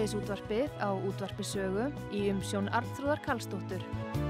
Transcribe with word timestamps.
Síðdeðis 0.00 0.16
útvarpið 0.16 0.78
á 0.80 0.88
útvarpisögu 0.96 1.82
í 2.16 2.22
umsjón 2.32 2.72
Arnþróðar 2.72 3.20
Karlsdóttur. 3.26 4.29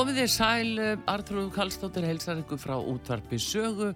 Komið 0.00 0.16
þér 0.16 0.30
sæl, 0.32 0.68
Artrúð 1.12 1.48
Kallstóttir 1.52 2.06
heilsar 2.08 2.38
ykkur 2.40 2.56
frá 2.56 2.72
útvarpi 2.78 3.36
sögu. 3.36 3.90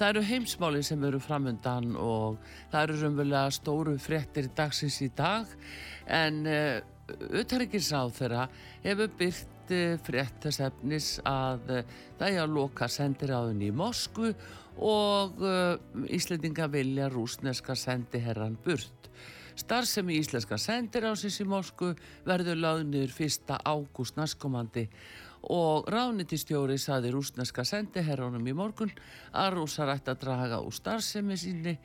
Það 0.00 0.06
eru 0.06 0.22
heimsmáli 0.24 0.80
sem 0.88 1.04
eru 1.04 1.20
framöndan 1.20 1.90
og 2.00 2.38
það 2.70 2.86
eru 2.86 2.96
raunverulega 3.02 3.50
stóru 3.52 3.98
fréttir 4.00 4.48
dagsins 4.56 4.96
í 5.04 5.10
dag 5.12 5.52
en 6.08 6.40
uh, 6.48 6.80
uthæringinsráð 7.42 8.16
þeirra 8.22 8.48
hefur 8.86 9.12
byrt 9.20 9.76
uh, 9.76 10.00
frétt 10.08 10.40
þess 10.46 10.64
efnis 10.70 11.12
að 11.28 11.76
uh, 11.76 11.94
það 12.16 12.26
er 12.30 12.42
að 12.46 12.56
loka 12.56 12.88
sendiráðun 12.88 13.60
í 13.60 13.70
Moskvu 13.84 14.32
og 14.80 15.44
Íslendinga 16.08 16.72
vilja 16.72 17.12
rúsneska 17.12 17.76
sendiherran 17.76 18.56
burt. 18.64 19.12
Starfsemi 19.60 20.16
íslenska 20.16 20.56
sendiráðsins 20.56 21.42
í 21.42 21.44
Moskvu 21.44 21.98
verður 22.24 22.62
lagnir 22.64 23.12
1. 23.12 23.58
ágúst 23.60 24.16
næstkomandi 24.16 24.86
og 24.88 25.29
ránitistjóri 25.90 26.76
saði 26.78 27.14
rúsneska 27.14 27.64
sendiherrónum 27.64 28.44
í 28.46 28.54
morgun 28.56 28.92
að 29.32 29.54
rúsar 29.56 29.94
ætti 29.94 30.12
að 30.12 30.22
draga 30.26 30.60
úr 30.60 30.74
starfsemi 30.76 31.38
síni 31.40 31.76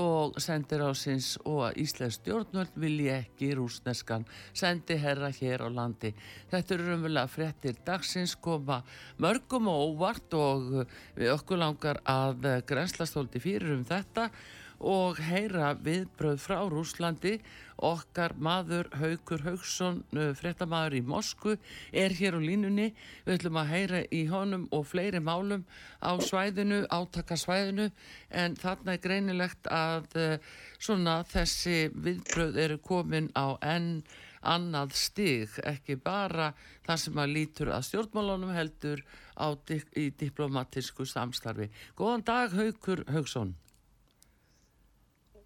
og 0.00 0.38
sendir 0.40 0.80
á 0.80 0.88
sinns 0.96 1.34
og 1.44 1.60
að 1.66 1.82
Íslands 1.84 2.16
stjórnvöld 2.16 2.72
vilji 2.80 3.10
ekki 3.12 3.50
rúsneskan 3.58 4.24
sendiherra 4.56 5.28
hér 5.28 5.66
á 5.66 5.68
landi. 5.68 6.14
Þetta 6.50 6.74
eru 6.74 6.88
raunverulega 6.88 7.28
frettir 7.28 7.76
dagsins 7.84 8.34
koma 8.40 8.80
mörgum 9.20 9.68
og 9.68 9.92
óvart 9.92 10.36
og 10.40 10.68
við 11.18 11.34
okkur 11.36 11.60
langar 11.60 12.00
að 12.08 12.64
grenslastóldi 12.66 13.44
fyrir 13.44 13.76
um 13.76 13.84
þetta 13.84 14.30
og 14.30 14.63
heyra 15.24 15.74
viðbröð 15.80 16.40
frá 16.42 16.58
Rúslandi 16.68 17.38
okkar 17.84 18.34
maður 18.38 18.90
Haugur 18.94 19.42
Haugsson 19.44 20.02
frettamæður 20.12 20.98
í 20.98 21.02
Mosku 21.06 21.56
er 21.92 22.14
hér 22.14 22.38
á 22.38 22.40
línunni 22.42 22.90
við 23.24 23.38
ætlum 23.38 23.60
að 23.60 23.72
heyra 23.72 24.02
í 24.10 24.24
honum 24.30 24.68
og 24.72 24.86
fleiri 24.86 25.20
málum 25.20 25.64
á 26.02 26.12
svæðinu, 26.20 26.84
átakasvæðinu 26.90 27.90
en 28.30 28.54
þarna 28.56 28.94
er 28.94 29.02
greinilegt 29.02 29.66
að 29.70 30.38
svona 30.78 31.22
þessi 31.30 31.90
viðbröð 31.94 32.62
eru 32.66 32.78
komin 32.78 33.32
á 33.34 33.58
enn 33.62 34.04
annað 34.44 34.94
stig, 34.98 35.58
ekki 35.64 35.96
bara 35.96 36.52
það 36.84 37.02
sem 37.04 37.20
að 37.20 37.34
lítur 37.38 37.72
að 37.74 37.86
stjórnmálunum 37.88 38.54
heldur 38.54 39.02
á, 39.40 39.56
í 39.96 40.10
diplomatísku 40.20 41.06
samstarfi. 41.08 41.70
Góðan 41.96 42.26
dag 42.28 42.56
Haugur 42.56 43.04
Haugsson. 43.08 43.54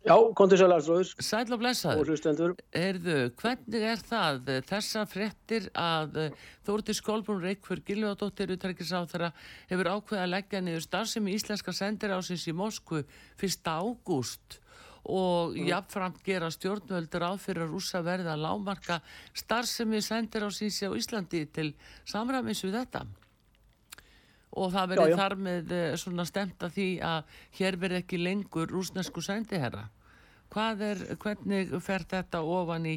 Já, 0.09 0.15
kontur 0.39 0.57
sæl 0.57 0.71
aðstróður. 0.73 1.11
Sæl 1.21 1.53
og 1.53 1.61
blessaður. 1.61 1.99
Og 2.01 2.09
hlustendur. 2.09 2.55
Erðu, 2.77 3.17
hvernig 3.37 3.85
er 3.91 4.01
það 4.09 4.53
þessa 4.69 5.03
frettir 5.09 5.67
að 5.77 6.17
Þórti 6.65 6.97
Skólbrún 6.97 7.45
utrækis 8.57 8.95
á 8.97 9.05
þeirra 9.11 9.29
hefur 9.69 9.93
ákveð 9.93 10.23
að 10.23 10.33
leggja 10.33 10.63
niður 10.65 10.87
starfsemi 10.87 11.37
íslenska 11.37 11.77
sendirásins 11.77 12.47
í 12.49 12.57
Moskvu 12.57 13.05
1. 13.37 13.69
ágúst 13.69 14.59
og 15.09 15.55
mm. 15.55 15.69
jafnframt 15.69 16.25
gera 16.25 16.51
stjórnvöldur 16.53 17.29
á 17.29 17.33
fyrir 17.41 17.67
að 17.67 17.77
rúsa 17.77 18.01
verða 18.05 18.35
að 18.35 18.45
lámarka 18.47 19.01
starfsemi 19.37 20.01
sendirásins 20.05 20.81
á 20.85 20.93
Íslandi 20.97 21.45
til 21.53 21.73
samræmis 22.09 22.65
við 22.65 22.81
þetta? 22.81 23.07
og 24.59 24.73
það 24.73 24.91
verður 24.95 25.21
þar 25.21 25.37
með 25.45 25.73
svona 26.01 26.27
stemt 26.29 26.65
að 26.65 26.75
því 26.79 26.89
að 27.05 27.39
hér 27.59 27.79
verður 27.81 28.03
ekki 28.03 28.21
lengur 28.21 28.73
rúsnesku 28.73 29.23
sendiherra. 29.25 29.87
Hvað 30.55 30.83
er, 30.87 31.05
hvernig 31.21 31.73
fer 31.85 32.05
þetta 32.09 32.43
ofan 32.43 32.87
í 32.89 32.97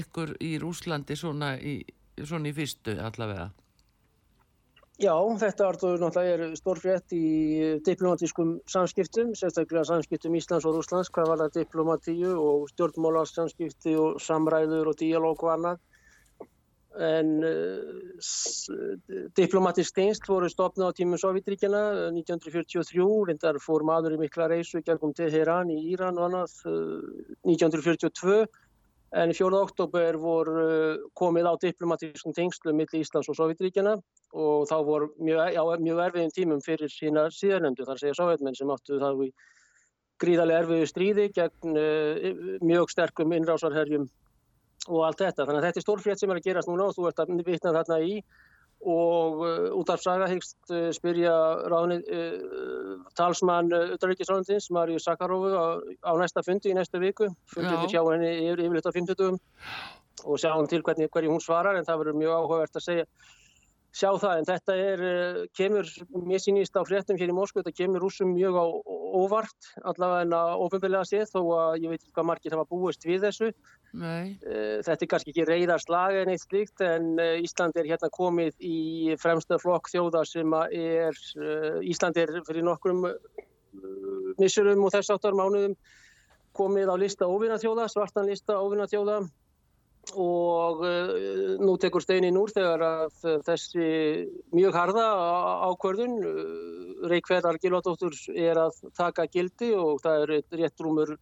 ykkur 0.00 0.34
í 0.42 0.56
Rúslandi 0.62 1.16
svona 1.16 1.54
í, 1.56 1.78
svona 2.18 2.50
í 2.50 2.54
fyrstu 2.56 2.96
allavega? 2.98 3.50
Já, 5.00 5.14
þetta 5.40 5.68
er 6.20 6.42
stórfrétt 6.58 7.14
í 7.16 7.26
diplomatískum 7.86 8.58
samskiptum, 8.68 9.30
sérstaklega 9.38 9.86
samskiptum 9.88 10.34
Íslands 10.36 10.66
og 10.68 10.76
Rúslands, 10.76 11.08
hvað 11.14 11.30
var 11.30 11.40
það 11.40 11.54
diplomatíu 11.54 12.34
og 12.36 12.66
stjórnmálarsamskipti 12.74 13.94
og 13.96 14.18
samræður 14.20 14.90
og 14.92 14.98
díalóg 15.00 15.46
og 15.46 15.54
annað 15.54 15.80
en 16.98 17.28
uh, 17.46 18.96
diplomatisk 19.38 19.92
steinst 19.92 20.26
voru 20.26 20.48
stopnað 20.50 20.90
á 20.90 20.96
tímum 20.98 21.20
Sovjetríkjana 21.22 21.82
1943, 22.16 23.04
reyndar 23.28 23.60
fór 23.62 23.84
maður 23.86 24.16
í 24.16 24.18
mikla 24.24 24.48
reysu 24.50 24.82
gerðum 24.82 25.14
Teheran 25.14 25.70
í 25.70 25.78
Íran 25.92 26.18
og 26.18 26.26
annað 26.26 26.56
uh, 26.66 26.98
1942 27.46 28.42
en 29.20 29.34
4. 29.34 29.60
oktober 29.60 30.18
voru 30.18 30.56
uh, 30.64 30.96
komið 31.14 31.46
á 31.46 31.54
diplomatískum 31.62 32.34
tengslu 32.34 32.74
millir 32.74 33.04
Íslands 33.04 33.30
og 33.30 33.38
Sovjetríkjana 33.38 33.94
og 34.34 34.66
þá 34.70 34.76
voru 34.86 35.12
mjög, 35.22 35.54
já, 35.54 35.62
mjög 35.86 36.02
erfiðum 36.08 36.34
tímum 36.34 36.64
fyrir 36.66 36.90
sína 36.90 37.28
síðarnemdu 37.34 37.86
þar 37.86 38.02
segja 38.02 38.18
sovjetmenn 38.18 38.58
sem 38.58 38.70
áttu 38.70 38.98
þá 38.98 39.10
í 39.26 39.30
gríðarlega 40.20 40.64
erfiðu 40.64 40.90
stríði 40.90 41.30
gegn 41.38 41.78
mjög 42.66 42.90
sterkum 42.92 43.32
innrásarherjum 43.32 44.10
og 44.88 45.02
allt 45.06 45.20
þetta. 45.24 45.44
Þannig 45.44 45.60
að 45.60 45.66
þetta 45.68 45.80
er 45.80 45.86
stórfrétt 45.86 46.22
sem 46.22 46.30
er 46.32 46.40
að 46.40 46.46
gerast 46.48 46.70
núna 46.70 46.88
og 46.88 46.96
þú 46.96 47.10
ert 47.10 47.20
að 47.22 47.34
vitna 47.46 47.74
þarna 47.76 48.00
í. 48.06 48.14
Og 48.80 49.42
uh, 49.44 49.66
út 49.76 49.90
af 49.92 50.00
saga 50.00 50.24
hegst 50.30 50.56
uh, 50.72 50.86
spyrja 50.96 51.34
ráðni, 51.68 51.98
uh, 52.00 52.94
talsmann 53.18 53.68
Uttaríkisráðundins 53.68 54.70
Marju 54.72 55.02
Sakarovu 55.04 55.50
á, 55.52 55.66
á 56.00 56.12
næsta 56.16 56.40
fundi 56.46 56.72
í 56.72 56.76
næsta 56.78 57.02
viku. 57.02 57.28
Fundið 57.52 57.90
sjá 57.92 58.00
henni 58.06 58.30
yfir, 58.46 58.64
yfirleitt 58.64 58.88
á 58.88 58.96
50 58.96 59.36
og 60.24 60.40
sjá 60.40 60.54
hann 60.54 60.68
til 60.68 60.80
hvernig, 60.84 61.10
hverju 61.12 61.32
hún 61.32 61.44
svarar 61.44 61.76
en 61.76 61.84
það 61.84 62.02
verður 62.02 62.18
mjög 62.22 62.34
áhugavert 62.38 62.80
að 62.80 62.86
segja 62.86 63.06
sjá 63.90 64.10
það 64.22 64.38
en 64.38 64.46
þetta 64.46 64.74
er, 64.78 65.00
kemur 65.58 65.88
mér 66.28 66.42
sínist 66.42 66.76
á 66.78 66.82
fréttum 66.86 67.18
hér 67.18 67.32
í 67.32 67.34
Moskva, 67.34 67.64
þetta 67.64 67.82
kemur 67.82 68.04
rúsum 68.04 68.30
mjög 68.36 68.58
á 68.62 68.66
óvart 69.20 69.70
allavega 69.82 70.24
en 70.24 70.34
að 70.36 70.64
ofinbeglega 70.66 71.08
séð 71.08 71.32
þó 71.32 71.40
að 71.58 71.76
ég 71.84 71.94
veit 71.94 72.04
hvað 72.14 72.28
margir 72.30 72.54
hafa 72.54 72.68
búist 72.70 73.06
við 73.06 73.26
þessu 73.26 73.50
Nei. 73.90 74.38
Eh, 74.46 74.78
þetta 74.86 75.02
er 75.02 75.10
kannski 75.10 75.32
ekki 75.34 75.46
reyðast 75.48 75.90
lag 75.90 76.14
en 76.14 76.30
eitt 76.30 76.44
slíkt 76.44 76.82
en 76.86 77.16
eh, 77.18 77.40
Ísland 77.42 77.78
er 77.80 77.88
hérna 77.90 78.10
komið 78.14 78.54
í 78.62 79.16
fremsta 79.18 79.58
flokk 79.58 79.90
þjóða 79.90 80.22
sem 80.28 80.54
er, 80.70 81.18
eh, 81.42 81.80
Ísland 81.90 82.20
er 82.22 82.36
fyrir 82.46 82.66
nokkrum 82.66 83.08
missurum 84.38 84.86
og 84.86 84.94
þess 84.94 85.10
áttar 85.14 85.34
mánuðum 85.38 85.74
komið 86.54 86.90
á 86.90 86.96
lista 86.98 87.26
óvinna 87.30 87.58
þjóða, 87.62 87.88
svartan 87.90 88.30
lista 88.30 88.58
óvinna 88.58 88.86
þjóða 88.90 89.20
og 90.16 90.80
uh, 90.82 91.56
nú 91.60 91.76
tekur 91.80 92.02
steinin 92.02 92.38
úr 92.40 92.50
þegar 92.54 92.80
að 92.84 93.10
þessi 93.46 93.88
mjög 94.56 94.74
harða 94.74 95.06
ákvörðun 95.70 96.16
uh, 96.24 97.08
Reykjavíðar 97.10 97.58
Gilvardóttur 97.62 98.14
er 98.34 98.56
að 98.58 98.72
taka 98.96 99.26
gildi 99.30 99.74
og 99.76 100.00
það 100.02 100.22
er 100.24 100.28
rétt 100.62 100.80
rúmur 100.82 101.10
uh, 101.14 101.20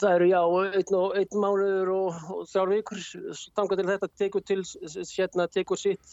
það 0.00 0.10
eru 0.14 0.26
já 0.32 0.42
einn, 0.80 0.94
og, 0.98 1.08
einn 1.20 1.40
mánuður 1.44 1.88
og, 1.94 2.08
og 2.34 2.42
þjár 2.50 2.68
vikur 2.74 2.98
stanga 3.36 3.76
til 3.78 3.88
þetta 3.92 4.08
tekur 4.16 4.42
til 4.46 4.62
hérna 5.12 5.44
tekur 5.52 5.78
sitt 5.80 6.06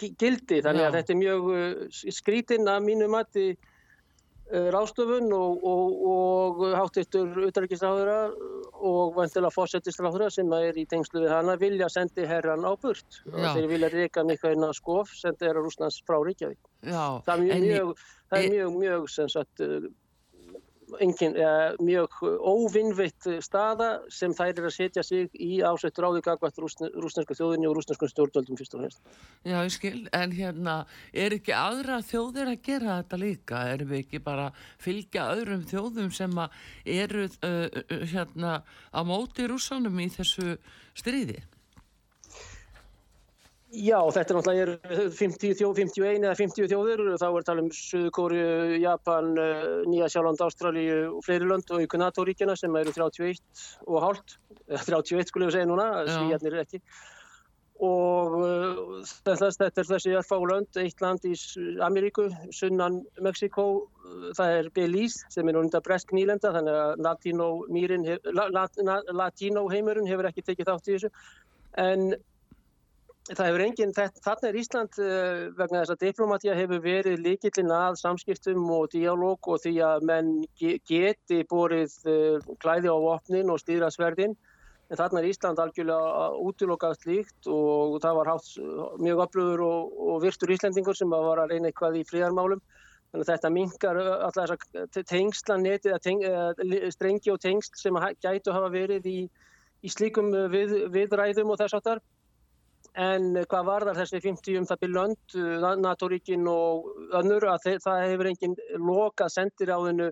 gildi 0.00 0.58
þannig 0.64 0.84
að 0.88 0.90
já. 0.90 0.94
þetta 0.98 1.12
er 1.12 1.20
mjög 1.20 1.42
skrítinn 2.18 2.72
að 2.72 2.86
mínu 2.88 3.06
mati 3.12 3.46
Eh, 3.50 3.68
ráðstöfun 4.50 5.30
og, 5.34 5.64
og, 5.66 6.00
og 6.10 6.62
hátittur 6.74 7.36
utarrikisráðura 7.46 8.18
og 8.80 9.14
vantilega 9.14 9.52
fósettisráðura 9.54 10.30
sem 10.34 10.50
er 10.56 10.78
í 10.80 10.86
tengslu 10.90 11.22
við 11.22 11.34
hana 11.34 11.56
vilja 11.60 11.90
sendi 11.92 12.26
herran 12.26 12.66
á 12.66 12.72
burt 12.74 13.20
Já. 13.22 13.34
og 13.34 13.44
þeir 13.54 13.68
vilja 13.70 13.92
reyka 13.94 14.24
mikilvæg 14.26 14.58
inn 14.58 14.66
á 14.66 14.72
skof 14.74 15.12
sendi 15.14 15.46
herra 15.46 15.62
Rúslands 15.62 16.00
frá 16.06 16.18
Ríkjavík 16.18 16.58
það 16.82 17.34
er 17.34 17.44
mjög, 17.44 17.66
mjög, 17.66 18.04
það 18.30 18.42
er 18.42 18.54
mjög, 18.56 18.78
mjög 18.82 19.08
sagt, 19.36 19.64
engin, 21.02 21.36
ja, 21.38 21.52
mjög 21.80 22.16
óvinnvitt 22.22 23.28
staða 23.44 23.90
sem 24.12 24.34
þær 24.36 24.52
er 24.52 24.68
að 24.68 24.74
setja 24.74 25.04
sig 25.06 25.28
í 25.34 25.60
ásættur 25.64 26.08
áður 26.08 26.24
gagvært 26.26 26.58
rúsneska 26.60 27.36
þjóðinni 27.38 27.68
og 27.70 27.76
rúsneskum 27.78 28.10
stjórnvöldum 28.10 28.58
fyrst 28.58 28.74
og 28.76 28.82
fremst. 28.82 29.02
Já, 29.44 29.58
ég 29.60 29.74
skil, 29.74 30.02
en 30.16 30.34
hérna, 30.36 30.76
er 31.12 31.36
ekki 31.36 31.54
aðra 31.56 32.00
þjóðir 32.06 32.52
að 32.54 32.66
gera 32.66 32.98
þetta 33.02 33.20
líka? 33.22 33.62
Erum 33.74 33.92
við 33.92 34.04
ekki 34.04 34.22
bara 34.26 34.50
fylgja 34.82 35.30
öðrum 35.36 35.64
þjóðum 35.70 36.10
sem 36.16 36.42
eru 36.84 37.28
uh, 37.28 37.80
hérna 38.12 38.60
á 38.90 39.00
móti 39.06 39.48
rúsanum 39.50 40.02
í 40.02 40.10
þessu 40.16 40.58
stríði? 40.98 41.40
Já, 43.70 43.98
þetta 44.10 44.32
er 44.32 44.36
náttúrulega 44.36 45.10
50 45.14 45.52
þjóð, 45.60 45.76
51 45.78 46.24
eða 46.24 46.38
50 46.40 46.70
þjóður 46.72 47.02
og 47.04 47.20
þá 47.22 47.26
er 47.28 47.44
tala 47.46 47.62
um 47.62 47.68
Suðkóri, 47.70 48.40
Japan, 48.82 49.28
eh, 49.38 49.66
Nýja 49.86 50.08
Sjálfland, 50.10 50.42
Ástralíu 50.42 50.96
og 51.12 51.20
fleiri 51.22 51.46
lönd 51.46 51.70
og 51.70 51.84
ykkur 51.84 52.02
NATO-ríkjana 52.02 52.56
sem 52.58 52.74
eru 52.80 52.90
31 52.90 53.38
og 53.86 54.02
hálft, 54.02 54.40
31 54.74 55.30
skulle 55.30 55.46
við 55.46 55.60
segja 55.60 55.68
núna, 55.70 55.86
svíjarnir 56.08 56.56
er 56.56 56.64
ekki. 56.64 56.80
Og 57.80 58.34
uh, 58.36 58.88
þetta 59.24 59.68
er 59.70 59.86
þessi 59.88 60.16
alfa 60.18 60.36
og 60.36 60.50
lönd, 60.50 60.80
eitt 60.82 61.00
land 61.00 61.22
í 61.24 61.32
Ameríku, 61.86 62.26
sunnan 62.52 62.98
Mexiko, 63.24 63.86
það 64.36 64.56
er 64.56 64.72
Belize 64.76 65.30
sem 65.32 65.48
er 65.48 65.56
núnda 65.56 65.80
bresk 65.80 66.12
nýlenda 66.12 66.50
þannig 66.58 66.80
að 66.82 67.06
Latino, 67.06 67.48
Latino 69.22 69.64
heimurinn 69.70 70.10
hefur 70.10 70.28
ekki 70.28 70.44
tekið 70.50 70.72
þátt 70.72 70.90
í 70.90 70.98
þessu. 70.98 71.12
En 71.78 72.10
Það 73.30 73.46
hefur 73.46 73.62
enginn, 73.62 73.92
þarna 73.94 74.48
er 74.48 74.56
Ísland 74.58 74.96
uh, 74.98 75.42
vegna 75.54 75.84
þess 75.84 75.92
að 75.94 76.00
diplomatía 76.02 76.54
hefur 76.58 76.80
verið 76.82 77.20
líkillin 77.22 77.70
að 77.70 78.00
samskiptum 78.00 78.64
og 78.74 78.88
dialóg 78.90 79.46
og 79.46 79.60
því 79.62 79.74
að 79.86 80.06
menn 80.08 80.32
geti 80.58 81.44
borið 81.52 81.94
uh, 82.10 82.48
klæði 82.64 82.90
á 82.90 82.96
vopnin 82.98 83.54
og 83.54 83.62
stýrasverðin. 83.62 84.34
En 84.90 84.98
þarna 84.98 85.22
er 85.22 85.30
Ísland 85.30 85.62
algjörlega 85.62 86.26
útilokað 86.42 86.98
slíkt 86.98 87.46
og 87.54 88.00
það 88.02 88.18
var 88.18 88.32
hátt 88.32 88.50
mjög 88.98 89.24
öflugur 89.28 89.62
og, 89.68 89.96
og 90.10 90.22
virtur 90.26 90.50
Íslandingur 90.50 90.98
sem 90.98 91.14
var 91.14 91.38
að 91.38 91.54
reyna 91.54 91.70
eitthvað 91.70 92.02
í 92.02 92.06
fríðarmálum 92.10 92.58
þannig 93.12 93.28
að 93.28 93.30
þetta 93.30 93.54
mingar 93.54 94.00
alltaf 94.06 94.50
þess 94.50 94.96
að 94.98 95.06
tengslaneti, 95.10 95.94
teng, 96.02 96.26
strengi 96.94 97.30
og 97.30 97.38
tengsl 97.42 97.78
sem 97.78 97.98
gætu 98.22 98.54
hafa 98.54 98.70
verið 98.74 99.06
í, 99.06 99.18
í 99.86 99.90
slíkum 99.90 100.34
við, 100.50 100.80
viðræðum 100.94 101.54
og 101.54 101.62
þess 101.62 101.78
aftar 101.78 102.02
En 102.98 103.36
hvað 103.46 103.66
var 103.68 103.84
þar 103.86 104.00
þessi 104.00 104.20
50 104.24 104.58
um 104.58 104.66
það 104.66 104.80
byrjlönd, 104.82 105.36
uh, 105.38 105.68
NATO-ríkin 105.78 106.48
og 106.50 106.90
önnur, 107.14 107.46
að 107.52 107.78
það 107.84 108.04
hefur 108.08 108.30
enginn 108.32 108.56
loka 108.82 109.28
sendir 109.30 109.70
á 109.70 109.78
þennu 109.78 110.10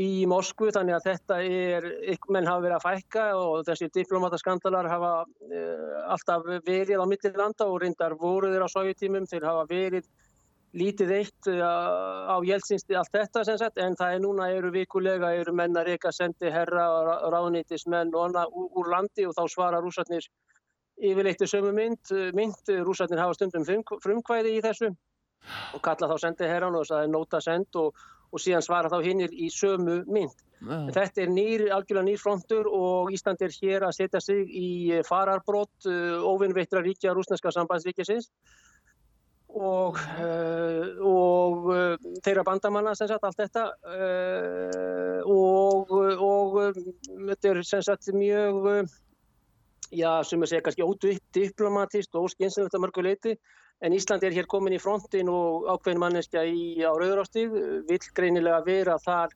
í 0.00 0.24
Moskvu 0.30 0.70
þannig 0.70 0.94
að 0.96 1.06
þetta 1.08 1.36
er, 1.42 1.86
menn 2.30 2.46
hafa 2.46 2.62
verið 2.62 2.76
að 2.76 2.84
fækka 2.86 3.24
og 3.36 3.64
þessi 3.66 3.90
diplomataskandalar 3.98 4.88
hafa 4.88 5.12
uh, 5.26 6.00
alltaf 6.14 6.46
verið 6.64 7.02
á 7.02 7.06
mittilanda 7.10 7.66
og 7.66 7.80
reyndar 7.82 8.14
voruður 8.16 8.64
á 8.64 8.68
sovjetímum, 8.70 9.26
þeir 9.26 9.48
hafa 9.50 9.66
verið 9.68 10.06
lítið 10.72 11.12
eitt 11.16 11.48
uh, 11.50 12.30
á 12.30 12.36
Jeltsinsti 12.46 12.94
allt 12.94 13.10
þetta 13.12 13.42
sem 13.44 13.58
sagt 13.58 13.80
en 13.82 13.98
það 13.98 14.14
er 14.14 14.22
núna 14.22 14.50
eru 14.54 14.70
vikulega, 14.70 15.34
eru 15.34 15.52
menn 15.52 15.76
að 15.76 15.90
reyka 15.90 16.12
sendi 16.14 16.52
herra 16.54 16.86
og 16.94 17.32
ráðnýtismenn 17.34 18.14
og 18.14 18.28
annað 18.28 18.54
úr 18.54 18.92
landi 18.94 19.26
og 19.26 19.34
þá 19.34 19.42
svara 19.50 19.82
rúsarnir 19.82 20.30
yfirleitt 21.00 21.42
er 21.42 21.50
sömu 21.50 21.72
mynd, 21.76 22.12
mynd 22.36 22.72
rúsarnir 22.84 23.22
hafa 23.22 23.38
stundum 23.38 23.64
frumkvæði 24.04 24.56
í 24.58 24.64
þessu 24.64 24.90
og 25.74 25.82
kalla 25.84 26.08
þá 26.10 26.16
sendið 26.26 26.52
herran 26.52 26.78
og 26.78 26.86
það 26.88 27.04
er 27.04 27.12
nota 27.12 27.40
send 27.44 27.80
og, 27.80 27.98
og 28.30 28.42
síðan 28.42 28.64
svara 28.64 28.92
þá 28.92 28.98
hinnir 29.06 29.34
í 29.34 29.48
sömu 29.52 30.00
mynd. 30.10 30.34
Yeah. 30.60 30.88
Þetta 30.92 31.22
er 31.24 31.30
nýr, 31.32 31.62
algjörlega 31.72 32.06
nýr 32.10 32.20
frontur 32.20 32.66
og 32.68 33.12
Ísland 33.16 33.40
er 33.46 33.54
hér 33.54 33.86
að 33.86 33.96
setja 33.96 34.20
sig 34.20 34.50
í 34.52 34.70
fararbrót 35.08 35.88
uh, 35.88 36.20
óvinnveittra 36.28 36.82
ríkja 36.84 37.14
rúsneska 37.16 37.52
sambandsríkjasins 37.56 38.28
og, 39.50 39.96
uh, 40.20 41.00
og 41.00 41.70
uh, 41.72 42.10
þeirra 42.20 42.44
bandamanna 42.46 42.92
sem 42.94 43.08
sagt 43.08 43.24
allt 43.24 43.40
þetta 43.40 43.64
uh, 43.88 45.22
og, 45.24 45.94
og 46.28 46.60
þetta 47.30 47.54
er 47.54 47.62
sem 47.66 47.86
sagt 47.88 48.12
mjög 48.12 48.84
já, 49.90 50.22
sem 50.24 50.42
er 50.42 50.50
segja 50.50 50.64
kannski 50.66 50.86
ódiplomatist 50.86 52.14
og 52.14 52.28
óskynsynlegt 52.28 52.76
að 52.76 52.84
mörgu 52.84 53.04
leiti 53.04 53.34
en 53.82 53.96
Ísland 53.96 54.24
er 54.26 54.34
hér 54.36 54.48
komin 54.50 54.76
í 54.76 54.80
frontin 54.82 55.30
og 55.32 55.66
ákveðin 55.72 56.02
manneskja 56.02 56.44
í 56.46 56.84
á 56.84 56.92
Rauðurástíð 56.92 57.56
vil 57.88 58.00
greinilega 58.14 58.62
vera 58.66 58.98
þar 59.02 59.34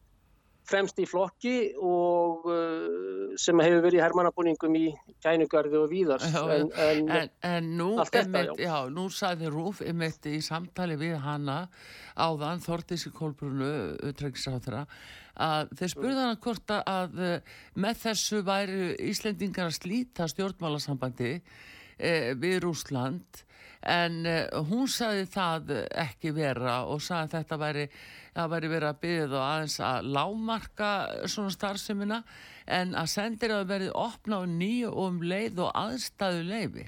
fremst 0.68 1.00
í 1.02 1.06
flokki 1.08 1.74
og 1.76 2.46
uh, 2.48 3.34
sem 3.40 3.60
hefur 3.60 3.82
verið 3.84 4.04
hermannabúningum 4.04 4.78
í 4.78 4.86
kænugarði 5.24 5.80
og 5.80 5.90
víðars 5.92 6.24
en, 6.30 6.70
en, 6.72 7.10
en, 7.18 7.34
en 7.48 7.68
nú, 7.78 7.90
þetta, 8.08 8.46
já. 8.46 8.54
Já, 8.64 8.78
nú 8.92 9.08
saði 9.12 9.52
Rúf 9.52 9.82
einmitt 9.84 10.24
í 10.30 10.40
samtali 10.44 10.96
við 11.00 11.18
hana 11.24 11.66
áðan 12.14 12.62
Þortísi 12.64 13.12
Kolbrunu 13.14 13.70
utrengisáþra 14.08 14.86
að 15.44 15.76
þeir 15.80 15.92
spurða 15.96 16.26
hana 16.28 16.40
hvort 16.40 16.74
að 16.78 17.20
með 17.74 18.02
þessu 18.06 18.42
væri 18.46 18.92
Íslendingar 19.10 19.68
að 19.68 19.78
slíta 19.80 20.28
stjórnmálasambandi 20.30 21.32
eh, 21.34 21.64
við 21.98 22.60
Rúsland 22.64 23.44
en 23.84 24.24
eh, 24.26 24.48
hún 24.70 24.88
saði 24.88 25.26
það 25.28 25.72
ekki 26.04 26.32
vera 26.34 26.80
og 26.88 27.02
saði 27.04 27.26
að 27.26 27.34
þetta 27.34 27.58
væri, 27.60 27.84
væri 28.54 28.70
verið 28.72 28.88
að 28.88 29.00
byggja 29.02 29.28
þá 29.28 29.38
aðeins 29.42 29.78
að 29.84 30.10
lámarka 30.16 30.90
svona 31.30 31.54
starfseminna 31.54 32.20
en 32.78 32.94
að 32.96 33.10
sendir 33.12 33.54
að 33.54 33.68
verið 33.74 33.96
opna 33.98 34.40
á 34.40 34.42
nýju 34.48 34.90
og 34.92 35.08
um 35.10 35.22
leið 35.22 35.60
og 35.66 35.74
aðstæðu 35.84 36.46
leifi 36.48 36.86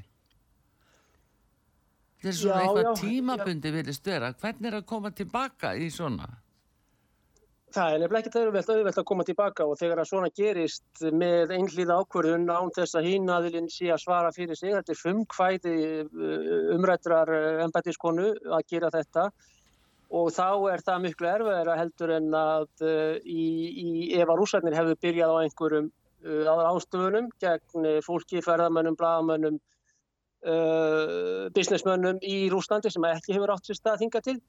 þetta 2.17 2.33
er 2.33 2.39
svona 2.41 2.57
já, 2.57 2.65
eitthvað 2.65 2.89
já, 2.89 2.95
tímabundi 3.03 3.75
verið 3.77 3.99
störa 4.01 4.33
hvernig 4.41 4.71
er 4.71 4.81
að 4.81 4.89
koma 4.89 5.13
tilbaka 5.13 5.77
í 5.77 5.91
svona 5.93 6.31
Það 7.76 7.92
er 7.92 8.00
nefnilega 8.00 8.30
ekki 8.30 8.40
auðvelt, 8.40 8.71
auðvelt 8.73 8.99
að 9.00 9.04
koma 9.11 9.25
tilbaka 9.28 9.64
og 9.68 9.76
þegar 9.76 10.00
að 10.00 10.09
svona 10.09 10.30
gerist 10.33 11.02
með 11.12 11.50
einhlýða 11.59 11.99
ákvörðun 12.00 12.49
án 12.49 12.73
þess 12.73 12.97
að 12.97 13.09
hínaðilinn 13.11 13.68
sé 13.73 13.90
að 13.92 14.00
svara 14.00 14.30
fyrir 14.33 14.56
sig, 14.56 14.73
þetta 14.73 14.95
er 14.95 15.00
frumkvæði 15.02 15.75
uh, 16.06 16.73
umrættrar 16.76 17.33
embætiskonu 17.66 18.30
að 18.49 18.64
gera 18.73 18.92
þetta. 18.95 19.26
Og 20.16 20.30
þá 20.33 20.49
er 20.73 20.87
það 20.87 21.04
miklu 21.04 21.28
erfiðar 21.28 21.73
að 21.75 21.80
heldur 21.83 22.16
en 22.16 22.33
að 22.40 22.66
uh, 22.87 23.14
í, 23.21 23.47
í, 23.85 23.88
ef 24.16 24.25
að 24.25 24.40
rúsarnir 24.40 24.78
hefur 24.78 25.00
byrjað 25.04 25.37
á 25.37 25.42
einhverjum 25.42 25.92
uh, 25.92 26.66
ástöfunum 26.73 27.28
gegn 27.45 27.90
fólki, 28.06 28.40
ferðamönnum, 28.47 28.97
blagamönnum, 28.97 29.61
uh, 30.49 31.49
businessmönnum 31.52 32.25
í 32.25 32.47
Rúslandi 32.52 32.95
sem 32.95 33.04
ekki 33.12 33.37
hefur 33.37 33.52
átt 33.52 33.68
sér 33.68 33.83
stað 33.83 33.99
að 33.99 34.06
þinga 34.06 34.25
til, 34.30 34.40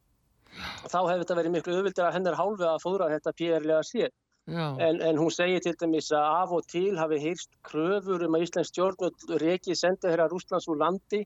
þá 0.92 0.98
hefur 1.00 1.22
þetta 1.24 1.38
verið 1.40 1.54
miklu 1.56 1.76
auðvildir 1.78 2.06
að 2.08 2.16
hennar 2.18 2.38
hálfi 2.40 2.66
að 2.68 2.84
fóðra 2.84 3.10
þetta 3.14 3.34
pérlega 3.42 3.84
sér. 3.88 4.14
En, 4.48 5.02
en 5.04 5.18
hún 5.20 5.34
segir 5.36 5.60
til 5.64 5.74
dæmis 5.76 6.08
að 6.16 6.26
af 6.38 6.54
og 6.56 6.68
til 6.72 6.94
hafi 6.96 7.18
heyrst 7.20 7.58
kröfur 7.68 8.24
um 8.24 8.38
að 8.38 8.46
Íslands 8.46 8.70
stjórnvöld 8.72 9.26
reikið 9.44 9.76
senda 9.76 10.08
þeirra 10.08 10.30
Rúslands 10.32 10.70
úr 10.72 10.80
landi 10.80 11.26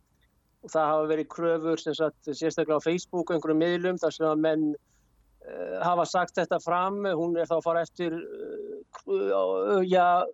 og 0.65 0.73
það 0.73 0.89
hafa 0.89 1.11
verið 1.11 1.29
kröfur 1.35 1.83
sem 1.83 1.97
sagt 1.99 2.31
sérstaklega 2.31 2.81
á 2.81 2.87
Facebook 2.87 3.29
og 3.29 3.35
einhverjum 3.37 3.61
miðlum 3.61 4.01
þar 4.01 4.15
sem 4.17 4.25
að 4.31 4.41
menn 4.47 4.65
hafa 5.81 6.05
sagt 6.05 6.37
þetta 6.37 6.59
fram, 6.61 7.01
hún 7.17 7.33
er 7.39 7.47
þá 7.49 7.55
að 7.57 7.63
fara 7.65 7.81
eftir 7.81 8.13
já, 9.89 10.25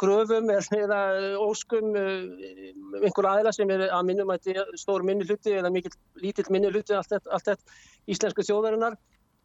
kröfum 0.00 0.50
eða 0.52 0.98
óskum 1.40 1.94
uh, 1.96 3.00
einhver 3.00 3.28
aðila 3.30 3.52
sem 3.56 3.70
er 3.72 3.86
að 3.88 4.04
minnum 4.08 4.32
að 4.32 4.42
þetta 4.44 4.64
er 4.64 4.82
stór 4.82 5.06
minni 5.06 5.24
hluti 5.24 5.54
eða 5.56 5.70
mikil 5.72 5.92
lítill 6.20 6.50
minni 6.50 6.72
hluti 6.72 6.96
allt 6.96 7.14
þetta, 7.14 7.56
íslensku 8.10 8.44
þjóðarinnar. 8.44 8.98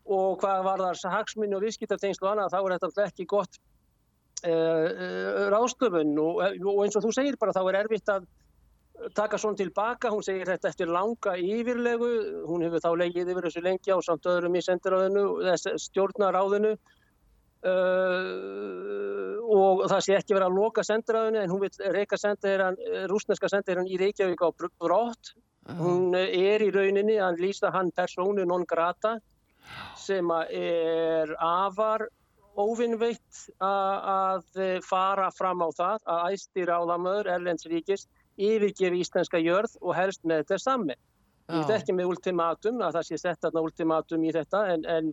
Og 0.05 0.35
hvað 0.37 0.65
var 0.67 0.83
þar 0.83 1.15
hagsmunni 1.15 1.55
og 1.57 1.63
viðskiptartengslu 1.63 2.27
og 2.27 2.35
annað, 2.35 2.51
þá 2.53 2.59
er 2.59 2.73
þetta 2.75 3.05
ekki 3.07 3.25
gott 3.25 3.55
uh, 4.45 4.51
uh, 4.51 5.45
ráðstöfun. 5.53 6.11
Og, 6.21 6.43
og 6.43 6.83
eins 6.83 6.97
og 6.99 7.07
þú 7.07 7.13
segir 7.15 7.39
bara 7.41 7.55
þá 7.55 7.63
er 7.63 7.79
erfitt 7.85 8.11
að 8.13 8.27
taka 9.15 9.37
svona 9.41 9.59
tilbaka, 9.59 10.11
hún 10.13 10.23
segir 10.23 10.47
þetta 10.47 10.69
eftir 10.71 10.91
langa 10.91 11.35
yfirlegu, 11.37 12.11
hún 12.47 12.63
hefur 12.65 12.83
þá 12.83 12.91
legið 13.03 13.31
yfir 13.33 13.47
þessu 13.49 13.63
lengi 13.65 13.95
á 13.95 13.99
samt 14.05 14.29
öðrum 14.31 14.55
í 14.55 14.63
sendiráðinu, 14.65 15.25
stjórnaráðinu 15.87 16.75
Uh, 17.65 19.39
og 19.49 19.87
það 19.89 20.01
sé 20.05 20.15
ekki 20.19 20.35
verið 20.35 20.51
að 20.51 20.57
loka 20.59 20.83
sendiræðinu 20.85 21.39
en 21.41 21.49
hún 21.49 21.63
vil 21.63 21.93
reyka 21.95 22.17
sendiræðan, 22.21 22.75
rúsneska 23.09 23.49
sendiræðan 23.49 23.89
í 23.89 23.97
Reykjavík 24.01 24.43
á 24.45 24.49
brott. 24.53 25.31
Uh. 25.65 25.79
Hún 25.79 26.13
er 26.19 26.61
í 26.61 26.69
rauninni 26.75 27.15
að 27.17 27.41
lýsa 27.41 27.71
hann 27.73 27.89
persónu 27.95 28.45
non 28.45 28.67
grata 28.69 29.15
sem 29.97 30.29
er 30.53 31.33
afar 31.41 32.05
óvinnveitt 32.53 33.47
að 33.65 34.61
fara 34.85 35.31
fram 35.33 35.65
á 35.65 35.69
það 35.73 36.05
að 36.13 36.35
æstir 36.37 36.69
áðamöður 36.69 37.31
Erlends 37.33 37.65
ríkis 37.71 38.05
yfirgefi 38.35 39.01
íslenska 39.03 39.39
jörð 39.39 39.77
og 39.81 39.95
helst 39.95 40.23
með 40.23 40.43
þetta 40.43 40.61
samme. 40.61 40.97
Ég 41.45 41.61
veit 41.61 41.75
ekki 41.77 41.93
með 41.93 42.11
ultimatum 42.15 42.81
að 42.81 42.97
það 42.97 43.07
sé 43.07 43.17
sett 43.21 43.41
þarna 43.45 43.63
ultimatum 43.67 44.23
í 44.25 44.31
þetta 44.33 44.61
en, 44.73 44.85
en 44.89 45.11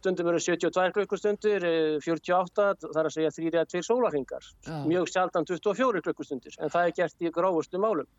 stundum 0.00 0.30
eru 0.30 0.40
72 0.42 0.94
klukkustundir, 0.96 1.66
48 2.02 2.66
þar 2.82 3.04
að 3.08 3.14
segja 3.14 3.30
3-2 3.34 3.82
sólarhingar, 3.86 4.48
mjög 4.90 5.10
sjaldan 5.10 5.46
24 5.46 6.02
klukkustundir 6.06 6.58
en 6.58 6.74
það 6.74 6.88
er 6.88 6.96
gert 6.98 7.22
í 7.22 7.32
grófustu 7.34 7.82
málum. 7.82 8.10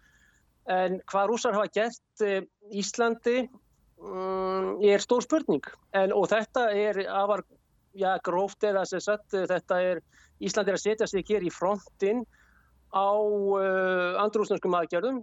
En 0.70 1.00
hvað 1.10 1.32
rúsar 1.32 1.56
hafa 1.58 1.72
gert 1.74 2.25
Íslandi 2.70 3.38
um, 3.98 4.75
er 4.86 5.03
stór 5.03 5.24
spurning 5.25 5.65
en, 5.98 6.13
og 6.13 6.29
þetta 6.32 6.68
er 6.75 7.03
afar 7.08 7.44
já, 7.98 8.12
gróft 8.24 8.63
eða 8.63 8.86
sem 8.88 9.03
sagt 9.03 9.36
þetta 9.36 9.82
er 9.84 10.03
Ísland 10.39 10.70
er 10.70 10.77
að 10.77 10.84
setja 10.86 11.08
sig 11.10 11.27
hér 11.27 11.44
í 11.44 11.51
frontin 11.51 12.24
á 12.93 13.10
uh, 13.15 14.17
andrúsnarskum 14.24 14.77
aðgerðum 14.79 15.22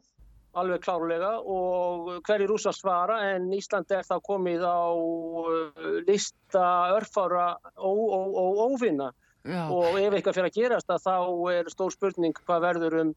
alveg 0.56 0.80
klárlega 0.87 1.35
og 1.42 2.08
hverju 2.25 2.49
rúsa 2.49 2.73
svara 2.73 3.18
en 3.35 3.50
Ísland 3.52 3.90
er 3.92 4.06
þá 4.08 4.16
komið 4.25 4.64
á 4.64 4.80
uh, 4.94 6.00
lista 6.08 6.66
örfára 6.96 7.54
og 7.76 8.62
óvinna 8.64 9.12
og 9.46 9.99
ef 10.00 10.11
eitthvað 10.11 10.35
fyrir 10.35 10.49
að 10.50 10.56
gerast 10.56 10.88
að 10.90 11.04
þá 11.04 11.16
er 11.52 11.68
stór 11.70 11.92
spurning 11.94 12.35
hvað 12.46 12.64
verður 12.64 12.96
um 13.02 13.12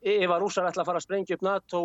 ef 0.00 0.30
að 0.30 0.40
rúsar 0.44 0.68
ætla 0.68 0.84
að 0.84 0.90
fara 0.90 1.00
að 1.00 1.06
sprengja 1.08 1.36
upp 1.36 1.44
NATO 1.44 1.80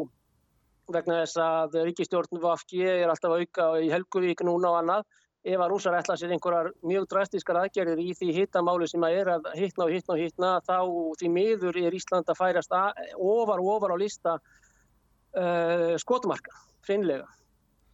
vegna 0.93 1.21
þess 1.23 1.39
að 1.41 1.77
ríkistjórn 1.87 2.41
VFG 2.41 2.83
er 2.85 3.09
alltaf 3.09 3.33
að 3.33 3.45
auka 3.45 3.69
í 3.81 3.89
Helguvík 3.89 4.43
núna 4.45 4.71
og 4.71 4.79
annað. 4.83 5.07
Ef 5.45 5.61
að 5.61 5.69
rúsar 5.69 5.93
ætla 5.93 6.15
sér 6.17 6.31
einhverjar 6.33 6.71
mjög 6.81 7.03
drastískar 7.11 7.59
aðgerðir 7.59 7.99
í 8.01 8.13
því 8.17 8.31
hittamáli 8.33 8.87
sem 8.89 9.03
að 9.05 9.17
er 9.19 9.29
að 9.35 9.49
hittna 9.59 9.85
og 9.85 9.91
hittna 9.93 10.15
og 10.15 10.21
hittna 10.23 10.51
þá 10.65 10.77
því 11.19 11.29
miður 11.35 11.77
er 11.83 11.97
Ísland 11.97 12.31
að 12.31 12.39
færast 12.39 12.73
að, 12.73 13.03
ofar 13.13 13.61
og 13.61 13.69
ofar 13.75 13.93
á 13.93 13.97
lista 14.01 14.33
uh, 14.39 15.93
skotmarka, 16.01 16.55
hreinlega. 16.87 17.29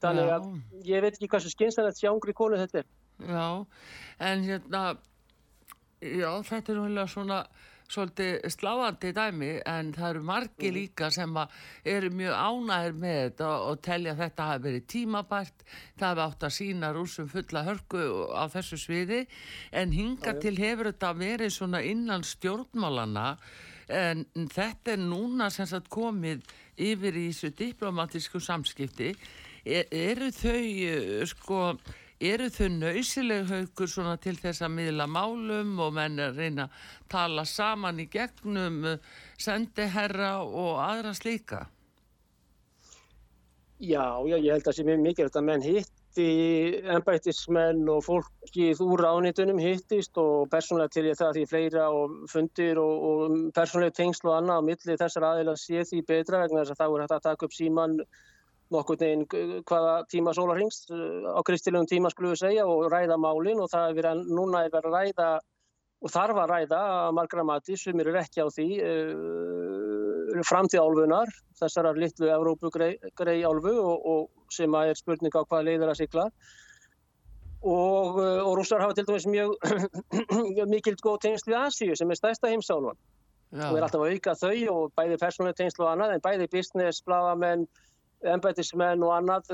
Þannig 0.02 0.32
að 0.34 0.48
ég 0.88 1.04
veit 1.04 1.14
ekki 1.18 1.30
hvað 1.30 1.44
svo 1.44 1.52
skynsanlegt 1.54 2.00
sjángri 2.00 2.34
konu 2.38 2.58
þetta 2.62 2.82
er. 2.82 2.88
Já, 3.22 3.48
en 4.32 4.48
hérna, 4.48 4.86
já 6.00 6.30
þetta 6.48 6.74
er 6.74 6.80
náttúrulega 6.80 7.12
svona 7.12 7.42
svolítið 7.92 8.46
sláandi 8.54 9.12
dæmi 9.16 9.50
en 9.68 9.92
það 9.96 10.10
eru 10.10 10.22
margi 10.28 10.72
líka 10.72 11.10
sem 11.12 11.36
eru 11.86 12.12
mjög 12.16 12.38
ánægir 12.38 12.96
með 13.02 13.18
þetta 13.24 13.50
og 13.68 13.82
telja 13.84 14.14
að 14.14 14.22
þetta 14.24 14.48
hafi 14.50 14.64
verið 14.68 14.86
tímabært. 14.94 15.66
Það 16.00 16.08
hafi 16.08 16.24
átt 16.26 16.46
að 16.48 16.56
sína 16.58 16.94
rúsum 16.96 17.30
fulla 17.32 17.66
hörku 17.68 18.06
á 18.32 18.44
þessu 18.54 18.80
sviði. 18.80 19.22
En 19.72 19.92
hinga 19.96 20.38
til 20.40 20.56
hefur 20.60 20.92
þetta 20.92 21.14
verið 21.20 21.54
svona 21.58 21.84
innan 21.84 22.24
stjórnmálana 22.28 23.36
en 23.92 24.26
þetta 24.54 24.96
er 24.96 25.02
núna 25.04 25.50
sem 25.52 25.68
sagt 25.68 25.92
komið 25.92 26.46
yfir 26.80 27.18
í 27.20 27.28
þessu 27.32 27.52
diplomatísku 27.60 28.40
samskipti. 28.40 29.12
Er, 29.62 29.86
eru 29.92 30.32
þau 30.34 31.28
sko 31.30 31.60
eru 32.22 32.48
þau 32.54 32.70
nöysileg 32.76 33.50
haugur 33.50 33.90
svona 33.90 34.16
til 34.22 34.36
þess 34.38 34.62
að 34.62 34.76
miðla 34.78 35.08
málum 35.10 35.80
og 35.82 35.94
menn 35.98 36.22
er 36.22 36.36
reyna 36.38 36.68
að 36.68 36.88
tala 37.12 37.46
saman 37.50 38.00
í 38.04 38.08
gegnum 38.12 38.84
eh, 38.94 39.00
sendiherra 39.42 40.36
og 40.46 40.80
aðra 40.84 41.16
slíka? 41.18 41.66
Já, 43.82 44.22
já, 44.30 44.38
ég 44.38 44.52
held 44.54 44.62
að 44.62 44.68
það 44.70 44.78
sé 44.78 44.86
mjög 44.86 45.00
mikilvægt 45.02 45.38
að 45.40 45.46
menn 45.48 45.64
hitti 45.66 46.26
ennbættismenn 46.94 47.88
og 47.90 48.04
fólkið 48.06 48.82
úr 48.86 49.02
ánitunum 49.10 49.62
hittist 49.64 50.20
og 50.22 50.52
persónulega 50.52 50.94
til 50.94 51.08
ég 51.10 51.18
það 51.18 51.40
því 51.40 51.46
fleira 51.50 51.88
og 51.90 52.20
fundir 52.30 52.78
og, 52.78 53.08
og 53.08 53.40
persónulega 53.58 53.98
tengsl 53.98 54.30
og 54.30 54.36
annað 54.38 54.62
á 54.62 54.68
milli 54.70 55.00
þessar 55.02 55.26
aðeila 55.32 55.56
sé 55.58 55.82
því 55.90 56.04
betra 56.12 56.44
vegna 56.44 56.62
þess 56.62 56.76
að 56.76 56.84
þá 56.84 56.86
er 56.86 57.04
hægt 57.06 57.16
að 57.18 57.26
taka 57.32 57.50
upp 57.50 57.58
síman 57.58 57.98
nokkur 58.72 59.00
neginn 59.02 59.26
hvaða 59.68 59.96
tíma 60.12 60.34
sólarhengs 60.38 60.86
á 60.92 61.40
kristilegum 61.48 61.90
tíma 61.90 62.12
skulum 62.14 62.36
við 62.36 62.44
segja 62.46 62.68
og 62.68 62.88
ræða 62.92 63.18
málinn 63.20 63.62
og 63.62 63.72
það 63.72 63.88
er 63.90 63.98
verið 64.00 64.12
að 64.12 64.36
núna 64.40 64.64
er 64.66 64.74
verið 64.74 64.92
að 64.92 64.98
ræða 64.98 65.32
og 66.02 66.10
þarf 66.10 66.40
að 66.42 66.52
ræða 66.56 66.82
að 66.96 67.14
margra 67.20 67.46
mati 67.46 67.78
sem 67.78 68.00
eru 68.02 68.16
ekki 68.18 68.42
á 68.42 68.48
því 68.50 68.68
uh, 68.82 70.42
framtíð 70.48 70.82
álfunar 70.82 71.30
þessar 71.60 71.92
litlu 71.98 72.32
Evrópu 72.34 72.72
grei, 72.74 72.96
grei 73.18 73.42
álfu 73.46 73.76
og, 73.78 74.08
og 74.14 74.54
sem 74.54 74.74
er 74.82 74.98
spurning 74.98 75.34
á 75.36 75.42
hvaða 75.44 75.68
leiður 75.68 75.94
að 75.94 76.00
sigla. 76.02 76.28
Og, 77.62 78.18
og 78.18 78.56
rússar 78.58 78.82
hafa 78.82 78.96
til 78.98 79.06
dæmis 79.06 79.28
mjög 79.30 79.52
mikilt 80.74 81.04
góð 81.06 81.20
tengsl 81.28 81.52
við 81.52 81.60
Asíu 81.60 81.98
sem 81.98 82.10
er 82.10 82.18
stærsta 82.18 82.50
heimsálfan. 82.50 82.98
Og 83.52 83.78
er 83.78 83.86
alltaf 83.86 84.02
að 84.02 84.16
auka 84.16 84.34
þau 84.40 84.56
og 84.74 84.94
bæði 84.98 85.20
persónuleg 85.22 85.58
tengsl 85.60 85.84
og 85.84 85.92
annað 85.92 86.16
en 86.16 86.24
bæði 86.24 86.48
business, 86.50 87.04
bláamenn 87.06 87.68
embætismenn 88.28 89.04
og 89.06 89.14
annað 89.16 89.52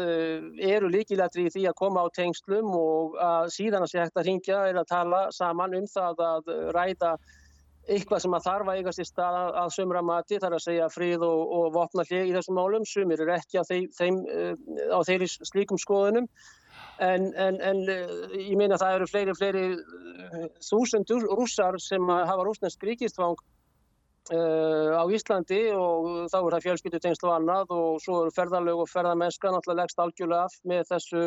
eru 0.60 0.90
líkilættri 0.92 1.48
í 1.48 1.52
því 1.54 1.66
að 1.70 1.78
koma 1.80 2.04
á 2.04 2.08
tengslum 2.16 2.70
og 2.76 3.18
að 3.22 3.52
síðan 3.56 3.86
að 3.86 3.92
sé 3.94 4.02
hægt 4.02 4.20
að 4.20 4.28
ringja 4.28 4.62
að 4.72 4.88
tala 4.90 5.22
saman 5.36 5.76
um 5.78 5.88
það 5.92 6.24
að 6.28 6.56
ræða 6.76 7.14
eitthvað 7.88 8.24
sem 8.24 8.36
að 8.36 8.46
þarf 8.48 8.70
að 8.70 8.80
eigast 8.82 9.02
í 9.02 9.08
stað 9.08 9.38
að 9.62 9.74
sömra 9.78 10.04
mati 10.04 10.40
þar 10.44 10.58
að 10.58 10.64
segja 10.66 10.88
frið 10.92 11.24
og, 11.24 11.42
og 11.58 11.68
vopna 11.76 12.06
hlið 12.08 12.32
í 12.32 12.34
þessum 12.36 12.58
málum. 12.60 12.86
Sumir 12.88 13.24
er 13.24 13.36
ekki 13.38 13.62
á, 13.62 13.64
þeim, 13.68 13.86
þeim, 13.96 14.18
á 14.92 15.00
þeirri 15.08 15.30
slíkum 15.32 15.80
skoðunum. 15.80 16.28
En, 17.04 17.30
en, 17.38 17.60
en 17.62 17.84
ég 17.88 18.56
meina 18.58 18.76
að 18.76 18.84
það 18.84 18.96
eru 18.98 19.08
fleiri 19.12 19.36
fleiri 19.38 19.66
þúsund 20.66 21.14
rússar 21.38 21.78
sem 21.82 22.10
hafa 22.10 22.44
rúsnesk 22.44 22.84
ríkistvang 22.84 23.38
á 24.32 25.04
Íslandi 25.14 25.60
og 25.76 26.28
þá 26.32 26.38
er 26.40 26.56
það 26.56 26.66
fjölskyttutengslu 26.66 27.30
og 27.30 27.36
annað 27.36 27.74
og 27.76 28.02
svo 28.04 28.18
eru 28.26 28.34
ferðarlög 28.36 28.84
og 28.84 28.90
ferðarmennska 28.92 29.52
náttúrulega 29.54 29.84
leggst 29.84 30.02
algjörlega 30.04 30.48
af 30.48 30.58
með 30.68 30.84
þessu 30.92 31.22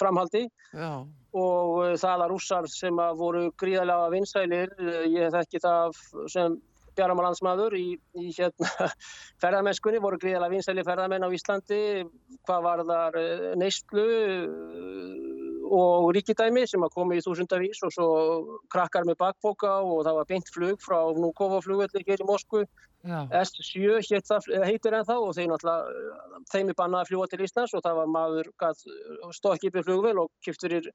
framhaldi. 0.00 0.46
Já. 0.72 0.90
og 1.30 1.76
uh, 1.78 1.92
það 2.00 2.24
að 2.24 2.32
rússar 2.32 2.66
sem 2.70 2.96
að 2.98 3.20
voru 3.20 3.44
gríðarlega 3.60 4.10
vinsælir, 4.14 4.72
uh, 4.80 5.04
ég 5.06 5.30
þekki 5.34 5.60
það 5.62 6.00
sem 6.32 6.56
bjáramalandsmaður 6.98 7.76
í, 7.78 7.86
í 8.18 8.32
hérna, 8.34 8.88
ferðarmennskunni 9.42 10.00
voru 10.02 10.18
gríðarlega 10.22 10.56
vinsæli 10.56 10.86
ferðarmenn 10.86 11.28
á 11.28 11.30
Íslandi. 11.30 11.82
Hvað 12.48 12.66
var 12.66 12.84
þar 12.88 13.20
neistlu 13.60 14.08
og 15.70 16.10
ríkidæmi 16.16 16.64
sem 16.66 16.82
að 16.82 16.94
komi 16.96 17.18
í 17.18 17.24
þúsundavís 17.24 17.80
og 17.86 17.92
svo 17.94 18.08
krakkar 18.72 19.06
með 19.06 19.20
bakboka 19.20 19.76
og 19.86 20.02
það 20.06 20.16
var 20.18 20.28
beint 20.30 20.50
flug 20.54 20.80
frá 20.82 20.98
Núkova 21.14 21.60
flugvelli 21.62 22.02
hér 22.06 22.24
í 22.24 22.26
Moskvu 22.26 22.64
Já. 23.06 23.20
S7 23.32 24.00
heitir 24.66 24.96
en 24.96 25.06
þá 25.08 25.14
og 25.16 25.32
náttúrulega 25.38 26.42
þeim 26.52 26.72
er 26.72 26.76
bannað 26.76 27.00
að 27.00 27.08
fljúa 27.12 27.28
til 27.30 27.44
Íslands 27.46 27.74
og 27.76 27.84
það 27.86 28.00
var 28.00 28.10
maður 28.12 28.50
í 29.64 29.84
flugvel 29.86 30.18
og 30.24 30.30
kipt 30.44 30.66
fyrir 30.66 30.90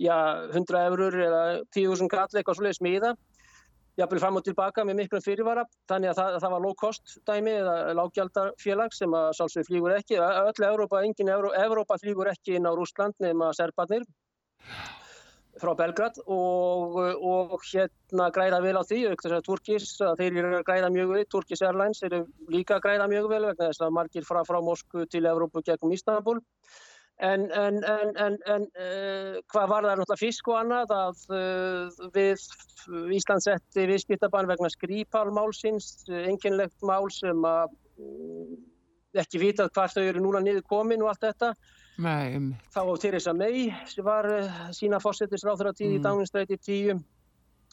já, 0.00 0.16
100 0.52 0.84
eurur 0.90 1.16
eða 1.16 1.42
10.000 1.72 2.10
kall 2.12 2.28
eitthvað 2.28 2.58
svolítið 2.58 2.80
smiða 2.80 3.14
jafnvel 3.98 4.22
fram 4.22 4.38
og 4.38 4.44
tilbaka 4.46 4.84
með 4.86 5.00
miklum 5.02 5.24
fyrirvara. 5.24 5.64
Þannig 5.90 6.12
að 6.12 6.20
það, 6.20 6.38
það 6.44 6.54
var 6.54 6.64
low 6.66 6.76
cost 6.78 7.16
dæmi 7.28 7.56
eða 7.58 7.74
lágjaldarfélag 7.98 8.96
sem 8.96 9.18
að 9.18 9.28
sálsveit 9.40 9.68
flýgur 9.70 9.96
ekki. 9.96 10.20
Öll 10.20 10.68
Európa, 10.70 11.02
engin 11.06 11.32
Euró, 11.34 11.52
Európa 11.56 11.98
flýgur 12.00 12.30
ekki 12.32 12.58
inn 12.58 12.68
á 12.68 12.72
Rúsland 12.72 13.18
nema 13.24 13.52
Serbarnir 13.56 14.06
frá 15.60 15.72
Belgrad 15.76 16.18
og, 16.24 16.96
og 17.26 17.56
hérna 17.68 18.28
græða 18.34 18.60
vel 18.64 18.76
á 18.80 18.84
því 18.86 19.00
aukþess 19.10 19.36
að 19.36 19.46
Turkis, 19.48 19.88
þeir 20.20 20.38
eru 20.42 20.60
græða 20.66 20.90
mjög 20.94 21.12
vel 21.14 21.24
Turkis 21.28 21.62
Airlines 21.66 22.00
eru 22.06 22.22
líka 22.52 22.78
græða 22.82 23.08
mjög 23.10 23.28
vel 23.32 23.42
vegna 23.50 23.68
þess 23.68 23.84
að 23.84 23.96
margir 23.98 24.26
frá, 24.28 24.40
frá 24.48 24.60
Moskvu 24.64 25.04
til 25.10 25.26
Európu 25.28 25.64
gegnum 25.66 25.92
Ístanbul 25.96 26.40
En, 27.20 27.42
en, 27.52 27.82
en, 27.84 28.36
en 28.48 28.62
uh, 28.80 29.34
hvað 29.52 29.66
var 29.68 29.84
það 29.84 29.98
náttúrulega 30.00 30.20
fisk 30.22 30.46
og 30.48 30.56
annað 30.56 30.94
að 30.96 31.18
uh, 31.36 31.98
við 32.14 32.46
Ísland 33.18 33.44
setti 33.44 33.84
viðskiptabann 33.90 34.48
vegna 34.48 34.70
skrýpálmálsins, 34.72 35.90
enginlegt 36.08 36.78
mál 36.80 37.10
sem 37.12 37.44
að 37.44 37.74
um, 38.00 38.56
ekki 39.20 39.42
vitað 39.42 39.68
hvað 39.76 39.98
þau 39.98 40.02
eru 40.06 40.24
núna 40.24 40.40
niður 40.44 40.64
komin 40.70 41.04
og 41.04 41.12
allt 41.12 41.28
þetta. 41.28 41.52
Nei. 42.00 42.56
Þá 42.72 42.80
á 42.88 42.94
Theresa 43.04 43.36
May 43.36 43.68
sem 43.90 44.06
var 44.06 44.28
sína 44.72 45.02
fórsetisráþur 45.02 45.74
á 45.74 45.76
tíð 45.76 45.90
mm. 45.90 45.96
í 45.98 46.04
Dáninstræti 46.06 46.60
tíu 46.64 46.96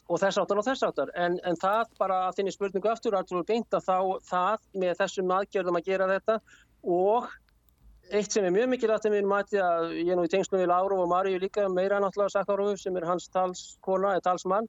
og 0.08 0.20
þess 0.20 0.40
áttar 0.40 0.60
og 0.60 0.66
þess 0.66 0.84
áttar. 0.84 1.12
En 1.16 1.60
það 1.60 1.92
bara 2.00 2.22
að 2.28 2.38
þinni 2.38 2.52
spurningu 2.52 2.92
aftur 2.92 3.16
er 3.16 3.44
beint 3.48 3.76
að 3.76 3.88
þá 3.88 3.98
það 4.28 4.64
með 4.84 4.96
þessum 5.02 5.36
aðgjörðum 5.38 5.80
að 5.80 5.88
gera 5.88 6.08
þetta 6.12 6.40
og 6.84 7.28
Eitt 8.08 8.32
sem 8.32 8.44
er 8.48 8.52
mjög 8.54 8.70
mikilvægt 8.72 9.04
að 9.04 9.12
minn 9.12 9.26
mati 9.28 9.58
að 9.60 9.90
ég 9.98 10.16
nú 10.16 10.22
í 10.24 10.30
tengslum 10.32 10.62
við 10.62 10.70
Láru 10.70 10.96
og 10.96 11.10
Maríu 11.10 11.40
líka 11.42 11.66
meira 11.68 11.98
náttúrulega 12.00 12.32
Sakarovu 12.32 12.78
sem 12.80 12.94
er 12.96 13.04
hans 13.04 13.26
talskona 13.34 14.14
eða 14.14 14.24
talsmann 14.30 14.68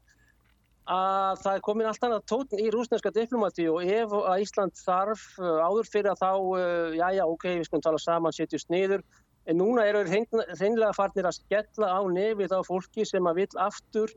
að 0.91 1.39
það 1.45 1.53
er 1.53 1.63
komin 1.63 1.87
allt 1.87 2.03
annað 2.03 2.25
tótn 2.27 2.59
í 2.59 2.67
rúsneska 2.73 3.13
diplomati 3.15 3.69
og 3.71 3.85
ef 3.85 4.11
að 4.17 4.43
Ísland 4.43 4.75
þarf 4.81 5.23
uh, 5.39 5.61
áður 5.63 5.87
fyrir 5.93 6.11
að 6.11 6.23
þá, 6.25 6.31
uh, 6.35 6.97
já 6.97 7.05
já 7.15 7.23
ok, 7.29 7.45
við 7.53 7.67
skulum 7.69 7.85
tala 7.85 8.01
saman, 8.03 8.35
setjast 8.35 8.73
niður. 8.73 9.05
En 9.47 9.61
núna 9.61 9.85
eru 9.87 10.01
hreinlega 10.03 10.91
farnir 10.97 11.29
að 11.29 11.37
skella 11.39 11.93
á 11.95 11.99
nefið 12.11 12.57
á 12.57 12.61
fólki 12.67 13.07
sem 13.07 13.29
að 13.29 13.39
vil 13.39 13.61
aftur 13.69 14.11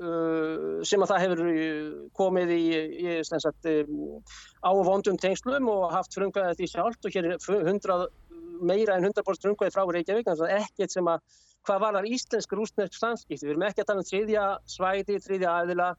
sem 0.00 1.02
að 1.04 1.10
það 1.10 1.22
hefur 1.22 1.40
uh, 1.44 1.88
komið 2.16 2.52
í, 2.54 2.62
í 3.04 3.16
sagt, 3.28 3.66
um, 3.68 4.22
á 4.64 4.70
vondum 4.72 5.18
tengslum 5.20 5.68
og 5.68 5.90
haft 5.92 6.16
frumkvæðið 6.16 6.62
því 6.62 6.68
sjálft 6.72 7.08
og 7.08 7.12
hér 7.12 7.28
er 7.34 7.36
100, 7.36 8.06
meira 8.64 8.96
en 8.96 9.04
100% 9.10 9.44
frumkvæðið 9.44 9.76
frá 9.76 9.84
Reykjavík 9.84 10.30
þannig 10.30 10.46
að 10.48 10.62
ekkert 10.62 10.96
sem 10.96 11.12
að 11.12 11.20
hvað 11.68 11.84
var 11.84 11.98
þar 11.98 12.08
íslensk-rúsnesk 12.16 12.96
samskipti 12.96 13.44
við 13.44 13.52
erum 13.52 13.66
ekki 13.68 13.84
að 13.84 13.90
tala 13.92 14.02
um 14.02 14.08
þriðja 14.08 14.46
svæti, 14.72 15.20
þriðja 15.26 15.52
aðila 15.60 15.92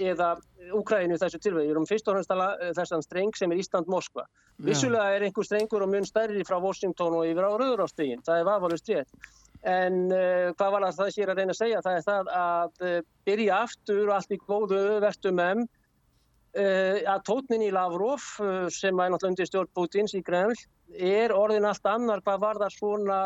eða 0.00 0.28
Úkræðinu 0.76 1.16
þessu 1.18 1.40
tilvæg 1.40 1.64
við 1.64 1.72
erum 1.72 1.88
fyrst 1.88 2.08
og 2.08 2.14
fremst 2.14 2.30
að 2.30 2.36
tala 2.36 2.50
uh, 2.60 2.74
þessan 2.76 3.04
streng 3.08 3.36
sem 3.40 3.50
er 3.50 3.64
Ísland-Moskva 3.64 4.28
vissulega 4.68 5.16
er 5.16 5.24
einhver 5.24 5.48
strengur 5.48 5.86
og 5.86 5.90
mun 5.96 6.06
stærri 6.06 6.44
frá 6.44 6.60
Washington 6.60 7.16
og 7.16 7.24
yfir 7.24 7.48
á 7.48 7.50
Rauðurástegin 7.56 8.20
það 8.26 8.42
er 8.42 8.50
vafalust 8.52 8.92
rétt 8.92 9.30
En 9.68 10.06
uh, 10.08 10.54
hvað 10.56 10.72
var 10.72 10.86
það 10.96 11.12
sér 11.12 11.30
að 11.30 11.40
reyna 11.42 11.52
að 11.52 11.58
segja? 11.58 11.82
Það 11.84 11.98
er 11.98 12.04
það 12.06 12.32
að 12.32 12.84
uh, 12.88 12.96
byrja 13.28 13.60
aftur 13.66 14.02
og 14.06 14.14
allt 14.16 14.32
í 14.32 14.38
góðu 14.40 14.80
verðum 15.04 15.42
um 15.44 15.62
uh, 15.66 16.96
að 17.12 17.24
tótnin 17.28 17.66
í 17.66 17.72
Lavrov 17.74 18.24
sem 18.72 18.94
er 18.96 19.12
náttúrulega 19.12 19.34
undir 19.34 19.50
stjórn 19.50 19.72
Putins 19.76 20.16
í 20.16 20.22
Kreml 20.24 20.56
er 20.96 21.34
orðin 21.36 21.68
allt 21.68 21.84
annar 21.86 22.22
hvað 22.24 22.40
var 22.42 22.58
það 22.58 22.72
svona 22.74 23.18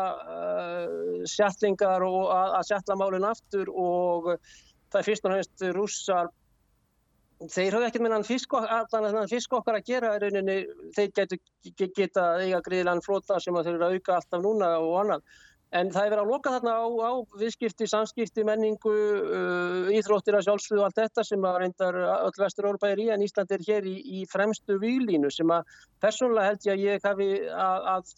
sjallingar 1.25 2.03
og 2.05 2.27
að, 2.29 2.51
að 2.59 2.67
sjalla 2.67 2.97
málinn 2.99 3.25
aftur 3.25 3.71
og 3.71 4.27
það 4.35 4.99
er 4.99 5.07
fyrst 5.07 5.25
og 5.25 5.33
næst 5.33 5.65
rússar. 5.73 6.29
Þeir 7.41 7.75
hafði 7.75 7.87
ekkert 7.87 8.05
með 8.05 8.13
hann 8.15 8.27
fisk, 8.27 8.53
fisk 9.31 9.57
að 9.57 9.81
gera 9.87 10.13
rauninni, 10.21 10.59
þeir 10.95 11.09
getur 11.17 11.41
geta 11.97 12.27
eiga 12.43 12.61
gríðilegan 12.63 13.03
flota 13.03 13.41
sem 13.41 13.57
þeir 13.57 13.73
eru 13.73 13.87
að 13.89 13.97
auka 13.97 14.19
alltaf 14.19 14.45
núna 14.45 14.69
og 14.77 14.95
annað 15.01 15.25
En 15.75 15.89
það 15.91 16.05
er 16.05 16.11
verið 16.13 16.23
að 16.23 16.31
loka 16.31 16.51
þarna 16.53 16.73
á, 16.79 16.85
á 16.87 17.11
viðskipti, 17.41 17.87
samskipti, 17.91 18.45
menningu, 18.47 18.93
uh, 18.93 19.89
íþróttir 19.91 20.37
að 20.37 20.45
sjálfsögðu 20.47 20.81
og 20.81 20.87
allt 20.87 21.01
þetta 21.01 21.25
sem 21.27 21.47
að 21.49 21.57
reyndar 21.63 21.97
öll 22.13 22.39
vestur-Európa 22.39 22.91
er 22.93 23.01
í 23.03 23.09
en 23.11 23.25
Ísland 23.25 23.51
er 23.51 23.65
hér 23.67 23.89
í, 23.89 23.95
í 24.19 24.23
fremstu 24.31 24.77
výlínu 24.79 25.31
sem 25.33 25.51
að 25.51 25.75
persónulega 26.03 26.51
held 26.53 26.67
ég 26.69 26.75
að 26.75 26.85
ég 26.85 27.07
hafi 27.09 27.29
að, 27.51 27.89
að 27.93 28.13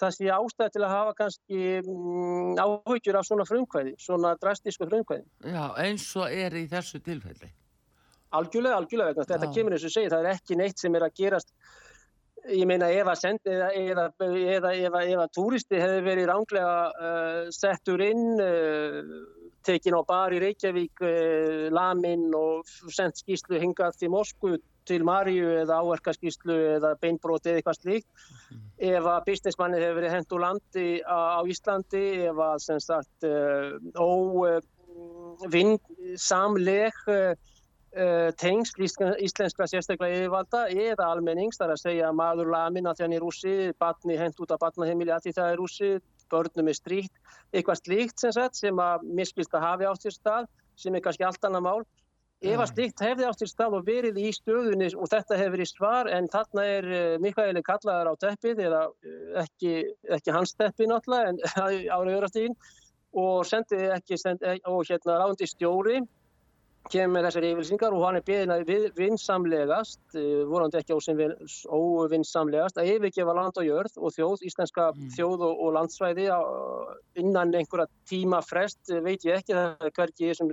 það 0.00 0.16
sé 0.18 0.30
ástæði 0.36 0.74
til 0.74 0.84
að 0.84 0.94
hafa 0.94 1.14
kannski 1.22 1.62
mm, 1.80 2.56
áhugjur 2.60 3.20
af 3.20 3.28
svona 3.30 3.48
frumkvæði, 3.48 3.96
svona 4.02 4.34
drastísku 4.42 4.90
frumkvæði. 4.90 5.24
Já, 5.48 5.64
eins 5.80 6.10
og 6.18 6.28
er 6.28 6.60
í 6.60 6.66
þessu 6.70 7.00
tilfelli. 7.06 7.52
Algjörlega, 8.36 8.76
algjörlega, 8.82 9.24
þetta 9.24 9.48
Já. 9.48 9.52
kemur 9.54 9.76
eins 9.76 9.84
og 9.86 9.92
segir, 9.94 10.12
það 10.12 10.24
er 10.24 10.34
ekki 10.34 10.56
neitt 10.58 10.82
sem 10.82 10.96
er 10.98 11.06
að 11.06 11.14
gerast 11.22 11.52
ég 12.52 12.66
meina 12.68 12.88
ef 12.92 13.08
að 13.10 13.20
send 13.20 13.48
eða, 13.50 13.70
eða, 13.74 14.04
eða, 14.26 14.72
eða 14.74 15.00
ef 15.06 15.20
að 15.24 15.32
túristi 15.36 15.80
hefði 15.80 16.02
verið 16.06 16.28
ránglega 16.30 16.76
uh, 16.92 17.42
settur 17.54 18.00
inn 18.04 18.40
uh, 18.42 19.02
tekin 19.66 19.98
á 19.98 20.02
bar 20.06 20.34
í 20.34 20.38
Reykjavík 20.42 20.96
uh, 21.02 21.66
lamin 21.74 22.34
og 22.36 22.66
sendt 22.94 23.16
skýslu 23.22 23.60
hingað 23.62 23.92
til 24.00 24.10
Moskvu 24.14 24.52
til 24.86 25.02
Marju 25.06 25.48
eða 25.64 25.80
áverkarskýslu 25.82 26.56
eða 26.76 26.90
beinbróti 27.02 27.50
eða 27.50 27.58
eitthvað 27.60 27.80
slíkt 27.80 28.10
mm. 28.52 28.62
ef 28.92 29.04
að 29.10 29.24
businessmanni 29.26 29.82
hefur 29.82 29.98
verið 29.98 30.14
hendt 30.14 30.34
úr 30.36 30.42
landi 30.44 30.88
á, 31.02 31.18
á 31.38 31.40
Íslandi 31.50 32.06
ef 32.30 32.36
að 32.46 32.56
sem 32.68 32.80
sagt 32.84 33.18
uh, 33.26 33.74
óvinnsamleg 35.50 36.94
uh, 37.96 38.28
tengsl 38.40 38.84
íslenskra 38.86 39.66
sérstaklega 39.70 40.20
yfirvalda 40.20 40.66
eða 40.70 41.08
almennings, 41.14 41.58
þar 41.60 41.74
að 41.74 41.82
segja 41.82 42.12
maður 42.16 42.52
lamin 42.54 42.88
að 42.88 42.98
því 42.98 43.06
hann 43.06 43.16
er 43.16 43.24
rúsi, 43.24 43.56
batni 43.80 44.18
hent 44.20 44.40
út 44.42 44.54
af 44.54 44.62
batnaheimili 44.62 45.14
að 45.14 45.26
því 45.26 45.34
það 45.38 45.52
er 45.52 45.60
rúsi, 45.62 45.92
börnum 46.32 46.70
er 46.70 46.78
stríkt, 46.78 47.20
eitthvað 47.52 47.82
slíkt 47.82 48.22
sem, 48.22 48.34
sagt, 48.34 48.58
sem 48.58 48.82
að 48.82 49.06
miskilst 49.18 49.54
að 49.54 49.68
hafi 49.68 49.88
átt 49.90 50.06
sér 50.06 50.16
stað, 50.16 50.50
sem 50.76 50.94
er 50.94 51.04
kannski 51.04 51.26
allt 51.26 51.48
annað 51.48 51.66
mál. 51.68 51.78
Ef 52.44 52.60
að 52.60 52.72
slíkt 52.74 53.00
hefði 53.00 53.24
átt 53.24 53.40
sér 53.40 53.48
stað 53.48 53.78
og 53.78 53.86
verið 53.86 54.18
í 54.20 54.30
stöðunni 54.36 54.90
og 54.92 55.08
þetta 55.08 55.38
hefur 55.40 55.54
verið 55.54 55.70
svar 55.70 56.10
en 56.12 56.26
þarna 56.28 56.64
er 56.68 56.88
uh, 56.90 57.04
Mikaeli 57.24 57.62
kallaðar 57.64 58.10
á 58.12 58.14
teppið 58.26 58.60
eða 58.66 58.82
uh, 58.90 59.30
ekki, 59.40 59.78
ekki 60.12 60.34
hans 60.36 60.52
teppið 60.58 60.90
náttúrulega 60.90 61.32
en 61.32 61.40
ára 61.96 62.12
öðrastígin 62.18 62.58
og 63.16 63.46
sendið 63.48 63.94
ekki 63.96 64.18
sendi, 64.20 64.58
og 64.68 64.84
hérna 64.84 65.16
rándi 65.22 65.48
stjóri 65.48 66.02
kemur 66.92 67.14
með 67.16 67.26
þessari 67.28 67.50
yfirlýsingar 67.52 67.96
og 67.96 68.04
hann 68.06 68.18
er 68.18 68.24
beðin 68.26 68.52
að 68.54 68.70
vinsamlegast, 68.96 70.02
eh, 70.14 70.42
vorandi 70.50 70.80
ekki 70.80 70.96
óvinsamlegast, 70.96 72.78
að 72.80 72.92
yfirgefa 72.94 73.34
land 73.36 73.60
og 73.60 73.68
jörð 73.68 73.98
og 73.98 74.14
þjóð, 74.16 74.44
íslenska 74.50 74.90
mm. 74.92 75.10
þjóð 75.16 75.46
og, 75.48 75.64
og 75.66 75.74
landsvæði 75.78 76.28
innan 77.22 77.54
einhverja 77.54 77.88
tíma 78.10 78.42
frest, 78.46 78.82
eh, 78.90 79.02
veit 79.04 79.26
ég 79.26 79.40
ekki, 79.40 79.56
það 79.56 79.88
er 79.88 79.96
hverki 79.98 80.34
sem 80.36 80.52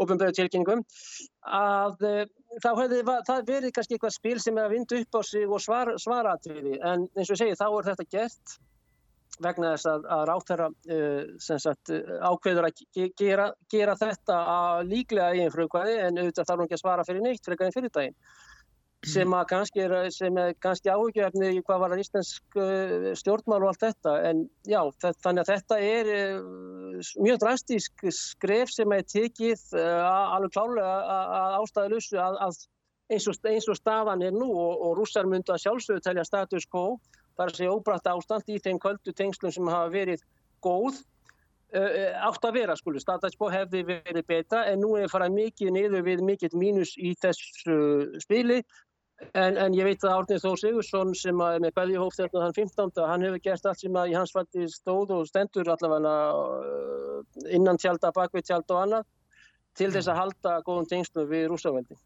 ofinböðu 0.00 0.36
tilkynningum, 0.36 0.84
að 1.56 2.06
eh, 2.06 2.22
þá 2.62 2.70
hefði 2.82 3.02
það 3.26 3.50
verið 3.50 3.74
kannski 3.76 3.96
eitthvað 3.96 4.16
spil 4.16 4.38
sem 4.42 4.58
er 4.58 4.68
að 4.68 4.76
vinda 4.76 5.02
upp 5.02 5.18
á 5.18 5.20
sig 5.26 5.50
og 5.50 5.62
svar, 5.64 5.92
svara 6.02 6.36
til 6.44 6.60
því, 6.60 6.78
en 6.80 7.06
eins 7.16 7.28
og 7.30 7.36
ég 7.36 7.42
segi 7.42 7.60
þá 7.60 7.68
er 7.70 7.90
þetta 7.90 8.10
gert 8.16 8.58
vegna 9.42 9.74
þess 9.74 9.88
að, 9.90 10.08
að 10.16 10.24
ráttæra 10.30 10.66
uh, 10.70 11.70
ákveður 12.30 12.68
að 12.68 12.82
gera, 13.18 13.46
gera 13.72 13.96
þetta 14.00 14.40
að 14.56 14.82
líklega 14.90 15.30
eigin 15.34 15.54
frukvæði 15.54 15.96
en 16.02 16.20
auðvitað 16.20 16.50
þarf 16.50 16.60
hún 16.60 16.68
ekki 16.68 16.78
að 16.78 16.84
svara 16.84 17.06
fyrir 17.08 17.24
neitt 17.24 17.48
fyrir 17.48 17.72
fyrir 17.76 17.94
daginn. 17.94 18.18
Sem 19.06 19.34
að 19.36 19.44
kannski 19.52 19.82
er, 19.84 19.92
er 20.08 20.54
kannski 20.58 20.90
áhugjefni 20.90 21.50
í 21.54 21.60
hvað 21.62 21.82
var 21.82 21.92
það 21.92 22.00
íslensk 22.02 22.56
uh, 22.58 23.10
stjórnmál 23.20 23.60
og 23.60 23.68
allt 23.70 23.84
þetta. 23.84 24.14
En 24.30 24.46
já 24.66 24.80
þannig 25.02 25.42
að 25.42 25.50
þetta 25.52 25.80
er 25.84 26.10
mjög 27.20 27.42
drastísk 27.44 28.06
skref 28.16 28.72
sem 28.72 28.96
er 28.96 29.04
tekið 29.06 29.68
uh, 29.76 30.32
alveg 30.38 30.56
klálega 30.56 30.96
að 31.36 31.58
ástæðilusu 31.60 32.18
að, 32.24 32.40
að 32.48 32.64
eins, 33.12 33.28
og, 33.30 33.38
eins 33.46 33.68
og 33.70 33.78
staðan 33.78 34.24
er 34.26 34.34
nú 34.34 34.48
og, 34.50 34.82
og 34.88 34.96
rússar 34.98 35.28
myndu 35.28 35.54
að 35.54 35.62
sjálfsögðu 35.66 36.04
telja 36.04 36.26
status 36.26 36.66
quo 36.70 36.96
þar 37.36 37.52
að 37.52 37.60
segja 37.60 37.74
óbrætt 37.74 38.08
ástand 38.12 38.48
í 38.48 38.58
þeim 38.62 38.80
köldu 38.82 39.14
tengslum 39.16 39.54
sem 39.54 39.68
hafa 39.72 39.92
verið 39.92 40.24
góð 40.64 41.02
átt 41.76 42.44
að 42.46 42.54
vera 42.54 42.76
skulu, 42.78 43.00
staðtætsbó 43.02 43.48
hefði 43.50 43.82
verið 43.88 44.22
betra 44.28 44.62
en 44.70 44.78
nú 44.80 44.92
er 44.96 45.10
farað 45.10 45.34
mikið 45.34 45.72
niður 45.74 46.04
við 46.06 46.22
mikill 46.24 46.52
mínus 46.54 46.92
í 46.94 47.10
þessu 47.20 47.74
spili 48.22 48.60
En, 49.32 49.56
en 49.56 49.72
ég 49.72 49.86
veit 49.86 50.02
að 50.04 50.12
Árnið 50.12 50.42
Þór 50.42 50.58
Sigursson 50.60 51.14
sem 51.16 51.38
er 51.40 51.62
með 51.64 51.72
Belgi 51.78 52.00
hóf 52.00 52.16
þérna 52.18 52.42
þann 52.42 52.56
15. 52.56 53.04
hann 53.10 53.22
hefur 53.24 53.42
gert 53.46 53.68
allt 53.68 53.80
sem 53.80 53.96
að 53.96 54.10
í 54.12 54.16
hans 54.16 54.34
falli 54.34 54.66
stóð 54.72 55.14
og 55.16 55.28
stendur 55.30 55.70
allavega 55.72 56.16
uh, 56.36 57.22
innan 57.56 57.80
tjálta, 57.80 58.12
bakvið 58.16 58.50
tjálta 58.50 58.76
og 58.76 58.82
annað 58.82 59.06
til 59.76 59.88
þess 59.94 60.10
að 60.12 60.20
halda 60.20 60.58
góðum 60.66 60.88
tengslu 60.90 61.24
við 61.30 61.48
rúsaveldi. 61.52 61.96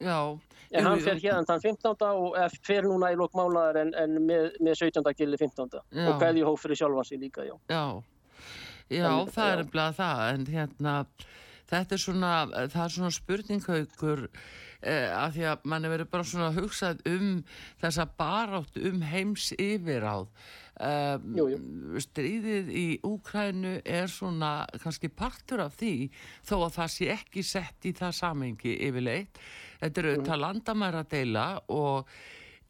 Já. 0.00 0.38
En 0.70 0.86
hann 0.86 1.02
fer 1.02 1.18
hérna 1.18 1.42
þann 1.48 1.64
15. 1.64 2.06
og 2.06 2.56
fer 2.66 2.86
núna 2.86 3.10
í 3.10 3.18
lokmálaðar 3.18 3.80
en, 3.82 3.90
en 3.98 4.20
með, 4.22 4.52
með 4.62 4.78
17. 4.84 5.12
gildi 5.18 5.40
15. 5.40 5.80
Já. 5.90 6.06
Og 6.06 6.20
Belgi 6.22 6.46
hóf 6.46 6.62
fyrir 6.62 6.78
sjálfansi 6.78 7.18
líka, 7.20 7.44
já. 7.48 7.56
Já, 7.72 7.84
já 8.92 9.10
en, 9.10 9.32
það 9.34 9.52
er 9.52 9.64
umlað 9.66 9.98
það 9.98 10.24
en 10.30 10.48
hérna 10.54 10.94
þetta 11.70 11.96
er 11.96 12.02
svona, 12.02 12.32
það 12.70 12.82
er 12.84 12.94
svona 12.94 13.12
spurninghaukur 13.14 14.24
eh, 14.26 15.10
af 15.14 15.34
því 15.36 15.46
að 15.50 15.68
mann 15.70 15.86
er 15.86 15.94
verið 15.94 16.10
bara 16.12 16.26
svona 16.26 16.50
hugsað 16.56 17.02
um 17.10 17.30
þessa 17.82 18.06
barátt 18.18 18.80
um 18.80 19.04
heims 19.10 19.50
yfiráð 19.56 20.28
um, 20.80 21.30
jú, 21.38 21.46
jú. 21.54 21.60
stríðið 22.06 22.70
í 22.74 22.86
Úkrænu 23.06 23.78
er 23.84 24.10
svona 24.10 24.52
kannski 24.82 25.10
partur 25.12 25.64
af 25.66 25.76
því 25.80 26.10
þó 26.46 26.56
að 26.60 26.78
það 26.78 26.94
sé 26.96 27.10
ekki 27.16 27.44
sett 27.46 27.90
í 27.90 27.94
það 27.96 28.16
samengi 28.22 28.76
yfirleitt 28.88 29.42
þetta 29.80 30.02
eru 30.02 30.12
auðvitað 30.12 30.36
mm. 30.36 30.44
landamæra 30.44 31.02
deila 31.10 31.46
og 31.72 32.12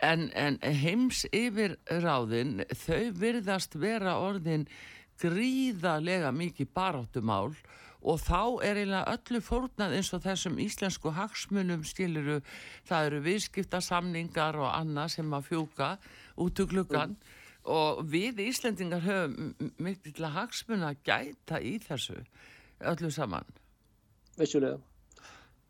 en, 0.01 0.31
en 0.35 0.59
heims 0.63 1.27
yfirráðin 1.35 2.65
þau 2.73 3.11
virðast 3.21 3.77
vera 3.81 4.17
orðin 4.23 4.67
gríðarlega 5.21 6.33
mikið 6.33 6.73
baráttumál 6.75 7.53
og 8.01 8.21
þá 8.23 8.65
er 8.65 8.81
eiginlega 8.81 9.15
öllu 9.15 9.43
fórnað 9.45 9.97
eins 9.99 10.13
og 10.17 10.23
þessum 10.25 10.57
íslensku 10.63 11.13
hagsmunum 11.13 11.85
skiluru, 11.85 12.39
það 12.89 13.11
eru 13.11 13.21
viðskiptasamningar 13.27 14.57
og 14.61 14.71
annað 14.73 15.17
sem 15.19 15.37
að 15.37 15.51
fjúka 15.51 15.91
út 16.41 16.63
úr 16.65 16.71
klukkan 16.71 17.17
mm. 17.17 17.35
og 17.77 18.05
við 18.09 18.41
Íslendingar 18.47 19.05
höfum 19.05 19.53
mikið 19.77 20.17
til 20.17 20.31
að 20.31 21.03
gæta 21.05 21.61
í 21.61 21.77
þessu 21.85 22.17
öllu 22.81 23.13
saman. 23.13 23.45
Vissulega. 24.41 24.81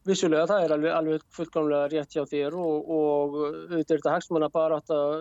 Vissulega, 0.08 0.46
það 0.48 0.62
er 0.64 0.72
alveg, 0.72 0.92
alveg 0.96 1.24
fullkomlega 1.36 1.88
rétt 1.92 2.14
hjá 2.16 2.22
þér 2.24 2.54
og, 2.56 2.86
og 2.88 3.34
auðvitað 3.36 3.74
er 3.82 3.98
þetta 4.00 4.12
hagsmanna 4.14 4.46
bara 4.48 4.78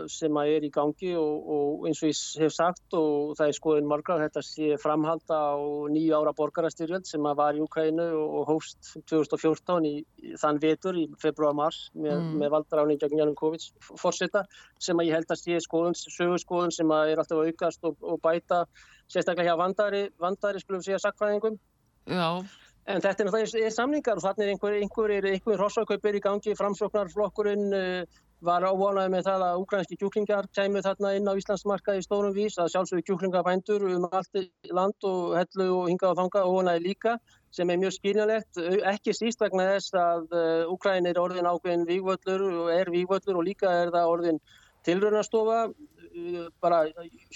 sem 0.07 0.37
að 0.39 0.51
er 0.53 0.63
í 0.63 0.69
gangi 0.71 1.09
og, 1.19 1.49
og 1.55 1.87
eins 1.89 1.99
og 1.99 2.07
ég 2.07 2.21
hef 2.45 2.53
sagt 2.55 2.95
og 2.95 3.33
það 3.35 3.51
er 3.51 3.57
skoðin 3.57 3.89
margar 3.91 4.23
þetta 4.23 4.43
sé 4.47 4.77
framhalda 4.79 5.39
á 5.51 5.59
nýju 5.91 6.13
ára 6.15 6.31
borgarastyrjöld 6.37 7.09
sem 7.11 7.27
að 7.27 7.41
var 7.41 7.59
í 7.59 7.63
Ukraínu 7.65 8.05
og 8.21 8.47
hóst 8.53 8.93
2014 9.11 9.89
í, 9.89 9.93
í 10.23 10.39
þann 10.39 10.61
vetur 10.63 11.01
í 11.03 11.09
februar-mars 11.25 11.81
með, 11.97 12.15
mm. 12.15 12.31
með 12.39 12.55
valdaráning 12.55 13.03
gegn 13.03 13.19
Janunkovic 13.19 13.67
fórseta 13.99 14.45
sem 14.79 14.95
að 14.95 15.11
ég 15.11 15.19
held 15.19 15.35
að 15.35 15.41
sé 15.43 15.59
skoðun, 15.67 15.99
sögurskoðun 16.05 16.71
sem 16.71 16.95
að 16.95 17.17
er 17.17 17.25
alltaf 17.25 17.43
aukast 17.43 17.83
og, 17.83 17.99
og 17.99 18.23
bæta 18.23 18.63
sérstaklega 19.11 19.51
hjá 19.51 19.59
vandari, 19.59 20.05
vandari 20.23 20.63
skulum 20.63 20.87
segja 20.87 21.03
sakfræðingum. 21.03 21.59
Já. 22.07 22.47
En 22.87 23.03
þetta 23.03 23.23
er 23.23 23.27
náttúrulega 23.27 23.69
samlingar 23.73 24.17
og 24.17 24.23
þannig 24.23 24.47
er 24.47 24.51
einhver, 24.79 25.13
einhver, 25.19 25.59
hrossakaupir 25.59 26.17
í 26.17 26.21
gangi, 26.23 26.55
framsóknarflokkurinn 26.57 27.75
uh, 27.75 28.19
var 28.45 28.63
ávonað 28.63 29.09
með 29.13 29.25
það 29.27 29.43
að 29.45 29.63
ukrænski 29.63 29.97
kjúklingar 29.99 30.47
kæmu 30.55 30.81
þarna 30.85 31.11
inn 31.17 31.27
á 31.27 31.35
Íslandsmarka 31.35 31.97
í 31.99 32.05
stórum 32.05 32.33
vís. 32.33 32.55
Að 32.57 32.71
sjálfsögur 32.73 33.05
kjúklingabændur 33.09 33.83
um 33.89 34.07
allt 34.09 34.39
land 34.71 35.09
og 35.09 35.35
hellu 35.37 35.67
og 35.75 35.89
hinga 35.91 36.13
og 36.13 36.17
þanga 36.21 36.45
óvonaði 36.47 36.85
líka 36.85 37.17
sem 37.51 37.69
er 37.69 37.81
mjög 37.81 37.95
skiljanlegt, 37.97 38.61
ekki 38.93 39.13
síst 39.17 39.41
vegna 39.41 39.65
þess 39.71 39.95
að 39.97 40.35
Ukræn 40.69 41.09
er 41.09 41.17
orðin 41.17 41.49
ákveðin 41.49 41.87
vígvöldur 41.89 42.43
og 42.47 42.67
er 42.71 42.91
vígvöldur 42.93 43.39
og 43.41 43.47
líka 43.47 43.71
er 43.83 43.93
það 43.95 44.11
orðin 44.13 44.41
tilröðnastofa 44.87 45.59
uh, 45.67 46.43
bara 46.63 46.83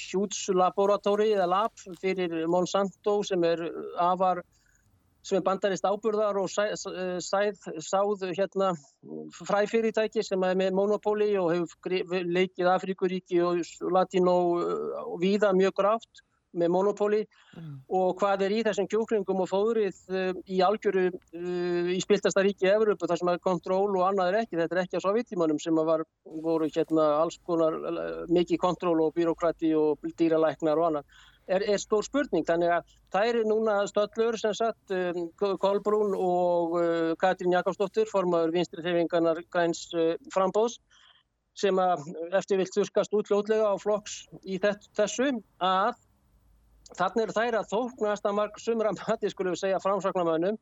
hjútslaboratóri 0.07 1.33
eða 1.35 1.49
lab 1.51 1.87
fyrir 2.01 2.45
Monsanto 2.47 3.19
sem 3.27 3.43
er 3.43 3.67
afar 3.99 4.43
sem 5.23 5.39
er 5.39 5.45
bandarist 5.45 5.87
áburðar 5.87 6.37
og 6.41 6.49
sæð, 6.51 7.69
sáð 7.83 8.25
hérna, 8.33 8.73
fræfyrirtæki 9.39 10.25
sem 10.25 10.43
er 10.43 10.59
með 10.59 10.75
monopóli 10.75 11.31
og 11.39 11.53
hefur 11.55 12.27
leikið 12.27 12.69
Afrikuríki 12.73 13.41
og 13.45 13.63
Latínó 13.95 14.37
og 15.07 15.17
víða 15.23 15.53
mjög 15.55 15.79
grátt 15.79 16.23
með 16.53 16.69
monopóli 16.73 17.19
mm. 17.23 17.69
og 17.97 18.19
hvað 18.19 18.45
er 18.45 18.53
í 18.53 18.61
þessum 18.65 18.87
kjóklingum 18.91 19.41
og 19.43 19.49
fóðrið 19.49 20.01
uh, 20.13 20.31
í 20.45 20.59
algjöru 20.65 21.07
í 21.93 21.99
spiltasta 22.03 22.43
ríki 22.45 22.69
Evropu 22.69 23.09
þar 23.09 23.21
sem 23.21 23.31
er 23.33 23.41
kontról 23.43 23.89
og 23.95 24.05
annað 24.05 24.31
er 24.31 24.39
ekki, 24.43 24.59
þetta 24.59 24.77
er 24.77 24.83
ekki 24.83 25.01
á 25.01 25.05
sovjetímanum 25.05 25.61
sem 25.61 25.81
var, 25.89 26.05
voru 26.45 26.69
hérna 26.69 27.07
alls 27.23 27.39
konar 27.47 27.79
mikið 28.29 28.61
kontról 28.61 28.99
og 29.07 29.15
byråkrati 29.17 29.73
og 29.79 30.13
dýralæknar 30.19 30.81
og 30.81 30.91
annað 30.91 31.23
er, 31.47 31.63
er 31.63 31.81
stór 31.81 32.05
spurning. 32.05 32.45
Þannig 32.47 32.73
að 32.77 32.95
það 33.13 33.29
eru 33.31 33.43
núna 33.49 33.75
stöllur 33.89 34.37
sem 34.39 34.55
sagt 34.57 34.93
um, 34.95 35.27
Kolbrún 35.61 36.15
og 36.17 36.77
uh, 36.79 37.11
Katrín 37.21 37.55
Jakobsdóttir, 37.55 38.09
formadur 38.11 38.53
vinstri 38.55 38.85
þefingarnar 38.85 39.43
græns 39.53 39.85
uh, 39.95 40.13
frambóðs 40.33 40.79
sem 41.59 41.77
að 41.77 42.07
eftir 42.33 42.57
vilt 42.57 42.73
þurskast 42.73 43.13
útljóðlega 43.13 43.69
á 43.69 43.75
flokks 43.77 44.23
í 44.41 44.57
þessu 44.57 45.29
að 45.61 45.99
þannig 46.97 47.27
er 47.27 47.33
þær 47.35 47.57
að 47.59 47.69
þóknast 47.73 48.25
að 48.25 48.37
marg 48.39 48.57
sumra 48.61 48.93
mati 48.97 49.29
skulum 49.29 49.53
við 49.53 49.61
segja 49.61 49.81
framsaknamönnum 49.83 50.57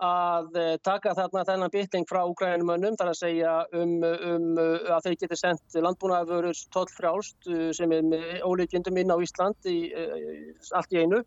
að 0.00 0.56
eh, 0.56 0.76
taka 0.80 1.12
þarna 1.16 1.44
þennan 1.44 1.72
bytling 1.72 2.06
frá 2.08 2.22
úgrænumönnum, 2.24 2.96
þar 2.96 3.12
að 3.12 3.18
segja 3.18 3.52
um, 3.76 3.98
um 4.00 4.46
að 4.60 5.06
þeir 5.06 5.16
geti 5.22 5.38
sendt 5.38 5.76
landbúnaðurur 5.76 6.56
tollfrjálst 6.74 7.50
eh, 7.52 7.68
sem 7.76 7.92
er 7.92 8.06
með 8.08 8.40
ólíkjendum 8.48 9.00
inn 9.02 9.12
á 9.12 9.20
Ísland 9.20 9.68
í, 9.68 9.78
eh, 9.92 10.72
allt 10.72 10.96
í 10.96 11.04
einu. 11.04 11.22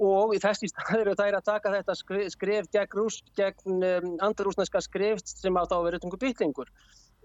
Og 0.00 0.32
í 0.32 0.40
þessi 0.40 0.70
staður 0.70 1.12
það 1.12 1.26
er 1.26 1.36
að 1.40 1.48
taka 1.50 1.74
þetta 1.74 1.96
skref 2.32 2.70
gegn, 2.72 2.94
rús, 2.96 3.18
gegn 3.36 3.82
andarúsneska 4.22 4.80
skrift 4.80 5.34
sem 5.34 5.58
á 5.58 5.66
þá 5.68 5.76
verið 5.84 6.06
tungu 6.06 6.20
bytlingur 6.22 6.70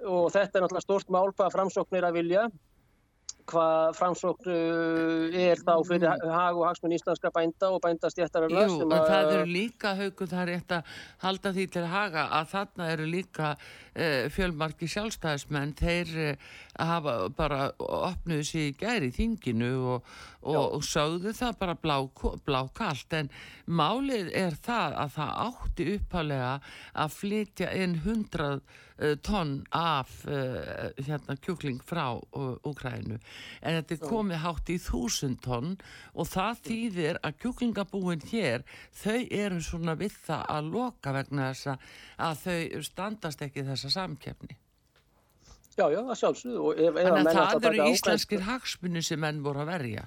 og 0.04 0.26
þetta 0.34 0.58
er 0.58 0.66
náttúrulega 0.66 0.84
stort 0.84 1.14
málpa 1.14 1.48
framsóknir 1.54 2.04
að 2.04 2.18
vilja 2.18 2.50
hvað 3.52 3.96
framsókn 4.00 4.52
uh, 4.52 5.38
er 5.46 5.62
þá 5.62 5.74
fyrir 5.88 6.10
mm. 6.10 6.34
hag 6.34 6.60
og 6.60 6.68
hagsmunn 6.70 6.96
íslenska 6.98 7.32
bænda 7.36 7.72
og 7.76 7.82
bændastjættararna 7.86 8.66
Jú, 8.66 8.78
en 8.86 8.94
það 8.96 9.32
eru 9.36 9.50
líka 9.50 9.96
haugur, 10.00 10.30
það 10.32 10.44
er 10.44 10.52
rétt 10.54 10.78
að 10.80 10.94
halda 11.26 11.54
því 11.58 11.68
til 11.76 11.86
haga 11.92 12.28
að 12.40 12.54
þarna 12.56 12.92
eru 12.96 13.10
líka 13.10 13.56
fjölmarki 13.96 14.90
sjálfstæðismenn 14.92 15.76
þeir 15.80 16.14
uh, 16.20 16.48
hafa 16.76 17.16
bara 17.36 17.70
opnuð 17.80 18.44
sér 18.44 18.70
í 18.70 18.78
gæri 18.80 19.12
þinginu 19.16 19.72
og, 19.96 20.16
og, 20.44 20.64
og 20.78 20.82
sögðu 20.84 21.32
það 21.36 21.60
bara 21.62 21.76
blá, 21.80 21.98
blá 22.44 22.62
kallt 22.76 23.16
en 23.16 23.32
málið 23.66 24.34
er 24.36 24.58
það 24.66 24.98
að 25.06 25.14
það 25.16 25.38
átti 25.46 25.92
uppalega 25.96 26.56
að 27.06 27.14
flytja 27.16 27.70
inn 27.80 27.96
hundrað 28.04 28.60
uh, 28.60 29.16
tonn 29.24 29.62
af 29.76 30.12
hérna 30.26 31.38
kjúkling 31.40 31.80
frá 31.84 32.20
Úkrænu 32.36 33.16
en 33.16 33.80
þetta 33.80 33.96
er 33.96 34.04
komið 34.04 34.44
hátt 34.44 34.72
í 34.72 34.78
þúsund 34.82 35.40
tonn 35.46 35.76
og 36.14 36.28
það 36.32 36.62
þýðir 36.68 37.22
að 37.24 37.40
kjúklingabúin 37.44 38.28
hér 38.28 38.68
þau 38.96 39.20
eru 39.24 39.64
svona 39.64 39.96
við 40.00 40.20
það 40.28 40.46
að 40.58 40.72
loka 40.76 41.16
vegna 41.16 41.52
þess 41.54 41.76
að 42.28 42.44
þau 42.44 42.86
standast 42.92 43.44
ekki 43.46 43.66
þessa 43.86 44.04
samkefni 44.04 44.60
Já, 45.76 45.90
já, 45.92 46.00
það 46.08 46.20
sjálfsögðu. 46.22 46.92
Þannig 46.96 47.30
að 47.30 47.50
það 47.52 47.66
eru 47.70 47.88
íslenskir 47.92 48.44
hagsmunni 48.46 49.02
sem 49.04 49.20
menn 49.20 49.42
voru 49.44 49.60
að 49.66 49.72
verja. 49.74 50.06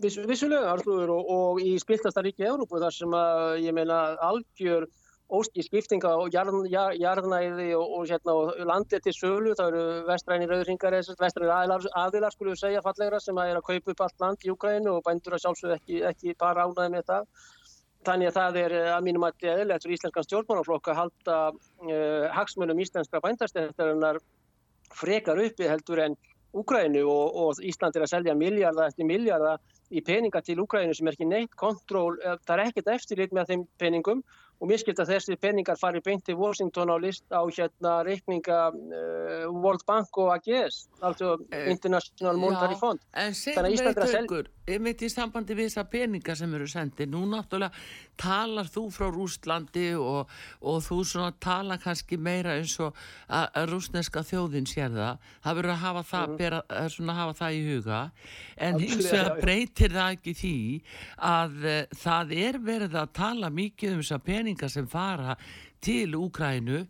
Viss, 0.00 0.16
vissulega, 0.30 0.70
Arlúður, 0.72 1.12
og, 1.12 1.28
og 1.34 1.60
í 1.60 1.74
spiltasta 1.82 2.22
ríki 2.24 2.46
Európu 2.48 2.80
þar 2.80 2.94
sem 2.94 3.16
að, 3.18 3.42
ég 3.66 3.76
meina, 3.76 3.98
algjör 4.24 4.86
óski 5.28 5.60
skiptinga 5.60 6.14
og 6.16 6.32
jarðnæði 6.32 7.02
jarð, 7.02 7.26
og, 7.76 7.90
og, 7.98 8.06
hérna, 8.08 8.32
og 8.38 8.62
landið 8.70 9.04
til 9.04 9.14
sölu, 9.16 9.52
það 9.58 9.74
eru 9.74 9.82
vestræni 10.08 10.48
rauðringar, 10.48 10.96
vestræni 11.20 11.52
aðilar, 11.52 11.84
aðilar 12.00 12.32
skulum 12.32 12.54
við 12.54 12.62
segja 12.62 12.84
fallegra 12.86 13.20
sem 13.20 13.36
að 13.36 13.52
er 13.52 13.60
að 13.60 13.66
kaupa 13.68 13.92
upp 13.92 14.04
allt 14.06 14.24
land 14.24 14.46
í 14.46 14.54
Ukraínu 14.54 14.94
og 14.94 15.04
bændur 15.04 15.36
að 15.36 15.44
sjálfsögðu 15.44 15.76
ekki, 15.76 16.00
ekki 16.14 16.36
bara 16.40 16.64
ánaði 16.64 16.94
með 16.96 17.10
það. 17.12 17.28
Þannig 18.06 18.30
að 18.30 18.36
það 18.38 18.58
er 18.62 18.74
að 18.94 19.04
mínum 19.06 19.24
að 19.26 19.46
eðlert 19.52 19.84
fyrir 19.84 19.98
íslenskan 19.98 20.26
stjórnmánaflokk 20.26 20.90
að 20.92 20.98
halda 21.00 21.38
uh, 21.50 22.26
hagsmunum 22.36 22.82
íslenska 22.84 23.20
bændastæðarinnar 23.24 24.20
frekar 24.94 25.40
uppi 25.42 25.68
heldur 25.68 26.04
en 26.06 26.18
Úgrænu 26.56 27.02
og, 27.04 27.34
og 27.36 27.58
Ísland 27.60 27.96
er 27.98 28.06
að 28.06 28.12
selja 28.14 28.34
miljardar 28.38 28.88
eftir 28.88 29.04
miljardar 29.04 29.58
í 29.92 30.00
peninga 30.04 30.40
til 30.44 30.62
Úgrænu 30.62 30.94
sem 30.96 31.10
er 31.10 31.16
ekki 31.16 31.28
neitt 31.28 31.56
kontról, 31.60 32.16
það 32.46 32.54
er 32.54 32.62
ekkert 32.64 32.88
eftirlit 32.94 33.34
með 33.36 33.50
þeim 33.52 33.66
peningum 33.80 34.22
og 34.58 34.70
mér 34.70 34.80
skilt 34.82 34.98
að 35.02 35.12
þessi 35.14 35.36
peningar 35.40 35.78
fari 35.78 36.00
beint 36.04 36.24
til 36.26 36.36
Washington 36.38 36.90
á 36.90 36.96
list 36.98 37.24
á 37.30 37.42
hérna 37.46 37.94
reikninga 38.06 38.58
uh, 38.74 39.46
World 39.54 39.84
Bank 39.86 40.18
og 40.18 40.32
AGS, 40.34 40.88
altså 41.00 41.36
uh, 41.38 41.70
International 41.70 42.40
Monetary 42.40 42.74
já, 42.74 42.80
Fund. 42.82 43.04
En 43.14 43.36
segð 43.38 43.70
mér 43.70 43.94
taukur, 43.98 44.50
ég 44.68 44.82
veit 44.82 45.06
í 45.06 45.10
sambandi 45.12 45.58
við 45.58 45.70
þessa 45.70 45.86
peninga 45.92 46.38
sem 46.38 46.58
eru 46.58 46.66
sendið, 46.70 47.12
nú 47.14 47.24
náttúrulega 47.30 47.70
talar 48.18 48.68
þú 48.70 48.84
frá 48.94 49.08
Rústlandi 49.14 49.92
og, 49.98 50.28
og 50.60 50.82
þú 50.84 51.00
svona 51.12 51.32
tala 51.40 51.78
kannski 51.82 52.18
meira 52.18 52.58
eins 52.58 52.76
og 52.82 52.96
að 53.28 53.70
rúsneska 53.72 54.24
þjóðin 54.26 54.68
sér 54.68 54.92
það, 54.96 55.30
það 55.44 55.60
verður 55.60 55.74
að 55.74 55.82
hafa 55.84 56.04
það, 56.10 56.26
mm. 56.28 56.38
bera, 56.42 56.62
svona, 56.92 57.18
hafa 57.18 57.38
það 57.42 57.58
í 57.58 57.64
huga, 57.68 58.02
en 58.68 58.80
hins 58.82 59.06
vegar 59.06 59.32
breytir 59.38 59.94
það 59.94 60.18
ekki 60.18 60.36
því 60.42 60.56
að 61.28 61.58
uh, 61.62 61.80
það 62.04 62.36
er 62.48 62.62
verið 62.68 62.98
að 62.98 63.14
tala 63.18 63.52
mikið 63.54 63.94
um 63.94 64.02
þessa 64.02 64.22
peninga 64.24 64.48
peninga 64.48 64.68
sem 64.68 64.86
fara 64.88 65.36
til 65.80 66.14
Úkrænu 66.16 66.86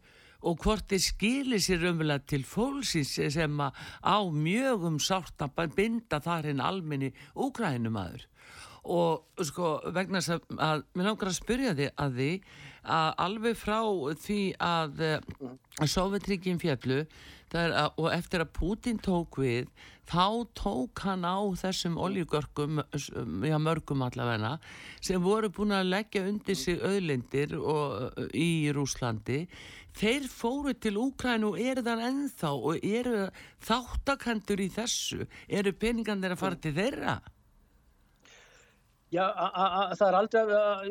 og 0.47 0.59
hvort 0.63 0.87
þeir 0.89 1.03
skilir 1.03 1.61
sér 1.61 1.89
umvel 1.91 2.15
til 2.27 2.45
fólksins 2.47 3.19
sem 3.35 3.61
á 3.61 4.19
mjög 4.31 4.87
um 4.87 4.99
sátt 4.99 5.43
að 5.43 5.75
binda 5.75 6.21
þar 6.21 6.47
hinn 6.47 6.61
alminni 6.61 7.13
Úkrænumæður 7.35 8.27
og 8.85 9.45
sko 9.45 9.79
vegna 9.95 10.23
að, 10.23 10.45
að 10.57 10.85
mér 10.95 11.11
langar 11.11 11.33
að 11.33 11.39
spyrja 11.39 11.75
þig 11.79 11.91
að 11.97 12.19
því 12.21 12.31
að 12.89 13.11
alveg 13.25 13.59
frá 13.59 13.81
því 14.23 14.41
að, 14.65 15.03
að 15.79 15.91
Sovjetríkin 15.93 16.61
fjallu 16.63 17.03
og 17.49 18.09
eftir 18.13 18.45
að 18.45 18.53
Putin 18.59 18.99
tók 19.01 19.39
við 19.41 19.69
þá 20.09 20.45
tók 20.57 21.01
hann 21.05 21.25
á 21.25 21.41
þessum 21.57 21.97
oljugörkum, 22.01 22.81
já 23.45 23.57
mörgum 23.61 24.05
allavegna, 24.05 24.59
sem 25.01 25.21
voru 25.21 25.51
búin 25.53 25.73
að 25.77 25.91
leggja 25.93 26.25
undir 26.29 26.57
sig 26.57 26.81
öðlindir 26.81 27.57
og, 27.59 28.13
í 28.33 28.71
Rúslandi 28.73 29.47
þeir 29.99 30.29
fóru 30.31 30.75
til 30.79 30.97
Úkræn 31.01 31.47
og 31.49 31.59
eru 31.61 31.83
þar 31.85 32.05
ennþá 32.09 32.53
og 32.55 32.85
eru 32.85 33.27
þáttakandur 33.65 34.63
í 34.63 34.69
þessu 34.73 35.27
eru 35.49 35.73
peningan 35.73 36.23
þeirra 36.23 36.39
að 36.39 36.45
fara 36.45 36.63
til 36.63 36.75
þeirra? 36.77 37.19
Já, 39.09 39.25
það 39.97 40.03
er 40.05 40.17
aldrei, 40.19 40.41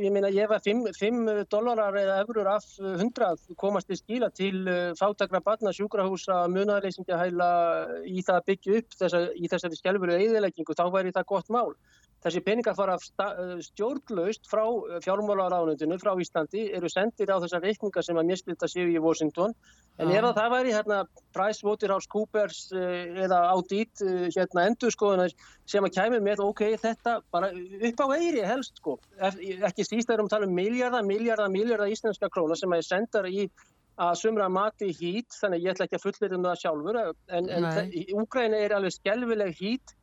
ég 0.01 0.13
meina 0.13 0.29
ég 0.33 0.49
var 0.49 0.63
5 0.65 1.43
dólarar 1.53 1.93
eða 2.01 2.15
eurur 2.23 2.47
af 2.49 2.65
100 2.81 3.53
komast 3.61 3.91
í 3.93 3.97
skíla 3.99 4.31
til 4.33 4.63
fátakra 4.97 5.41
barna 5.45 5.69
sjúkrahúsa 5.69 6.39
munarleysingja 6.49 7.19
hæla 7.21 7.49
í 8.09 8.23
það 8.25 8.47
byggju 8.49 8.79
upp 8.79 8.97
þessa, 9.03 9.21
í 9.37 9.45
þessari 9.51 9.77
skjálfuru 9.77 10.17
eðileggingu, 10.17 10.73
þá 10.73 10.89
væri 10.95 11.13
það 11.13 11.29
gott 11.29 11.53
mál. 11.53 11.75
Þessi 12.27 12.41
peningar 12.43 12.75
fara 12.75 12.97
stjórnlaust 13.63 14.49
frá 14.51 14.65
fjármálaráðnundinu 15.05 15.95
frá 16.01 16.09
Íslandi 16.19 16.65
eru 16.75 16.89
sendir 16.91 17.29
á 17.31 17.39
þessar 17.39 17.63
reikningar 17.63 18.03
sem 18.03 18.17
að 18.19 18.33
misplita 18.33 18.67
séu 18.67 18.89
í 18.91 18.99
Washington. 18.99 19.53
En 19.95 20.11
ef 20.11 20.25
það 20.35 20.49
væri 20.51 20.73
hérna 20.75 20.97
PricewaterhouseCoopers 21.37 22.59
eða 22.75 23.39
Audit 23.53 24.03
hérna 24.35 24.65
endurskoðunar 24.67 25.31
sem 25.71 25.87
að 25.87 25.95
kæmi 25.95 26.19
með 26.25 26.43
ok, 26.43 26.65
þetta 26.81 27.13
bara 27.31 27.53
upp 27.55 28.03
á 28.03 28.07
eiri 28.17 28.43
helst 28.43 28.81
sko, 28.81 28.97
ekki 29.23 29.87
síst 29.87 30.11
þegar 30.11 30.25
við 30.25 30.33
talum 30.35 30.57
miljardar, 30.57 31.07
miljardar, 31.07 31.53
miljardar 31.53 31.93
íslenska 31.95 32.27
króna 32.33 32.59
sem 32.59 32.75
að 32.75 32.83
er 32.83 32.89
sendar 32.89 33.29
í 33.31 33.45
að 33.97 34.17
sumra 34.19 34.49
mati 34.51 34.91
hít, 34.93 35.31
þannig 35.39 35.63
ég 35.63 35.73
ætla 35.73 35.87
ekki 35.87 35.97
að 35.97 36.03
fullirða 36.03 36.37
um 36.37 36.43
það 36.45 36.59
sjálfur, 36.61 36.99
en, 37.39 37.47
en 37.55 38.19
Úgræna 38.19 38.59
er 38.61 38.75
alveg 38.75 38.93
skelvileg 38.99 39.55
hít 39.57 39.95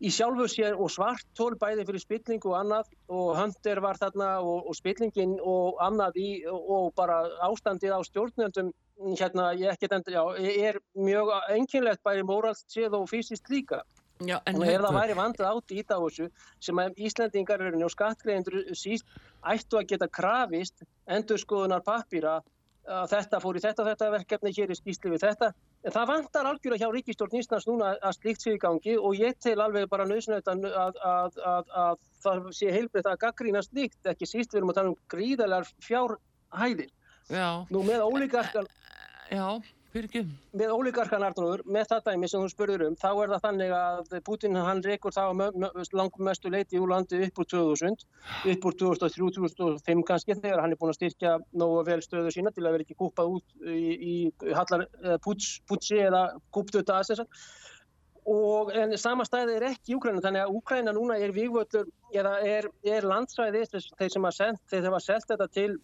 í 0.00 0.10
sjálfur 0.12 0.50
sér 0.52 0.76
og 0.76 0.90
svart 0.92 1.24
tól 1.38 1.54
bæði 1.60 1.86
fyrir 1.88 2.02
spilling 2.02 2.46
og 2.48 2.56
annað 2.58 2.90
og 3.08 3.30
höndir 3.38 3.80
var 3.80 3.96
þarna 4.00 4.30
og, 4.44 4.66
og 4.68 4.76
spillingin 4.76 5.36
og 5.40 5.78
annað 5.82 6.18
í 6.20 6.30
og 6.52 6.90
bara 6.98 7.22
ástandið 7.48 7.96
á 7.96 8.00
stjórnendum 8.04 8.72
hérna 9.16 9.52
ég 9.56 9.86
endur, 9.90 10.12
já, 10.12 10.22
er 10.68 10.80
mjög 10.94 11.32
enginlegt 11.52 12.02
bæði 12.04 12.26
móralt 12.28 12.64
séð 12.68 12.96
og 13.00 13.08
fysiskt 13.08 13.48
líka. 13.52 13.82
Já, 14.24 14.38
en 14.48 14.62
ef 14.64 14.80
það 14.80 14.96
væri 14.96 15.14
vandið 15.16 15.46
átt 15.50 15.72
í 15.76 15.82
það 15.84 16.04
þessu 16.06 16.26
sem 16.64 16.78
að 16.80 17.00
Íslandingar 17.04 17.64
og 17.84 17.90
skattgreðendur 17.92 18.70
síst 18.72 19.04
ættu 19.44 19.76
að 19.76 19.90
geta 19.90 20.08
krafist 20.08 20.86
endur 21.04 21.40
skoðunar 21.40 21.84
pappýra 21.84 22.38
að 22.86 23.12
þetta 23.12 23.40
fór 23.42 23.58
í 23.58 23.62
þetta 23.64 23.82
og 23.82 23.88
þetta 23.90 24.10
verkefni 24.14 24.52
hér 24.56 24.72
í 24.72 24.76
skýsli 24.78 25.12
við 25.12 25.24
þetta. 25.24 25.50
En 25.84 25.94
það 25.94 26.10
vandar 26.12 26.50
algjörlega 26.50 26.82
hjá 26.84 26.94
Ríkistjórn 26.94 27.38
Íslands 27.40 27.68
núna 27.68 27.92
að 27.98 28.18
slíkt 28.18 28.44
sé 28.44 28.54
í 28.54 28.60
gangi 28.62 28.96
og 28.98 29.18
ég 29.18 29.38
tel 29.42 29.56
alveg 29.62 29.88
bara 29.92 30.06
nöðsynögt 30.08 30.50
að, 30.52 30.66
að, 30.70 31.00
að, 31.52 31.72
að 31.84 32.02
það 32.24 32.50
sé 32.58 32.72
heilbreytt 32.74 33.10
að 33.10 33.20
gaggrína 33.24 33.64
slíkt 33.66 34.12
ekki 34.12 34.30
síst 34.30 34.54
við 34.54 34.62
erum 34.62 34.74
að 34.74 34.80
tala 34.80 34.92
um 34.94 35.00
gríðalar 35.12 35.70
fjárhæðir. 35.86 36.92
Nú 37.74 37.82
með 37.82 38.06
ólíkarkar 38.06 38.70
Já 39.26 39.58
Byrgjum. 39.96 40.32
Með 40.60 40.72
ólíkarkan 40.76 41.24
Arnóður, 41.24 41.62
með 41.72 41.86
það 41.90 42.02
dæmi 42.10 42.28
sem 42.28 42.42
þú 42.42 42.48
spurður 42.52 42.82
um, 42.86 42.96
þá 43.00 43.08
er 43.10 43.30
það 43.32 43.44
þannig 43.46 43.74
að 43.76 44.16
Putin 44.26 44.58
hann 44.60 44.82
reykur 44.84 45.14
þá 45.16 45.22
langum 45.96 46.26
mestu 46.28 46.52
leiti 46.52 46.80
úr 46.82 46.92
landi 46.92 47.22
upp 47.24 47.40
úr 47.40 47.48
2000, 47.54 48.04
upp 48.52 48.66
úr 48.68 48.76
2003-2005 48.82 50.04
kannski 50.10 50.36
þegar 50.36 50.64
hann 50.64 50.76
er 50.76 50.80
búin 50.80 50.92
að 50.92 50.98
styrkja 50.98 51.36
nógu 51.56 51.80
vel 51.88 52.02
stöðu 52.04 52.34
sína 52.34 52.52
til 52.52 52.66
að 52.66 52.76
vera 52.76 52.86
ekki 52.86 52.98
kúpað 53.00 53.38
út 53.38 53.56
í, 53.72 53.80
í 53.96 54.16
hallar 54.58 54.84
putsi 55.24 56.02
eða 56.04 56.26
kúptöta 56.52 57.00
að 57.00 57.14
þess 57.14 57.24
að 57.24 57.46
og 58.26 58.72
en 58.74 58.96
sama 58.98 59.24
stæði 59.26 59.56
er 59.56 59.68
ekki 59.68 59.92
í 59.92 59.96
Úkræna 59.96 60.22
þannig 60.24 60.42
að 60.42 60.54
Úkræna 60.58 60.94
núna 60.96 61.18
er 61.22 61.32
vývöldur 61.34 61.86
eða 62.10 62.32
er, 62.42 62.66
er 62.82 63.06
landsræði 63.06 63.62
þeir 63.70 64.10
sem 64.12 64.26
að 64.26 65.04
selta 65.04 65.36
þetta 65.36 65.52
til 65.54 65.76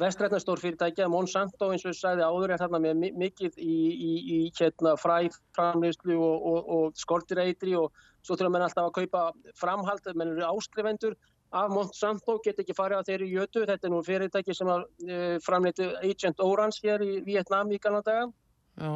vestrætnastórfyrirtækja, 0.00 1.08
Monsanto 1.12 1.70
eins 1.72 1.84
og 1.86 1.92
ég 1.92 1.98
sagði 1.98 2.26
áður 2.26 2.52
er 2.54 2.60
þarna 2.62 2.80
með 2.84 3.14
mikið 3.22 3.56
í, 3.62 3.76
í, 3.92 4.10
í 4.36 4.38
hérna, 4.58 4.96
fræframleyslu 5.00 6.16
og, 6.16 6.50
og, 6.50 6.74
og 6.76 6.98
skortireitri 7.00 7.76
og 7.78 7.94
svo 8.26 8.36
þurfa 8.36 8.52
menn 8.52 8.66
alltaf 8.66 8.90
að 8.90 8.96
kaupa 9.00 9.24
framhald, 9.58 10.10
menn 10.14 10.34
eru 10.34 10.44
áskrifendur 10.50 11.16
af 11.56 11.70
Monsanto, 11.72 12.40
get 12.44 12.60
ekki 12.60 12.74
farið 12.76 13.00
að 13.00 13.08
þeir 13.08 13.18
eru 13.20 13.32
jötu, 13.32 13.64
þetta 13.70 13.88
er 13.88 13.94
nú 13.94 14.02
fyrirtæki 14.04 14.54
sem 14.56 14.70
e, 14.72 15.18
framleiti 15.44 15.88
Agent 16.02 16.42
Orange 16.42 16.82
hér 16.82 17.04
í 17.06 17.12
Vietnam 17.26 17.70
í 17.72 17.80
Gallandaga. 17.82 18.28
Já. 18.76 18.92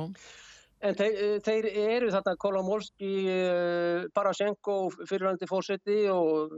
En 0.80 0.94
þeir, 0.96 1.16
þeir 1.44 1.66
eru 1.76 2.06
þarna 2.12 2.32
Kolomolski, 2.40 3.10
Parashenko, 4.16 4.76
fyrirhandi 5.10 5.48
fórseti 5.50 6.06
og 6.08 6.54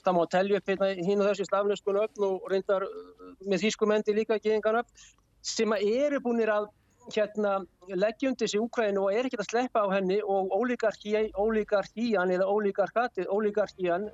það 0.00 0.16
má 0.16 0.20
telja 0.32 0.60
upp 0.62 0.70
hérna 0.72 0.88
hín 0.96 1.20
og 1.20 1.28
þessi 1.28 1.44
slafnöskun 1.50 1.98
öfn 2.00 2.24
og 2.30 2.46
reyndar 2.48 2.86
með 3.44 3.66
þýskumendi 3.66 4.16
líka 4.16 4.40
geðingan 4.40 4.80
öfn 4.80 5.04
sem 5.44 5.76
eru 5.76 6.22
búinir 6.24 6.54
að 6.54 6.70
hérna, 7.12 7.58
leggja 7.88 8.30
undir 8.32 8.48
sig 8.48 8.60
Úkrænu 8.64 9.04
og 9.04 9.12
er 9.12 9.28
ekki 9.28 9.40
að 9.42 9.50
sleppa 9.50 9.84
á 9.84 9.88
henni 9.92 10.22
og 10.24 10.52
ólíkarkían 10.56 12.32
eða 12.32 12.48
ólíkarkatið, 12.48 13.28
ólíkarkían, 13.28 14.08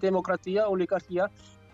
demokratía, 0.00 0.68
ólíkarkía 0.72 1.28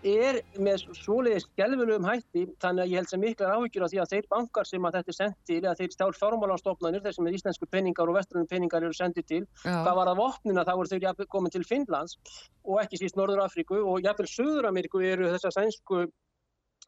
er 0.05 0.39
með 0.61 0.83
svoleiðis 0.97 1.47
gelfilegum 1.57 2.05
hætti 2.05 2.43
þannig 2.61 2.83
að 2.83 2.91
ég 2.91 3.01
held 3.01 3.09
sem 3.11 3.21
miklar 3.23 3.55
áhyggjur 3.55 3.85
á 3.85 3.91
því 3.91 4.01
að 4.03 4.11
þeir 4.13 4.27
bankar 4.33 4.69
sem 4.69 4.85
að 4.85 4.97
þetta 4.97 5.13
er 5.13 5.17
sendið 5.17 5.49
til 5.49 5.59
að 5.63 5.81
þeir 5.81 5.95
stjálf 5.95 6.19
fjármálanstofnanir 6.21 7.03
þar 7.05 7.15
sem 7.17 7.27
er 7.27 7.37
íslensku 7.37 7.69
peningar 7.71 8.11
og 8.11 8.17
vestrunum 8.17 8.49
peningar 8.51 8.85
eru 8.85 8.97
sendið 8.97 9.27
til 9.27 9.41
Já. 9.63 9.81
hvað 9.85 9.99
var 10.01 10.11
að 10.11 10.21
vopnina 10.21 10.65
þá 10.67 10.73
eru 10.75 10.91
þeir 10.93 11.31
komin 11.33 11.53
til 11.53 11.65
Finnlands 11.67 12.17
og 12.63 12.81
ekki 12.83 13.01
síst 13.01 13.17
Norður 13.17 13.45
Afríku 13.47 13.81
og 13.81 14.05
jáfnveil 14.05 14.31
Suður 14.31 14.69
Ameríku 14.69 15.01
eru 15.01 15.31
þessar 15.33 15.55
sænsku 15.55 16.05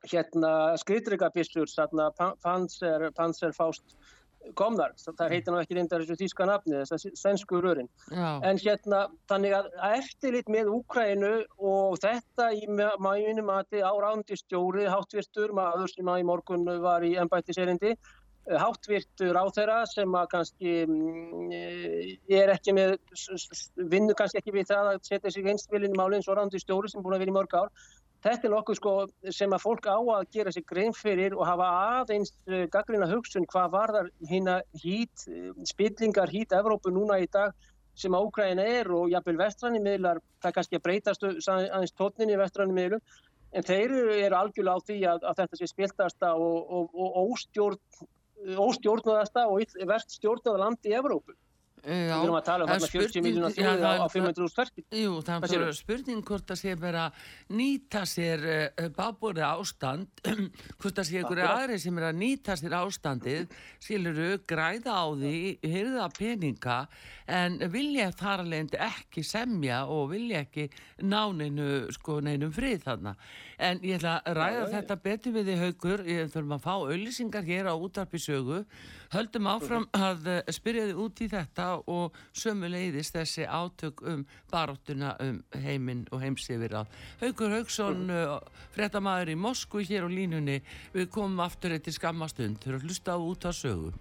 hérna 0.08 0.78
skritrygabissur 0.80 1.68
Panzer, 2.44 3.10
Panzerfaust 3.18 3.98
komnar, 4.60 4.94
það 5.04 5.34
heitir 5.34 5.54
ná 5.54 5.60
ekki 5.62 5.78
reyndar 5.78 6.04
þessu 6.04 6.18
þýska 6.24 6.48
nafni, 6.50 6.78
þess 6.82 6.96
að 6.96 7.18
svensku 7.20 7.60
rörin. 7.64 7.90
En 8.12 8.62
hérna, 8.62 9.02
þannig 9.32 9.56
að 9.58 9.68
eftirlit 9.90 10.52
með 10.52 10.72
Úkrænu 10.78 11.34
og 11.72 12.00
þetta 12.04 12.50
í 12.56 12.64
mæjunum 12.70 13.50
mati 13.52 13.84
á 13.84 13.92
rándistjóri, 13.92 14.88
háttvirtur 14.90 15.54
maður 15.58 15.92
sem 15.94 16.10
að 16.10 16.24
í 16.24 16.30
morgun 16.32 16.66
var 16.84 17.06
í 17.06 17.16
ennbættiserindi 17.20 17.96
háttvirtur 18.58 19.38
á 19.38 19.46
þeirra 19.54 19.80
sem 19.90 20.16
að 20.18 20.30
kannski 20.32 20.74
mm, 20.88 21.52
er 22.34 22.54
ekki 22.56 22.74
með 22.74 22.96
vinnu 23.92 24.16
kannski 24.18 24.40
ekki 24.42 24.56
við 24.56 24.72
það 24.72 24.94
að 24.94 25.02
setja 25.06 25.34
sig 25.34 25.50
einstvilin 25.52 25.94
í 25.94 26.00
máli 26.00 26.18
eins 26.18 26.30
og 26.30 26.40
rándistjóri 26.40 26.90
sem 26.90 27.04
búin 27.04 27.18
að 27.18 27.26
vera 27.26 27.34
í 27.34 27.38
mörg 27.38 27.58
ár 27.60 27.70
Þetta 28.20 28.48
er 28.48 28.52
nokkuð 28.52 28.78
sko 28.80 28.94
sem 29.32 29.54
að 29.56 29.62
fólk 29.64 29.86
á 29.88 29.96
að 29.96 30.26
gera 30.36 30.52
sér 30.52 30.66
grein 30.68 30.96
fyrir 30.96 31.36
og 31.38 31.46
hafa 31.48 31.68
aðeins 32.02 32.34
uh, 32.50 32.66
gaggrina 32.72 33.08
hugsun 33.08 33.48
hvað 33.48 33.70
var 33.76 33.94
þar 33.96 34.10
hérna 34.28 34.56
hít, 34.82 35.24
uh, 35.32 35.54
spillingar 35.70 36.32
hít 36.34 36.56
Evrópu 36.58 36.92
núna 36.92 37.22
í 37.24 37.30
dag 37.32 37.56
sem 38.00 38.16
ákræðina 38.16 38.66
er 38.80 38.92
og 38.96 39.10
jafnvel 39.12 39.40
vestranni 39.40 39.80
miðlar, 39.84 40.20
það 40.40 40.52
er 40.52 40.56
kannski 40.58 40.80
að 40.80 40.86
breytast 40.86 41.26
aðeins 41.28 41.96
tóninni 41.96 42.36
í 42.36 42.40
vestranni 42.40 42.76
miðlum 42.76 43.04
en 43.56 43.66
þeir 43.66 43.96
eru 44.28 44.38
algjörlega 44.38 44.76
á 44.76 44.86
því 44.88 45.00
að, 45.10 45.28
að 45.32 45.42
þetta 45.42 45.60
sé 45.60 45.70
spiltasta 45.72 46.32
og, 46.36 46.58
og, 46.70 46.96
og 46.96 47.34
óstjórn, 47.34 47.80
óstjórnaðasta 48.68 49.48
og 49.50 49.64
verðt 49.80 50.16
stjórnaða 50.16 50.64
land 50.64 50.88
í 50.88 50.96
Evrópu. 51.00 51.36
Við 51.84 52.12
erum 52.14 52.36
að 52.38 52.46
tala 52.48 52.66
um 52.66 52.72
þarna 52.74 52.90
40 52.92 53.24
miljónar 53.24 53.54
þjóði 53.56 53.90
á 53.90 54.08
500 54.12 54.44
úr 54.44 54.52
stverki. 54.52 54.84
Jú, 55.00 55.14
það 55.26 55.36
er 55.36 55.64
bara 55.64 55.76
spurning 55.78 56.24
hvort 56.28 56.48
það 56.50 56.60
sé 56.62 56.74
vera 56.80 57.06
nýta 57.56 58.02
sér 58.10 58.44
uh, 58.50 58.90
bábúrið 58.98 59.46
ástand, 59.48 60.24
hvort 60.80 61.00
það 61.00 61.08
sé 61.08 61.22
einhverju 61.22 61.48
aðri 61.48 61.80
sem 61.84 62.02
er 62.02 62.08
að 62.10 62.20
nýta 62.20 62.58
sér 62.60 62.76
ástandið, 62.80 63.56
skiluru, 63.80 64.30
græða 64.50 64.98
á 65.00 65.06
því, 65.22 65.36
hyrða 65.64 66.10
peninga, 66.18 66.80
en 67.30 67.60
vilja 67.72 68.10
þar 68.20 68.46
alveg 68.46 68.76
ekki 68.90 69.24
semja 69.24 69.84
og 69.92 70.10
vilja 70.14 70.44
ekki 70.44 70.68
náninu, 71.06 71.88
sko, 71.96 72.20
neinum 72.26 72.52
frið 72.54 72.84
þarna. 72.88 73.16
En 73.60 73.82
ég 73.84 74.00
ætla 74.00 74.20
að 74.24 74.40
ræða 74.40 74.68
þetta 74.74 75.00
betur 75.04 75.36
við 75.36 75.54
í 75.54 75.60
haugur, 75.60 76.06
ég 76.08 76.32
þurfum 76.32 76.56
að 76.58 76.66
fá 76.66 76.74
auðlýsingar 76.78 77.48
hér 77.48 77.72
á 77.72 77.76
útarpisögu, 77.76 78.64
höldum 79.14 79.48
áfram 79.50 79.88
að 79.96 80.28
eh, 80.30 80.52
spyrja 80.54 80.88
þið 80.90 81.02
út 81.04 81.22
í 81.24 81.30
þetta 81.32 81.68
og 81.90 82.18
sömu 82.36 82.70
leiðist 82.70 83.16
þessi 83.18 83.48
átök 83.48 84.04
um 84.10 84.26
baróttuna 84.52 85.16
um 85.26 85.42
heiminn 85.64 86.06
og 86.12 86.24
heimsifir 86.24 86.78
á. 86.78 86.82
Haugur 87.24 87.56
Haugsson, 87.58 88.06
uh, 88.14 88.38
frettamæður 88.76 89.34
í 89.34 89.40
Moskvu 89.40 89.86
hér 89.88 90.06
á 90.06 90.10
línunni, 90.10 90.60
við 90.94 91.10
komum 91.14 91.42
aftur 91.46 91.74
eitt 91.76 91.90
í 91.90 91.96
skammastund, 91.96 92.62
þurfum 92.64 92.80
að 92.80 92.88
hlusta 92.90 93.18
á 93.18 93.20
út 93.20 93.50
á 93.50 93.52
sögu. 93.54 93.94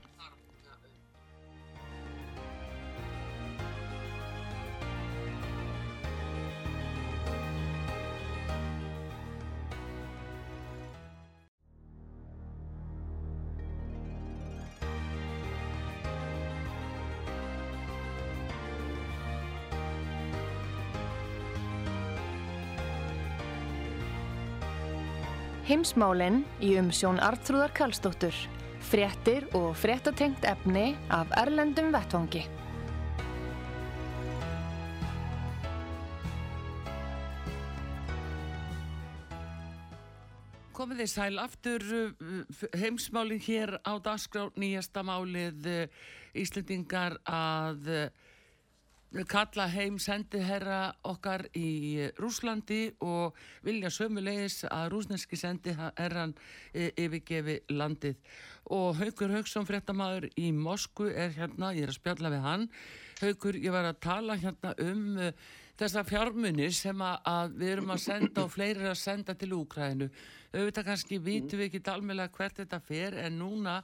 Heimsmálinn 25.68 26.46
í 26.64 26.70
umsjón 26.80 27.18
Artrúðar 27.20 27.74
Karlsdóttur. 27.76 28.32
Frettir 28.88 29.44
og 29.52 29.74
frettatengt 29.76 30.46
efni 30.48 30.94
af 31.12 31.28
Erlendum 31.36 31.90
Vettvangi. 31.92 32.40
Komið 40.72 41.02
þið 41.02 41.12
sæl 41.12 41.36
aftur 41.44 41.84
uh, 41.98 42.64
heimsmálinn 42.72 43.44
hér 43.44 43.76
á 43.84 43.92
dagskrá 44.00 44.48
nýjasta 44.56 45.04
málið 45.04 45.68
uh, 45.68 46.02
Íslendingar 46.32 47.20
að 47.28 47.92
uh, 47.92 48.27
kalla 49.28 49.64
heim 49.72 49.96
sendiherra 49.98 50.92
okkar 51.08 51.46
í 51.56 52.08
Rúslandi 52.20 52.90
og 53.00 53.36
vilja 53.64 53.90
sömulegis 53.92 54.66
að 54.68 54.90
rúsneski 54.92 55.38
sendiherran 55.40 56.34
e, 56.74 56.90
yfirgefi 56.92 57.60
landið. 57.72 58.18
Og 58.76 58.98
Haugur 59.00 59.32
Haugsson 59.32 59.68
fréttamaður 59.68 60.28
í 60.36 60.50
Moskvu 60.52 61.08
er 61.08 61.32
hérna, 61.38 61.72
ég 61.72 61.86
er 61.86 61.94
að 61.94 62.00
spjalla 62.00 62.34
við 62.34 62.44
hann. 62.44 62.68
Haugur, 63.22 63.56
ég 63.56 63.72
var 63.72 63.88
að 63.88 64.02
tala 64.04 64.36
hérna 64.38 64.74
um 64.84 65.06
uh, 65.16 65.32
þessa 65.78 66.04
fjármunni 66.04 66.68
sem 66.74 67.00
að, 67.00 67.56
við 67.56 67.72
erum 67.78 67.94
að 67.94 68.04
senda 68.04 68.44
og 68.44 68.52
fleiri 68.52 68.90
að 68.90 69.00
senda 69.00 69.34
til 69.38 69.54
Úkræðinu 69.56 70.10
auðvitað 70.52 70.86
kannski 70.86 71.18
vitum 71.20 71.60
við 71.60 71.68
ekki 71.68 71.82
alveg 71.92 72.32
hvert 72.36 72.62
þetta 72.62 72.78
fer 72.80 73.16
en 73.20 73.36
núna 73.40 73.82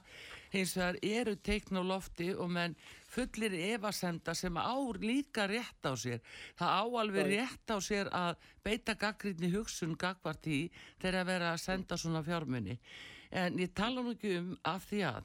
hins 0.55 0.75
vegar 0.77 0.99
eru 1.03 1.35
teikn 1.35 1.79
á 1.79 1.83
lofti 1.85 2.31
og 2.33 2.49
menn 2.55 2.75
fullir 3.11 3.53
evasenda 3.73 4.35
sem 4.35 4.55
á 4.55 4.75
líka 4.99 5.47
rétt 5.47 5.85
á 5.87 5.93
sér. 5.95 6.23
Það 6.57 6.71
á 6.79 6.83
alveg 7.01 7.29
rétt 7.31 7.71
á 7.71 7.77
sér 7.79 8.09
að 8.11 8.35
beita 8.63 8.95
gaggrinni 8.95 9.51
hugsun 9.53 9.95
gagvart 9.95 10.47
í 10.47 10.65
þegar 10.99 11.21
að 11.21 11.29
vera 11.31 11.53
að 11.53 11.63
senda 11.63 11.97
svona 11.97 12.23
fjármunni. 12.23 12.79
En 13.31 13.59
ég 13.59 13.73
tala 13.75 14.01
nú 14.01 14.15
ekki 14.15 14.37
um 14.39 14.51
af 14.63 14.89
því 14.89 15.05
að 15.11 15.23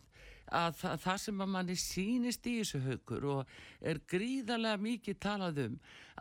að 0.50 0.76
það, 0.80 0.96
það 1.04 1.18
sem 1.22 1.42
að 1.44 1.50
manni 1.54 1.76
sínist 1.78 2.46
í 2.50 2.56
þessu 2.58 2.80
haugur 2.82 3.26
og 3.34 3.52
er 3.86 4.00
gríðarlega 4.10 4.82
mikið 4.82 5.18
talað 5.22 5.60
um 5.66 5.76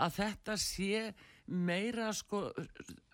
að 0.05 0.19
þetta 0.19 0.57
sé 0.61 1.01
meira 1.49 2.11
sko, 2.13 2.43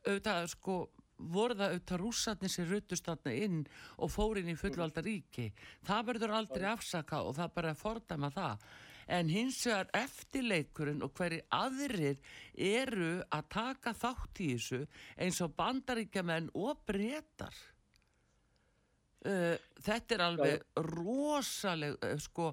auðvitað 0.04 0.50
sko 0.52 0.78
voru 1.18 1.56
það 1.56 1.76
auðvitað 1.76 2.02
rússatni 2.02 2.50
sem 2.52 2.68
ruttust 2.70 3.06
þarna 3.08 3.36
inn 3.46 3.62
og 3.98 4.12
fór 4.12 4.42
inn 4.42 4.52
í 4.52 4.58
fullvalda 4.60 5.04
ríki. 5.06 5.52
Það 5.86 6.10
verður 6.10 6.36
aldrei 6.40 6.68
afsaka 6.72 7.22
og 7.24 7.38
það 7.38 7.54
bara 7.60 7.78
fordama 7.78 8.32
það. 8.34 8.66
En 9.16 9.30
hins 9.30 9.60
vegar 9.68 9.92
eftirleikurinn 9.94 11.04
og 11.06 11.14
hverju 11.14 11.44
aðrir 11.54 12.18
eru 12.58 13.12
að 13.30 13.48
taka 13.54 13.94
þátt 13.94 14.42
í 14.42 14.50
þessu 14.56 14.82
eins 15.22 15.42
og 15.46 15.54
bandaríkjaman 15.60 16.50
og 16.58 16.82
breytar 16.90 17.54
uh, 19.30 19.56
þetta 19.86 20.16
er 20.16 20.24
alveg 20.26 20.82
rosalega 20.90 22.12
uh, 22.14 22.20
sko, 22.22 22.52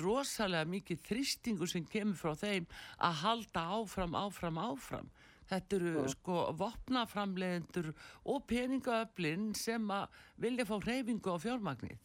rosalega 0.00 0.68
mikið 0.72 1.04
þristingu 1.08 1.68
sem 1.68 1.84
kemur 1.84 2.18
frá 2.18 2.32
þeim 2.38 2.68
að 2.96 3.20
halda 3.24 3.66
áfram, 3.76 4.16
áfram, 4.18 4.60
áfram 4.60 5.12
Þetta 5.50 5.80
eru 5.80 5.94
ja. 5.96 6.06
sko 6.12 6.44
vopnaframlegendur 6.60 7.90
og 8.30 8.44
peningaöflin 8.50 9.50
sem 9.58 9.90
að 9.90 10.22
vilja 10.38 10.68
fá 10.68 10.76
hreyfingu 10.78 11.34
á 11.34 11.36
fjármagnið. 11.42 11.98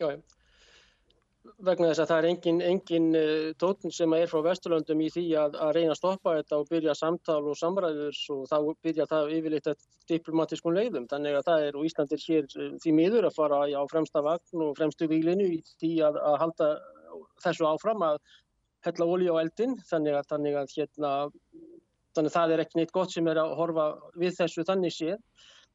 Já, 0.00 0.08
vegna 1.66 1.90
þess 1.90 2.02
að 2.02 2.10
það 2.10 2.18
er 2.18 2.28
engin, 2.30 2.60
engin 2.64 3.06
uh, 3.18 3.50
tótn 3.60 3.92
sem 3.94 4.14
er 4.16 4.30
frá 4.30 4.42
Vesturlöndum 4.46 5.02
í 5.04 5.08
því 5.12 5.24
að, 5.40 5.58
að 5.62 5.72
reyna 5.76 5.94
að 5.94 6.00
stoppa 6.00 6.34
þetta 6.38 6.60
og 6.60 6.70
byrja 6.70 6.96
samtal 6.98 7.42
og 7.50 7.58
samræður 7.60 8.18
og 8.34 8.42
þá 8.50 8.56
byrja 8.86 9.06
það 9.10 9.32
yfirleitt 9.36 9.70
að 9.72 9.86
diplomatískun 10.10 10.76
leiðum. 10.76 11.06
Þannig 11.10 11.38
að 11.38 11.46
það 11.50 11.68
er 11.68 11.78
og 11.78 11.88
Íslandir 11.88 12.24
hér 12.26 12.48
uh, 12.48 12.72
því 12.82 12.96
miður 13.00 13.28
að 13.28 13.38
fara 13.38 13.62
á 13.66 13.82
fremsta 13.92 14.24
vagn 14.26 14.66
og 14.66 14.74
fremstu 14.80 15.10
výlinu 15.12 15.48
í 15.58 15.60
því 15.76 15.92
að, 16.08 16.20
að 16.32 16.40
halda 16.44 16.72
þessu 17.44 17.68
áfram 17.68 18.04
að 18.06 18.20
hella 18.86 19.08
ólí 19.08 19.30
á 19.30 19.36
eldin. 19.42 19.78
Þannig 19.88 20.18
að, 20.18 20.28
þannig 20.32 20.60
að 20.62 20.76
hérna 20.76 21.12
Þannig 22.16 22.32
að 22.32 22.38
það 22.38 22.54
er 22.54 22.64
ekki 22.64 22.80
neitt 22.80 22.94
gott 22.96 23.12
sem 23.12 23.28
er 23.30 23.40
að 23.42 23.54
horfa 23.60 23.86
við 24.16 24.36
þessu 24.40 24.64
þannig 24.66 24.94
séð. 24.96 25.20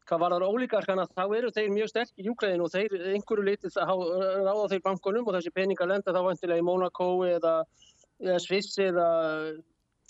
Hvað 0.09 0.21
var 0.23 0.33
það 0.33 0.45
ólíkarkana 0.49 1.07
þá 1.13 1.23
eru 1.37 1.51
þeir 1.53 1.73
mjög 1.75 1.89
sterk 1.91 2.15
í 2.17 2.25
Júkræðinu 2.25 2.65
og 2.65 2.71
þeir 2.73 2.95
einhverju 3.13 3.43
litið 3.47 3.75
ráða 3.77 4.69
þeir 4.71 4.85
bankunum 4.87 5.27
og 5.27 5.35
þessi 5.37 5.53
peningar 5.53 5.91
lenda 5.91 6.15
þá 6.15 6.21
vantilega 6.25 6.63
í 6.63 6.65
Monaco 6.65 7.09
eða, 7.27 7.53
eða 8.23 8.39
Sviss 8.41 8.79
eða 8.81 9.05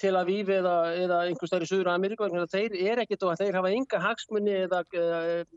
Tel 0.02 0.16
Aviv 0.18 0.50
eða, 0.50 0.76
eða 0.98 1.20
einhver 1.28 1.50
stær 1.50 1.66
í 1.66 1.68
Suður 1.70 1.92
Ameríku. 1.92 2.30
Þeir 2.50 2.78
er 2.80 3.04
ekkit 3.04 3.28
og 3.28 3.36
þeir 3.38 3.60
hafa 3.60 3.74
ynga 3.76 4.00
hagsmunni 4.02 4.56
eða, 4.64 4.82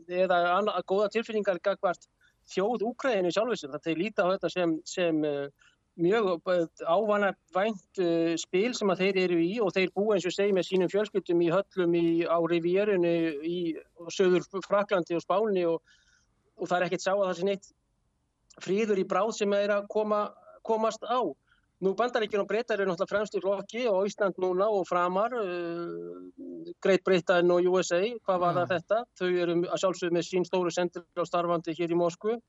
eða 0.05 0.41
annað, 0.59 0.83
góða 0.91 1.09
tilfinningar 1.15 1.61
gagvart 1.65 2.05
þjóð 2.53 2.85
Úkræðinu 2.91 3.31
sjálfisum. 3.33 3.79
Þeir 3.81 4.01
líta 4.03 4.27
á 4.27 4.31
þetta 4.35 4.51
sem, 4.53 4.75
sem 4.85 5.23
mjög 5.95 6.41
ávana 6.83 7.31
vænt 7.55 7.99
uh, 8.03 8.33
spil 8.39 8.73
sem 8.75 8.91
að 8.91 9.03
þeir 9.03 9.19
eru 9.25 9.39
í 9.39 9.53
og 9.63 9.71
þeir 9.75 9.93
búa 9.95 10.15
eins 10.15 10.27
og 10.27 10.35
segi 10.35 10.55
með 10.55 10.67
sínum 10.69 10.91
fjölskyldum 10.91 11.43
í 11.45 11.51
höllum 11.53 11.95
í, 11.95 12.05
á 12.27 12.37
Rivierinu 12.51 13.13
í 13.45 13.59
söður 14.11 14.43
Fraklandi 14.67 15.15
og 15.15 15.23
Spáni 15.23 15.63
og, 15.69 15.79
og 16.59 16.67
það 16.67 16.77
er 16.77 16.87
ekkert 16.89 17.05
sá 17.05 17.13
að 17.13 17.25
það 17.29 17.39
sé 17.39 17.47
neitt 17.49 17.71
fríður 18.65 19.01
í 19.01 19.07
bráð 19.07 19.33
sem 19.39 19.55
er 19.55 19.73
að 19.77 19.89
koma, 19.91 20.27
komast 20.67 21.03
á. 21.07 21.23
Nú 21.83 21.91
bandaríkjum 21.99 22.45
og 22.45 22.47
breytar 22.47 22.79
eru 22.79 22.87
náttúrulega 22.87 23.11
fremst 23.11 23.35
í 23.35 23.41
flokki 23.43 23.81
og 23.91 24.05
Ísland 24.07 24.37
núna 24.39 24.69
og 24.71 24.85
framar, 24.87 25.33
uh, 25.35 26.75
Greit 26.83 27.03
Britain 27.07 27.51
og 27.51 27.67
USA, 27.71 27.99
hvað 28.23 28.43
var 28.43 28.59
það 28.59 28.71
þetta? 28.75 29.01
Þau 29.19 29.27
eru 29.29 29.57
að 29.63 29.81
sjálfsögðu 29.83 30.15
með 30.15 30.27
sín 30.27 30.47
stóru 30.47 30.71
sendir 30.71 31.03
á 31.19 31.23
starfandi 31.27 31.75
hér 31.75 31.91
í 31.91 31.99
Moskvu 31.99 32.39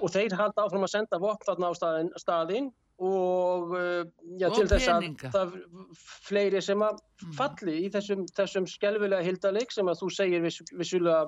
og 0.00 0.12
þeir 0.12 0.36
halda 0.38 0.66
áfram 0.66 0.86
að 0.86 0.92
senda 0.92 1.20
vopn 1.22 1.66
á 1.66 1.72
staðin, 1.76 2.10
staðin 2.20 2.68
og 2.96 3.74
uh, 3.76 4.04
já, 4.40 4.46
og 4.48 4.54
til 4.56 4.68
þess 4.70 4.88
að 4.88 5.08
það 5.34 5.56
fleiri 6.00 6.62
sem 6.64 6.84
að 6.84 7.02
mm. 7.02 7.34
falli 7.36 7.74
í 7.84 7.90
þessum, 7.92 8.22
þessum 8.36 8.68
skelvilega 8.70 9.26
hildaleg 9.26 9.74
sem 9.74 9.90
að 9.92 10.00
þú 10.00 10.08
segir 10.16 10.46
viss, 10.46 10.62
vissulega 10.72 11.26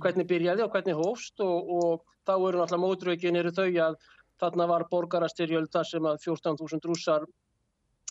hvernig 0.00 0.28
byrjaði 0.30 0.64
og 0.64 0.72
hvernig 0.72 0.96
hófst 0.96 1.44
og, 1.44 1.74
og 1.76 2.16
þá 2.24 2.32
eru 2.38 2.62
náttúrulega 2.62 2.84
mótrökin 2.86 3.40
eru 3.40 3.52
þau 3.52 3.68
að 3.90 4.00
þarna 4.40 4.66
var 4.70 4.86
borgarastyrjöld 4.88 5.68
þar 5.74 5.90
sem 5.90 6.08
að 6.08 6.24
14.000 6.24 6.88
rússar 6.88 7.28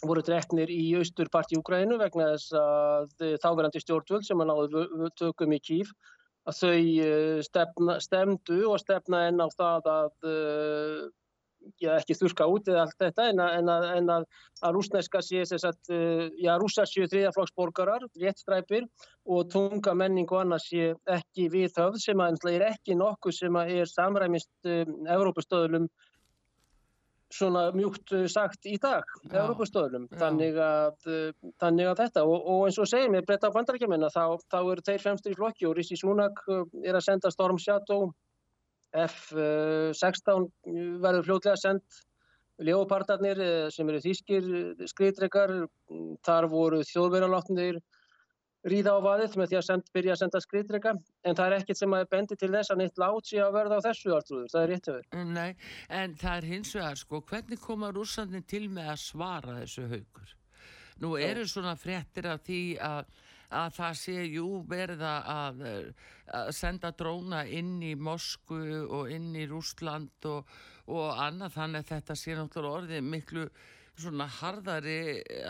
voru 0.06 0.22
dreknir 0.24 0.70
í 0.72 0.94
austurparti 1.00 1.58
Úgrænu 1.60 1.98
vegna 2.00 2.30
þess 2.36 2.54
að 2.56 3.26
þáverandi 3.42 3.82
stjórnvöld 3.84 4.28
sem 4.28 4.46
að 4.46 4.52
náðu 4.52 5.10
tökum 5.18 5.58
í 5.58 5.60
kýf 5.66 5.92
að 6.50 6.60
þau 6.60 6.74
eh, 7.06 7.40
stefna, 7.46 8.00
stemdu 8.04 8.60
og 8.72 8.82
stefna 8.82 9.28
enn 9.30 9.42
á 9.42 9.48
það 9.54 9.90
að 9.94 10.30
eh, 10.34 11.08
já, 11.82 11.94
ekki 11.98 12.18
þurka 12.18 12.48
út 12.50 12.70
eða 12.72 12.84
allt 12.86 12.98
þetta 13.04 13.28
en 13.32 13.42
að, 13.44 13.56
en 13.60 13.72
að, 13.74 13.86
en 13.98 14.12
að, 14.16 14.28
að 14.66 14.76
rúsneska 14.78 15.22
sé 15.26 15.44
að, 15.44 15.80
eh, 15.96 16.26
já, 16.44 16.52
rúsa 16.62 16.86
séu 16.90 17.08
þriðaflokksborgarar, 17.12 18.06
réttstræpir 18.22 18.88
og 19.30 19.50
tunga 19.54 19.96
menning 19.98 20.30
og 20.32 20.44
annars 20.44 20.70
sé 20.72 20.94
ekki 21.10 21.50
við 21.54 21.78
höfð 21.78 22.00
sem 22.04 22.24
að 22.24 22.52
er 22.54 22.68
ekki 22.72 22.98
nokkuð 23.00 23.40
sem 23.42 23.60
að 23.60 23.74
er 23.80 23.92
samræmist 23.92 24.52
um, 24.66 24.96
Evrópustöðlum 25.08 25.90
svona 27.34 27.70
mjúkt 27.76 28.14
sagt 28.32 28.66
í 28.66 28.78
dag, 28.82 29.06
Európa-stöðunum, 29.30 30.08
þannig, 30.18 30.58
þannig 31.62 31.90
að 31.92 32.00
þetta 32.02 32.24
og, 32.26 32.48
og 32.50 32.64
eins 32.68 32.80
og 32.82 32.90
segir 32.90 33.12
mér 33.14 33.28
breytta 33.28 33.52
á 33.54 33.56
bandarækjumina 33.56 34.10
þá, 34.14 34.24
þá 34.50 34.60
eru 34.62 34.86
þeir 34.88 35.04
fremstur 35.04 35.36
í 35.36 35.38
flokki 35.38 35.70
og 35.70 35.78
Rissi 35.78 35.98
Súnak 36.00 36.42
er 36.50 36.98
að 36.98 37.06
senda 37.06 37.32
Storm 37.34 37.62
Shadow 37.62 38.10
F-16 38.98 40.48
verður 41.04 41.28
fljótlega 41.28 41.60
sendt 41.62 42.02
Leopardarnir 42.66 43.40
sem 43.72 43.88
eru 43.88 44.02
þýskir 44.04 44.48
skriðdrekar, 44.90 45.54
þar 46.26 46.48
voru 46.52 46.82
þjóðverðalátnir 46.90 47.78
ríða 48.68 48.96
á 48.96 49.00
vaðið 49.00 49.38
með 49.40 49.52
því 49.52 49.58
að 49.60 49.66
send, 49.68 49.92
byrja 49.96 50.16
að 50.16 50.20
senda 50.24 50.42
skriðdrega 50.44 50.94
en 50.98 51.38
það 51.38 51.46
er 51.46 51.56
ekkert 51.60 51.80
sem 51.80 51.96
að 51.96 52.10
bendi 52.12 52.38
til 52.40 52.52
þess 52.52 52.74
að 52.74 52.82
neitt 52.82 53.00
lát 53.00 53.30
sé 53.30 53.40
að 53.44 53.56
verða 53.56 53.80
á 53.80 53.86
þessu 53.88 54.16
artrúður, 54.18 54.52
það 54.52 54.62
er 54.62 54.70
rétt 54.74 54.90
hefur. 54.92 55.08
Nei, 55.30 55.52
en 56.02 56.18
það 56.20 56.36
er 56.36 56.50
hins 56.50 56.76
vegar 56.76 57.00
sko, 57.00 57.22
hvernig 57.30 57.64
koma 57.64 57.92
rússandin 57.96 58.46
til 58.50 58.66
með 58.68 58.92
að 58.96 59.02
svara 59.06 59.58
þessu 59.62 59.88
haugur? 59.94 60.36
Nú 61.00 61.16
eru 61.16 61.46
svona 61.48 61.78
fréttir 61.80 62.28
af 62.28 62.44
því 62.44 62.62
að, 62.84 63.14
að 63.56 63.78
það 63.78 63.98
sé, 64.02 64.18
jú, 64.28 64.48
verða 64.68 65.14
að, 65.32 65.64
að 66.36 66.52
senda 66.58 66.92
dróna 66.92 67.46
inn 67.48 67.78
í 67.80 67.94
Mosku 67.96 68.60
og 68.84 69.14
inn 69.16 69.32
í 69.40 69.48
Rúsland 69.48 70.28
og, 70.28 70.52
og 70.92 71.14
annað 71.16 71.56
þannig 71.56 71.86
að 71.86 71.94
þetta 71.94 72.20
sé 72.20 72.36
náttúrulega 72.36 72.82
orðið 72.82 73.08
miklu 73.08 73.48
svona 74.00 74.28
harðari 74.42 75.00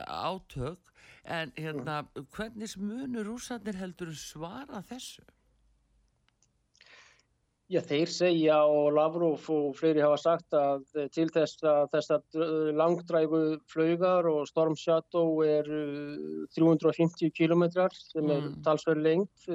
átök 0.05 0.89
en 1.30 1.51
hérna, 1.57 2.03
hvernig 2.36 2.71
munur 2.82 3.27
rúsarnir 3.27 3.77
heldur 3.77 4.13
svara 4.17 4.82
þessu? 4.89 5.25
Já, 7.69 7.84
þeir 7.86 8.09
segja 8.09 8.55
og 8.65 8.95
Lavrov 8.97 9.43
og 9.53 9.75
fleiri 9.77 10.01
hafa 10.01 10.17
sagt 10.17 10.55
að 10.57 10.88
til 11.13 11.27
þess 11.30 11.61
að 11.69 11.91
þessar 11.93 12.73
langdræfu 12.80 13.41
flaugar 13.69 14.25
og 14.25 14.47
Storm 14.49 14.73
Shadow 14.73 15.43
er 15.45 15.69
350 16.57 17.30
kilometrar 17.38 17.93
sem 17.93 18.25
er 18.25 18.41
mm. 18.47 18.55
talsverð 18.65 19.05
lengt 19.05 19.45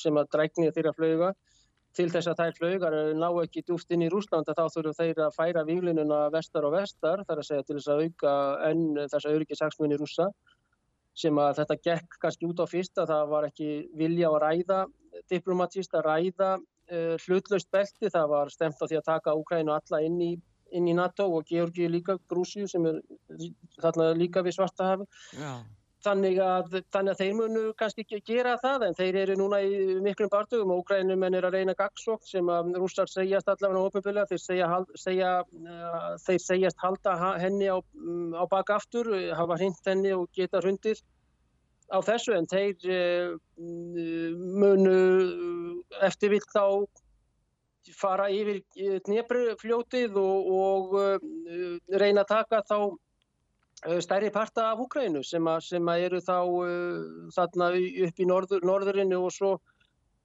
sem 0.00 0.16
að 0.16 0.30
drækni 0.32 0.70
þeirra 0.72 0.94
flauga 0.96 1.34
til 1.98 2.06
þess 2.08 2.30
að 2.30 2.40
þær 2.40 2.56
flaugar 2.62 2.96
ná 3.18 3.28
ekki 3.42 3.66
djúft 3.66 3.92
inn 3.92 4.06
í 4.06 4.08
Rúslanda 4.08 4.54
þá 4.56 4.64
þurfum 4.72 4.96
þeir 4.96 5.20
að 5.26 5.36
færa 5.36 5.66
výlinuna 5.68 6.22
vestar 6.32 6.64
og 6.64 6.78
vestar 6.78 7.26
þar 7.28 7.42
að 7.42 7.48
segja 7.50 7.66
til 7.66 7.76
þess 7.76 7.92
að 7.92 8.04
auka 8.06 8.34
enn 8.70 8.86
þess 9.02 9.20
að 9.26 9.34
auðvitað 9.34 9.60
saksmunni 9.60 10.00
rúsa 10.00 10.30
sem 11.20 11.40
að 11.40 11.60
þetta 11.60 11.76
gekk 11.88 12.18
kannski 12.22 12.48
út 12.48 12.62
á 12.62 12.66
fyrst 12.70 13.00
að 13.00 13.12
það 13.12 13.32
var 13.34 13.48
ekki 13.50 13.70
vilja 13.98 14.30
að 14.30 14.40
ræða 14.44 14.80
diplomatist 15.30 15.96
að 15.96 16.06
ræða 16.08 16.52
uh, 16.56 17.16
hlutlaust 17.26 17.70
belti, 17.72 18.10
það 18.12 18.30
var 18.34 18.52
stemt 18.52 18.80
á 18.80 18.84
því 18.86 19.00
að 19.00 19.08
taka 19.10 19.36
Úkrænu 19.38 19.74
alla 19.74 20.00
inn 20.06 20.20
í, 20.24 20.30
inn 20.76 20.88
í 20.88 20.96
NATO 20.96 21.28
og 21.36 21.48
Georgi 21.50 21.90
líka, 21.90 22.18
Grúsíu 22.30 22.68
sem 22.70 22.86
er 22.88 23.00
þarna 23.80 24.12
líka 24.18 24.44
við 24.46 24.58
Svartahafi 24.58 25.08
þannig 26.04 26.38
að, 26.42 26.76
þannig 26.94 27.12
að 27.12 27.20
þeir 27.20 27.34
munu 27.36 27.62
kannski 27.78 28.04
ekki 28.04 28.20
gera 28.32 28.54
það 28.62 28.86
en 28.86 28.96
þeir 28.98 29.18
eru 29.22 29.36
núna 29.40 29.60
í 29.64 29.98
miklum 30.04 30.30
barndugum 30.32 30.72
og 30.74 30.82
Úkrænum 30.82 31.26
en 31.26 31.36
er 31.36 31.46
að 31.48 31.56
reyna 31.58 31.74
gagsók 31.78 32.24
sem 32.28 32.48
að 32.52 32.72
rússar 32.80 33.10
segjast 33.10 33.50
allavega 33.52 33.90
ofinbilla 33.90 34.24
þeir, 34.30 34.42
segja, 34.44 34.68
segja, 35.00 35.32
uh, 35.44 36.08
þeir 36.24 36.40
segjast 36.44 36.80
halda 36.84 37.16
henni 37.42 37.68
á, 37.68 37.76
um, 37.76 38.32
á 38.32 38.44
baka 38.50 38.78
aftur, 38.80 39.12
hafa 39.36 39.58
hrind 39.60 39.80
henni 39.86 40.14
og 40.16 40.30
geta 40.36 40.62
hrundir 40.64 41.02
á 41.90 41.98
þessu 42.06 42.36
en 42.38 42.48
þeir 42.48 42.88
uh, 42.96 43.36
munu 43.60 44.96
eftir 46.00 46.32
vilt 46.36 46.48
þá 46.54 46.64
fara 47.96 48.28
yfir 48.30 48.60
Dnebrfljótið 49.06 50.16
og, 50.20 50.50
og 50.64 50.98
uh, 51.00 51.78
reyna 52.00 52.24
að 52.24 52.34
taka 52.36 52.64
þá 52.68 52.76
Eh, 52.86 52.96
stærri 54.00 54.30
parta 54.30 54.70
af 54.72 54.80
Úkrænu 54.80 55.22
sem, 55.24 55.46
sem 55.60 55.88
að 55.88 56.06
eru 56.06 56.20
þá 56.20 56.38
uh, 56.44 57.28
þarna 57.34 57.72
upp 58.06 58.20
í 58.20 58.26
norður, 58.28 58.64
norðurinnu 58.66 59.20
og 59.24 59.32
svo, 59.32 59.52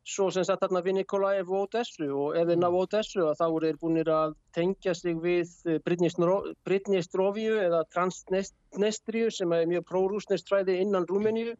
svo 0.04 0.28
sem 0.34 0.44
sagt 0.44 0.62
þarna 0.66 0.82
við 0.84 0.98
Nikolaev 1.00 1.50
og 1.50 1.70
Odessu 1.70 2.10
og 2.12 2.36
ef 2.36 2.50
þeir 2.50 2.60
ná 2.60 2.68
Odessu 2.68 3.24
að 3.24 3.40
þá 3.40 3.46
eru 3.48 3.66
þeir 3.70 3.80
búinir 3.82 4.12
að 4.12 4.36
tengja 4.56 4.94
sig 4.96 5.16
við 5.24 5.48
Britnistrófiu 5.88 7.56
eða 7.64 7.82
Transnestriu 7.96 9.32
sem 9.32 9.52
er 9.56 9.66
mjög 9.72 9.88
prórúsnestræði 9.88 10.78
innan 10.84 11.08
Rúmeníu. 11.10 11.56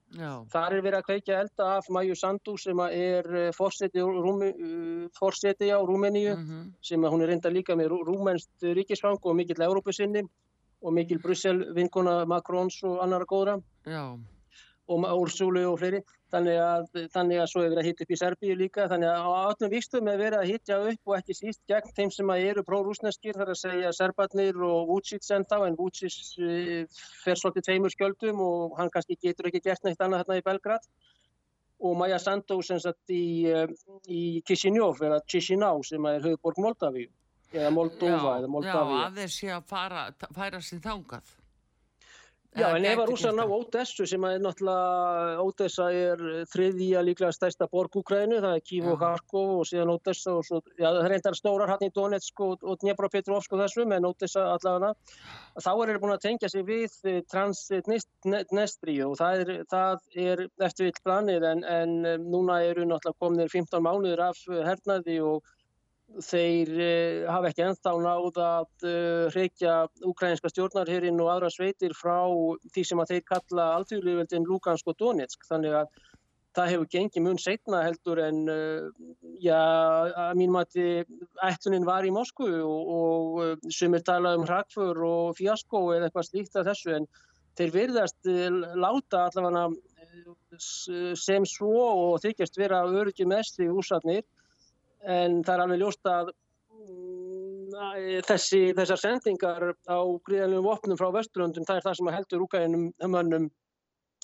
Þar 0.52 0.78
er 0.78 0.86
verið 0.86 1.00
að 1.00 1.08
kveikja 1.10 1.42
elda 1.46 1.72
af 1.80 1.90
Maju 1.90 2.16
Sandu 2.20 2.58
sem 2.60 2.80
er 2.90 3.52
fórseti 3.56 4.00
á 5.72 5.80
Rúmeníu 5.80 6.36
mm 6.36 6.44
-hmm. 6.44 6.72
sem 6.82 7.02
hún 7.02 7.22
er 7.22 7.28
reynda 7.32 7.50
líka 7.50 7.76
með 7.76 7.88
rúmenst 8.04 8.52
ríkisfang 8.62 9.20
og 9.24 9.36
mikill 9.36 9.64
Európusinni 9.64 10.28
og 10.86 10.94
mikil 10.94 11.22
Brussel 11.24 11.64
vinkona 11.76 12.20
Macrons 12.30 12.78
og 12.86 13.02
annara 13.04 13.26
góðra. 13.30 13.60
Já. 13.90 14.06
og 14.88 15.02
Úrsúlu 15.02 15.64
og 15.66 15.80
fleiri. 15.82 16.04
Þannig 16.30 16.58
að, 16.62 16.86
þannig 17.14 17.40
að 17.42 17.48
svo 17.50 17.62
er 17.64 17.72
verið 17.72 17.80
að 17.82 17.88
hitta 17.88 18.04
upp 18.06 18.12
í 18.12 18.18
Serbíu 18.20 18.56
líka. 18.60 18.86
Þannig 18.92 19.10
að 19.10 19.26
á 19.26 19.30
áttum 19.50 19.72
vikstum 19.72 20.10
er 20.12 20.20
verið 20.20 20.38
að 20.42 20.52
hittja 20.52 20.78
upp 20.92 21.10
og 21.10 21.16
ekki 21.18 21.36
síst 21.38 21.62
gegn 21.72 21.94
þeim 21.98 22.12
sem 22.14 22.34
eru 22.36 22.64
pró-rúsneskir 22.68 23.40
þar 23.40 23.54
að 23.54 23.60
segja 23.62 23.94
Serbatnir 23.98 24.62
og 24.68 24.92
Vucic 24.92 25.26
en 25.34 25.48
þá 25.50 25.58
en 25.66 25.78
Vucic 25.80 26.18
eh, 26.38 26.86
fer 27.24 27.42
svolítið 27.42 27.68
tveimur 27.70 27.94
skjöldum 27.94 28.46
og 28.46 28.78
hann 28.78 28.94
kannski 28.94 29.18
getur 29.22 29.50
ekki 29.50 29.64
gert 29.66 29.86
neitt 29.88 30.02
annað 30.02 30.26
hérna 30.26 30.42
í 30.42 30.46
Belgrad. 30.46 30.90
Og 31.82 31.98
Maja 31.98 32.22
Sandu 32.22 32.62
sem 32.62 32.82
satt 32.82 33.14
í, 33.14 33.50
eh, 33.50 33.72
í 34.06 34.42
Kishinjov 34.46 35.02
eða 35.02 35.24
Chisinau 35.26 35.82
sem 35.88 36.12
er 36.14 36.22
höfuborg 36.26 36.62
Moldavíu 36.62 37.10
eða 37.56 37.72
Moldova 37.74 38.36
eða 38.42 38.52
Moldavia. 38.58 39.00
Já, 39.00 39.08
að 39.08 39.18
þeir 39.22 39.34
sé 39.38 39.50
að 39.56 39.66
fara, 39.72 40.06
færa 40.36 40.62
sér 40.64 40.84
þángað. 40.86 41.34
Já, 42.56 42.70
en 42.72 42.86
ef 42.88 43.00
að 43.04 43.10
rússarna 43.10 43.44
á 43.44 43.52
Ódessu 43.52 44.06
sem 44.08 44.26
er 44.30 44.38
náttúrulega, 44.40 45.42
Ódessa 45.44 45.90
er 45.92 46.22
þriðja 46.54 47.02
líklega 47.04 47.36
stærsta 47.36 47.68
borg 47.68 47.98
Úkrænu, 48.00 48.38
það 48.40 48.56
er 48.56 48.64
Kív 48.70 48.86
og 48.94 49.02
Harkov 49.04 49.50
og 49.58 49.66
síðan 49.68 49.92
Ódessa 49.92 50.38
og 50.38 50.46
svo, 50.48 50.62
já 50.80 50.88
það 50.88 51.10
reyndar 51.12 51.36
stórar 51.36 51.74
hann 51.74 51.84
í 51.84 51.92
Donetsk 51.98 52.44
og, 52.46 52.64
og 52.64 52.80
Dnepropetrovsk 52.80 53.58
og 53.58 53.60
þessum, 53.66 53.92
en 53.98 54.08
Ódessa 54.08 54.46
allavega, 54.54 54.94
þá 55.60 55.70
er 55.74 55.92
þeir 55.92 56.00
búin 56.06 56.16
að 56.16 56.24
tengja 56.30 56.52
sig 56.54 56.64
við 56.70 56.96
Transnistríu 57.34 59.10
og 59.10 59.20
það 59.20 59.44
er, 59.44 59.54
það 59.76 60.24
er 60.30 60.46
eftir 60.70 60.88
vilt 60.88 61.04
planir 61.04 61.50
en, 61.52 61.68
en 61.68 62.00
núna 62.24 62.62
eru 62.70 62.88
náttúrulega 62.88 63.20
kominir 63.20 63.52
15 63.52 63.84
mánuður 63.84 64.30
af 64.30 64.40
hernaði 64.48 65.20
og 65.28 65.55
þeir 66.24 66.72
uh, 66.72 67.28
hafa 67.34 67.50
ekki 67.50 67.64
ennþá 67.66 67.94
náð 68.00 68.40
að 68.40 68.68
uh, 68.86 68.90
eh, 68.90 69.24
hreikja 69.34 69.76
ukrainska 70.08 70.52
stjórnarherrin 70.52 71.22
og 71.22 71.32
aðra 71.34 71.52
sveitir 71.52 71.96
frá 71.98 72.30
því 72.74 72.84
sem 72.86 73.02
að 73.02 73.14
þeir 73.14 73.24
kalla 73.32 73.70
alltjóðlífveldin 73.80 74.46
Lugansk 74.48 74.92
og 74.92 75.00
Donetsk. 75.02 75.48
Þannig 75.50 75.80
að 75.82 75.90
það 76.56 76.72
hefur 76.72 76.92
gengið 76.94 77.26
mun 77.26 77.42
setna 77.42 77.82
heldur 77.84 78.22
en 78.24 78.44
uh, 78.52 78.88
já, 79.44 79.60
að 80.30 80.38
mín 80.40 80.54
mati 80.56 80.88
ætlunin 81.44 81.88
var 81.88 82.08
í 82.08 82.14
Moskvu 82.16 82.52
og, 82.62 82.94
og 82.96 83.68
sumir 83.74 84.06
talað 84.06 84.40
um 84.40 84.48
hrakfur 84.48 85.04
og 85.10 85.36
fjasko 85.42 85.88
eða 85.98 86.10
eitthvað 86.10 86.30
slíkt 86.30 86.62
af 86.62 86.70
þessu. 86.70 87.02
En 87.02 87.10
þeir 87.60 87.76
verðast 87.76 88.32
láta 88.76 89.26
allavega 89.26 89.68
sem 91.20 91.44
svo 91.48 91.76
og 91.76 92.18
þykjast 92.24 92.58
vera 92.60 92.86
öryggi 92.88 93.28
mest 93.28 93.60
í 93.64 93.68
úrsatnir 93.72 94.24
en 95.06 95.42
það 95.46 95.54
er 95.56 95.64
alveg 95.66 95.82
ljóst 95.82 96.10
að 96.10 96.32
mm, 96.76 98.24
þessi, 98.30 98.62
þessar 98.78 99.02
sendingar 99.02 99.68
á 99.86 100.00
gríðanlegum 100.28 100.70
vopnum 100.70 101.00
frá 101.00 101.12
Vesturlundum 101.16 101.68
það 101.68 101.82
er 101.82 101.88
það 101.88 102.00
sem 102.00 102.12
heldur 102.16 102.46
úkæðinum 102.48 102.90
mönnum 103.14 103.50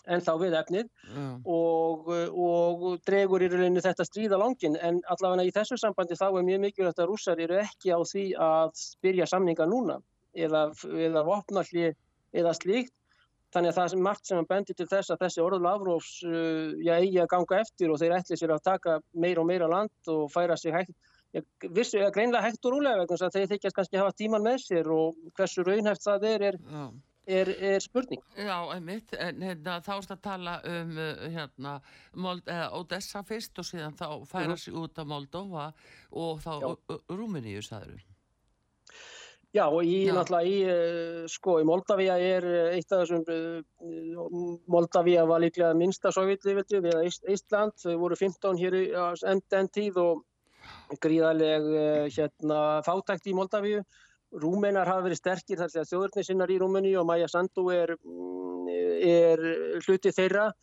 en 0.09 0.23
þá 0.25 0.31
við 0.41 0.55
efnið 0.57 0.87
mm. 1.13 1.33
og, 1.45 2.07
og 2.33 2.85
dregur 3.05 3.43
í 3.45 3.49
rauninu 3.51 3.83
þetta 3.85 4.05
stríða 4.07 4.39
langin 4.41 4.77
en 4.81 5.01
allavega 5.13 5.45
í 5.45 5.53
þessu 5.53 5.77
sambandi 5.77 6.17
þá 6.17 6.27
er 6.29 6.47
mjög 6.47 6.63
mikilvægt 6.65 7.01
að 7.03 7.11
rússar 7.11 7.41
eru 7.43 7.59
ekki 7.61 7.93
á 7.93 7.99
því 8.01 8.25
að 8.41 8.71
spyrja 8.81 9.29
samninga 9.29 9.67
núna 9.69 9.99
eða, 10.33 10.69
eða 10.89 11.25
vopnalli 11.27 11.91
eða 12.31 12.55
slíkt 12.57 12.95
Þannig 13.51 13.73
að 13.73 13.77
það 13.77 13.93
er 13.95 14.03
margt 14.05 14.27
sem 14.27 14.39
hann 14.39 14.47
bendir 14.47 14.77
til 14.79 14.87
þess 14.87 15.11
að 15.11 15.23
þessi 15.25 15.43
orðul 15.43 15.67
afrófs 15.71 16.11
uh, 16.23 16.71
já, 16.79 16.93
eigi 16.97 17.19
að 17.19 17.31
ganga 17.33 17.59
eftir 17.59 17.91
og 17.91 17.99
þeir 17.99 18.15
ætli 18.15 18.39
sér 18.39 18.53
að 18.55 18.67
taka 18.67 18.99
meira 19.11 19.43
og 19.43 19.49
meira 19.49 19.69
land 19.71 20.11
og 20.13 20.25
færa 20.31 20.55
sig 20.59 20.75
hægt, 20.75 20.93
já, 21.35 21.43
vissu, 21.67 21.99
ja, 21.99 22.11
greinlega 22.15 22.45
hægt 22.45 22.65
og 22.65 22.77
rúlega 22.77 23.01
vegna 23.01 23.17
þess 23.17 23.27
að 23.27 23.37
þeir 23.37 23.49
þykjast 23.53 23.77
kannski 23.79 23.99
hafa 23.99 24.15
tíman 24.21 24.45
með 24.45 24.63
sér 24.63 24.91
og 24.95 25.19
hversu 25.35 25.65
raunhæft 25.67 26.05
það 26.07 26.27
er, 26.29 26.45
er, 26.47 26.59
er, 27.39 27.51
er 27.73 27.83
spurning. 27.83 28.23
Já, 28.39 28.55
einmitt, 28.77 29.17
en 29.19 29.43
hérna, 29.49 29.79
þá 29.83 29.91
erst 29.97 30.15
að 30.15 30.23
tala 30.29 30.55
um 30.71 30.95
uh, 30.95 31.25
hérna, 31.35 31.75
Mold, 32.15 32.47
eh, 32.47 32.63
Odessa 32.79 33.25
fyrst 33.27 33.59
og 33.59 33.67
síðan 33.67 33.99
þá 33.99 34.07
færa 34.31 34.55
sig 34.55 34.79
út 34.79 35.03
af 35.03 35.11
Moldova 35.11 35.67
og 36.15 36.39
þá 36.45 36.55
Rúmeníu, 37.11 37.59
sagður 37.67 37.97
við. 37.97 38.10
Já 39.51 39.65
og 39.67 39.83
í 39.83 40.05
Já. 40.07 40.13
náttúrulega 40.15 40.47
í, 40.47 40.59
eh, 40.63 41.27
sko, 41.27 41.57
í 41.59 41.65
Moldavia 41.67 42.15
er 42.15 42.45
eh, 42.47 42.75
eitt 42.77 42.91
af 42.91 43.03
þessum, 43.03 43.23
eh, 43.27 44.61
Moldavia 44.71 45.25
var 45.27 45.41
líklega 45.43 45.75
minnsta 45.75 46.11
sovjetlífildi 46.15 46.79
við 46.85 47.09
Ísland, 47.27 47.75
þau 47.75 47.97
voru 47.99 48.15
15 48.15 48.55
hér 48.57 48.77
enn 49.27 49.67
tíð 49.67 49.99
og 49.99 50.23
gríðarleg 51.03 51.67
hérna, 52.15 52.81
fátækt 52.85 53.27
í 53.27 53.35
Moldavíu 53.35 53.83
Rúmenar 54.31 54.87
hafa 54.87 55.03
verið 55.03 55.19
sterkir 55.19 55.59
þar 55.59 55.71
því 55.73 55.79
að 55.81 55.89
þjóðurni 55.89 56.23
sinnar 56.23 56.51
í 56.51 56.59
Rúmeni 56.61 56.91
og 56.95 57.07
Maja 57.09 57.27
Sandu 57.27 57.65
er, 57.75 57.97
mm, 57.99 58.69
er 59.03 59.43
hluti 59.83 60.13
þeirra 60.15 60.53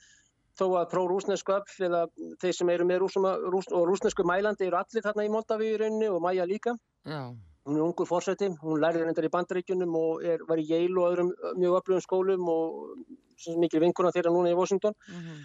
þó 0.58 0.64
að 0.80 0.88
pró-rúsnesku 0.94 1.52
öll 1.52 1.84
eða 1.90 2.06
þeir 2.40 2.56
sem 2.56 2.70
eru 2.72 2.86
með 2.88 3.02
rúsuma, 3.04 3.34
rús, 3.52 3.68
og 3.68 3.84
rúsnesku 3.90 4.24
mælandi 4.24 4.66
eru 4.66 4.80
allir 4.80 5.04
þarna 5.04 5.26
í 5.28 5.30
Moldavíu 5.34 5.76
í 5.76 5.78
rauninni 5.82 6.08
og 6.08 6.22
Maja 6.24 6.48
líka. 6.48 6.78
Já. 7.04 7.36
Hún 7.68 7.76
er 7.76 7.84
ungur 7.84 8.08
fórseti, 8.08 8.48
hún 8.62 8.80
lærði 8.80 9.04
reyndar 9.04 9.26
í 9.28 9.32
bandaríkjunum 9.34 9.96
og 9.98 10.22
er, 10.24 10.40
var 10.48 10.60
í 10.60 10.64
Yale 10.70 11.02
og 11.02 11.10
öðrum 11.10 11.32
mjög 11.60 11.74
öflugum 11.82 12.04
skólum 12.04 12.48
og 12.48 13.58
mikið 13.60 13.84
vinkuna 13.84 14.12
þeirra 14.14 14.32
núna 14.32 14.54
í 14.54 14.56
Washington. 14.56 14.96
Mm 15.08 15.20
-hmm. 15.26 15.42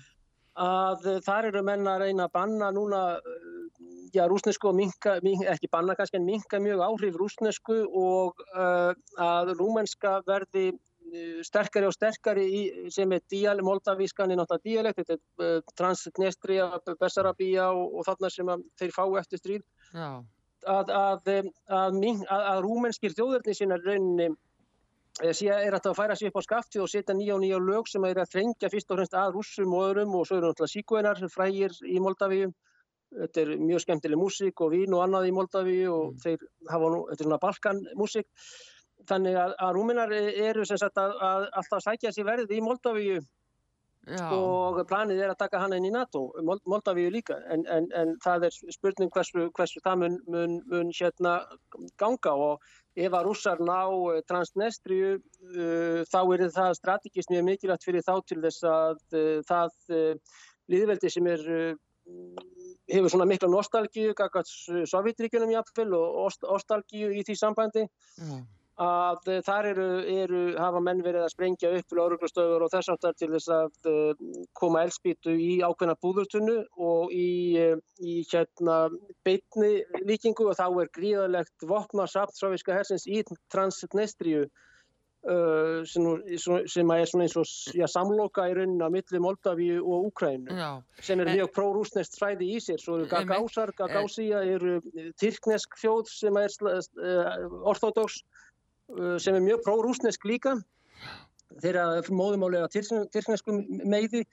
Að 0.64 1.08
þar 1.26 1.50
eru 1.50 1.64
menna 1.68 1.96
að 1.96 2.06
reyna 2.06 2.28
að 2.30 2.34
banna 2.38 2.72
núna 2.72 3.02
já, 4.14 4.24
rúsnesku 4.30 4.70
og 4.70 4.76
minka, 4.78 5.18
minka, 5.26 5.52
ekki 5.52 5.70
banna 5.72 5.96
kannski 5.98 6.18
en 6.18 6.26
minka 6.26 6.60
mjög 6.60 6.84
áhrif 6.88 7.16
rúsnesku 7.20 7.78
og 7.90 8.44
uh, 8.56 8.94
að 9.18 9.54
rúmenska 9.60 10.22
verði 10.28 10.72
sterkari 11.46 11.86
og 11.86 11.94
sterkari 11.94 12.46
í, 12.46 12.62
sem 12.94 13.12
er 13.14 13.22
díal, 13.30 13.60
moldavískan 13.66 14.32
er 14.32 14.40
náttúrulega 14.40 14.70
díalekt, 14.70 15.02
þetta 15.02 15.14
er 15.18 15.58
uh, 15.58 15.74
Transnistria, 15.78 16.70
Bessarabíja 17.00 17.68
og, 17.72 18.00
og 18.00 18.08
þarna 18.08 18.32
sem 18.34 18.54
þeir 18.80 18.96
fá 18.96 19.04
eftir 19.20 19.42
stríð 19.42 19.66
að, 20.70 20.92
að, 20.98 21.30
að, 21.68 22.02
að 22.32 22.64
rúmenskir 22.66 23.16
þjóðurni 23.16 23.56
sína 23.58 23.78
rauninni 23.82 24.28
eh, 25.22 25.44
er 25.54 25.78
að 25.78 25.88
það 25.88 25.98
færa 26.02 26.18
sér 26.20 26.32
upp 26.32 26.42
á 26.42 26.48
skaftið 26.48 26.86
og 26.86 26.92
setja 26.92 27.16
nýja 27.18 27.38
og 27.38 27.44
nýja 27.44 27.62
lög 27.62 27.90
sem 27.92 28.06
er 28.10 28.22
að 28.24 28.36
þrengja 28.36 28.72
fyrst 28.74 28.92
og 28.92 29.00
fremst 29.00 29.18
að 29.18 29.38
rússum 29.38 29.74
og 29.78 29.90
öðrum 29.90 30.16
og 30.20 30.28
svo 30.28 30.40
eru 30.40 30.52
náttúrulega 30.52 30.76
síkvenar 30.76 31.26
frægir 31.34 31.76
í 31.88 32.00
Moldavíum 32.04 32.54
Þetta 33.14 33.42
er 33.44 33.52
mjög 33.62 33.84
skemmtileg 33.84 34.20
músík 34.20 34.62
og 34.66 34.72
vín 34.74 34.94
og 34.96 35.04
annað 35.04 35.28
í 35.30 35.34
Moldavíu 35.36 35.90
og 35.94 36.06
mm. 36.14 36.22
þeir 36.24 36.46
hafa 36.72 36.90
nú, 36.94 37.02
þetta 37.10 37.22
er 37.22 37.28
svona 37.28 37.42
balkanmúsík. 37.44 38.28
Þannig 39.10 39.38
að, 39.38 39.54
að 39.66 39.74
rúminar 39.78 40.14
eru 40.16 40.66
sem 40.66 40.80
sagt 40.80 41.00
að, 41.02 41.16
að 41.28 41.48
alltaf 41.60 41.84
sækja 41.84 42.14
sér 42.16 42.30
verðið 42.30 42.56
í 42.58 42.62
Moldavíu 42.64 43.20
Já. 44.04 44.26
og 44.36 44.82
planið 44.90 45.22
er 45.24 45.32
að 45.32 45.40
taka 45.40 45.62
hann 45.62 45.74
inn 45.78 45.86
í 45.88 45.92
NATO, 45.94 46.26
Moldavíu 46.44 47.12
líka. 47.14 47.38
En, 47.54 47.62
en, 47.72 47.86
en 47.96 48.10
það 48.24 48.50
er 48.50 48.58
spurning 48.76 49.12
hversu, 49.14 49.46
hversu 49.56 49.80
það 49.86 50.02
mun, 50.02 50.18
mun, 50.28 50.58
mun 50.68 50.90
hérna 50.98 51.38
ganga 52.02 52.34
og 52.36 52.66
ef 53.00 53.16
að 53.16 53.30
rússar 53.30 53.62
ná 53.64 53.80
eh, 54.14 54.20
Transnestriu 54.28 55.14
uh, 55.16 56.02
þá 56.10 56.20
er 56.36 56.44
það 56.54 56.76
strategist 56.78 57.32
mjög 57.32 57.48
mikilvægt 57.48 57.88
fyrir 57.88 58.06
þá 58.06 58.14
til 58.28 58.42
þess 58.44 58.68
að 58.70 59.00
uh, 59.16 59.40
það 59.48 59.96
uh, 59.96 60.36
liðveldi 60.74 61.12
sem 61.12 61.30
er 61.32 61.48
hefur 62.92 63.08
svona 63.08 63.26
mikla 63.30 63.48
nostalgíu 63.48 64.12
kakast 64.18 64.68
Sovjetríkunum 64.92 65.54
jáfnvel 65.54 65.94
og 65.96 66.36
nostalgíu 66.44 67.14
í 67.16 67.24
því 67.24 67.36
sambandi 67.40 67.86
mm. 67.88 68.42
Að 68.82 69.30
þar 69.46 69.68
eru, 69.70 69.88
eru 70.10 70.42
hafa 70.58 70.80
menn 70.82 71.04
verið 71.06 71.28
að 71.28 71.34
sprengja 71.36 71.70
upp 71.78 71.94
lauruglustöður 71.94 72.66
og 72.66 72.72
þess 72.74 72.90
aftar 72.90 73.14
til 73.14 73.30
þess 73.36 73.52
að 73.54 73.90
uh, 73.92 74.24
koma 74.58 74.82
elspítu 74.88 75.36
í 75.38 75.62
ákveðna 75.62 75.96
búðurtunnu 76.02 76.58
og 76.82 77.14
í, 77.14 77.54
uh, 77.62 77.78
í 78.02 78.24
hérna 78.32 78.90
beitni 79.24 79.84
líkingu 80.02 80.50
og 80.50 80.58
þá 80.58 80.68
er 80.82 80.92
gríðalegt 80.98 81.68
vopna 81.70 82.08
samt 82.10 82.34
soviska 82.34 82.74
hersins 82.74 83.06
í 83.06 83.22
Transnistríu 83.54 84.48
Uh, 85.24 85.86
sem, 85.88 86.04
sem 86.68 86.90
er 86.92 87.06
svona 87.08 87.24
eins 87.24 87.36
og 87.40 87.46
já, 87.72 87.86
samloka 87.88 88.44
í 88.52 88.58
rauninna 88.58 88.90
millir 88.92 89.22
Moldavíu 89.24 89.78
og 89.80 90.10
Úkrænu 90.10 90.52
sem 91.00 91.22
er 91.24 91.30
mjög 91.30 91.54
pró-rúsnest 91.56 92.20
fræði 92.20 92.50
í 92.52 92.60
sér. 92.60 92.82
Svo 92.84 92.98
eru 92.98 93.08
Gagásar, 93.08 93.72
Gagásíja 93.78 94.42
eru 94.44 94.82
Tyrknesk 95.22 95.80
þjóð 95.80 96.12
sem 96.12 96.42
er 96.42 96.52
orthodox 97.72 98.20
sem 99.22 99.38
er 99.38 99.46
mjög 99.46 99.64
pró-rúsnesk 99.66 100.26
líka. 100.30 100.58
Þeirra 101.62 102.02
móðumálega 102.10 102.72
Tyrknesku 102.74 103.60
meiði. 103.86 104.24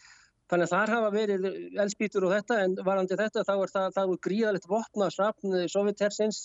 Þannig 0.51 0.67
að 0.67 0.73
þar 0.73 0.93
hafa 0.95 1.11
verið 1.15 1.45
elspítur 1.79 2.25
og 2.27 2.33
þetta 2.35 2.57
en 2.65 2.73
varandi 2.83 3.19
þetta 3.19 3.45
þá 3.47 3.53
er 3.55 3.71
það, 3.71 3.91
það 3.99 4.15
gríðalegt 4.27 4.71
vopna 4.71 5.07
srafn 5.15 5.53
Sovjet-hersins 5.71 6.41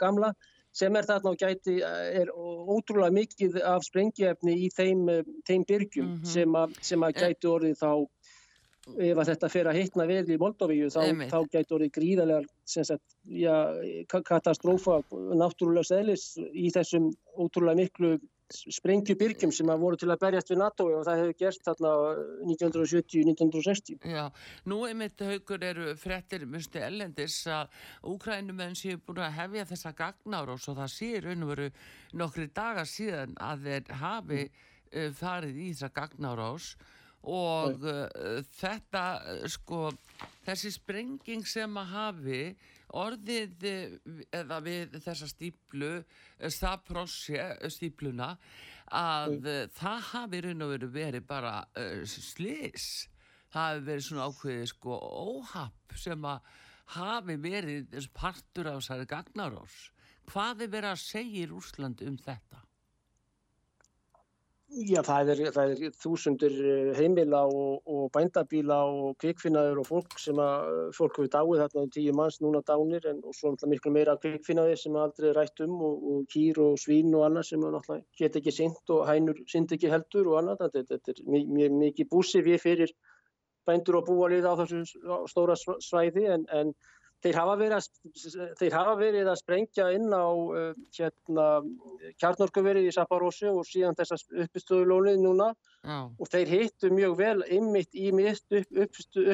gamla 0.00 0.32
sem 0.76 0.96
er 0.96 1.06
þarna 1.06 1.32
og 1.32 1.38
gæti, 1.40 1.76
er 1.82 2.30
ótrúlega 2.30 3.14
mikið 3.14 3.58
af 3.66 3.84
sprengjefni 3.86 4.54
í 4.66 4.70
þeim, 4.74 5.08
eh, 5.10 5.30
þeim 5.48 5.64
byrgjum 5.66 6.06
mm 6.06 6.16
-hmm. 6.16 6.32
sem, 6.34 6.56
að, 6.62 6.76
sem 6.86 7.06
að 7.06 7.16
gæti 7.24 7.50
orðið 7.50 7.76
þá 7.80 7.92
ef 8.98 9.20
að 9.20 9.30
þetta 9.32 9.52
fer 9.52 9.70
að 9.70 9.78
hitna 9.80 10.06
vel 10.10 10.24
í 10.26 10.40
Moldavíu 10.40 10.90
þá, 10.92 11.00
þá 11.30 11.38
gæti 11.52 11.76
orðið 11.76 11.94
gríðarlega 11.96 12.98
ja, 13.36 13.56
katastrófa 14.10 15.00
náttúrulega 15.10 15.90
seglis 15.92 16.32
í 16.38 16.70
þessum 16.74 17.10
ótrúlega 17.36 17.82
miklu 17.84 18.16
sprengjubyrgjum 18.50 19.52
sem 19.54 19.70
að 19.70 19.82
voru 19.84 19.98
til 20.00 20.08
að 20.10 20.22
berjast 20.24 20.50
við 20.50 20.60
NATO 20.60 20.86
og 20.90 21.04
það 21.06 21.20
hefur 21.22 21.36
gerst 21.38 21.66
þarna 21.66 21.92
1970-1960. 22.48 24.00
Já, 24.10 24.24
nú 24.70 24.80
einmitt 24.88 25.22
haugur 25.24 25.64
eru 25.64 25.94
frettir 26.00 26.46
mjögstu 26.50 26.82
ellendis 26.82 27.38
að 27.50 27.70
Úkrænumenn 28.10 28.78
séu 28.78 29.00
búin 29.06 29.22
að 29.24 29.36
hefja 29.38 29.66
þessa 29.70 29.94
gagnára 29.98 30.56
og 30.56 30.62
svo 30.62 30.74
það 30.78 30.94
séu 30.96 31.24
raun 31.26 31.46
og 31.46 31.52
veru 31.54 31.68
nokkri 32.22 32.48
dagar 32.54 32.88
síðan 32.90 33.36
að 33.38 33.68
þeir 33.68 33.92
hafi 34.02 34.40
mm. 34.48 35.18
farið 35.20 35.60
í 35.60 35.68
þessa 35.72 35.92
gagnára 36.00 36.50
ás 36.54 36.72
og 37.28 37.84
uh, 37.84 38.40
þetta 38.56 39.04
sko 39.52 39.90
þessi 40.46 40.72
sprenging 40.72 41.44
sem 41.48 41.76
að 41.76 41.90
hafi 41.94 42.42
orðið 42.96 43.66
eða 44.34 44.58
við 44.64 44.96
þessa 45.04 45.28
stíplu 45.30 45.92
Staprosje 46.50 47.44
stípluna 47.70 48.32
að 48.90 49.36
mm. 49.36 49.76
það 49.76 50.08
hafi 50.08 50.40
raun 50.46 50.64
og 50.66 50.72
veru 50.72 50.90
verið 50.94 51.28
bara 51.28 51.60
uh, 51.78 52.02
slis 52.08 52.88
það 53.52 53.68
hafi 53.68 53.86
verið 53.90 54.06
svona 54.08 54.26
ákveðið 54.30 54.66
sko 54.72 54.98
óhapp 55.20 55.96
sem 56.00 56.26
að 56.26 56.50
hafi 56.96 57.36
verið 57.38 58.10
partur 58.16 58.72
af 58.72 58.80
þessari 58.80 59.06
gagnarós 59.12 59.78
hvað 60.30 60.66
er 60.66 60.74
verið 60.74 60.94
að 60.94 61.04
segja 61.04 61.46
í 61.46 61.54
Úsland 61.54 62.02
um 62.06 62.18
þetta? 62.18 62.64
Já, 64.70 65.00
það 65.02 65.30
er, 65.32 65.40
það 65.50 65.72
er 65.72 65.94
þúsundur 65.98 66.52
eh, 66.62 66.90
heimila 66.94 67.40
og, 67.50 67.80
og 67.90 68.04
bændabíla 68.14 68.76
og 68.86 69.16
kvikfinnaður 69.18 69.80
og 69.82 69.88
fólk 69.88 70.14
sem 70.22 70.38
að 70.38 70.92
fólk 70.94 71.16
hefur 71.18 71.30
dáið 71.32 71.62
þarna 71.64 71.82
um 71.82 71.90
tíu 71.96 72.12
manns 72.14 72.38
núna 72.38 72.60
dánir 72.68 73.08
en 73.10 73.18
svo 73.34 73.50
miklu 73.66 73.90
meira 73.96 74.14
kvikfinnaði 74.22 74.76
sem 74.78 74.98
aldrei 75.00 75.32
rætt 75.34 75.64
um 75.66 75.74
og, 75.74 76.04
og 76.12 76.20
kýr 76.30 76.60
og 76.62 76.78
svín 76.78 77.10
og 77.18 77.26
annað 77.26 77.48
sem 77.48 77.64
náttúrulega 77.64 78.22
get 78.22 78.38
ekki 78.38 78.54
synd 78.54 78.94
og 78.94 79.02
hænur 79.10 79.42
synd 79.50 79.74
ekki 79.74 79.90
heldur 79.90 80.30
og 80.30 80.38
annað. 80.44 80.62
Þetta, 80.76 81.00
þetta 81.10 81.16
er 81.18 81.50
mjög 81.50 81.76
mikið 81.82 82.10
búsi 82.14 82.44
við 82.46 82.62
fyrir 82.62 82.94
bændur 83.66 83.98
og 83.98 84.06
búalið 84.06 84.46
á 84.46 84.54
þessu 84.62 84.84
stóra 85.34 85.58
svæði 85.58 86.28
en, 86.30 86.46
en 86.54 86.74
Þeir 87.20 87.36
hafa, 87.36 87.54
að, 87.76 87.86
þeir 88.56 88.74
hafa 88.78 88.92
verið 88.96 89.28
að 89.28 89.38
sprengja 89.42 89.88
inn 89.92 90.06
á 90.08 90.24
uh, 90.24 90.70
hérna, 90.96 91.48
kjarnorkuverið 92.22 92.88
í 92.88 92.94
Saparósi 92.96 93.50
og 93.50 93.66
síðan 93.68 93.98
þessar 93.98 94.24
uppistöðulónið 94.46 95.20
núna 95.20 95.50
oh. 95.52 96.06
og 96.16 96.30
þeir 96.32 96.54
hittu 96.54 96.92
mjög 96.96 97.18
vel 97.18 97.42
einmitt 97.44 97.92
í 97.92 98.08
mist 98.16 98.48
upp, 98.56 98.72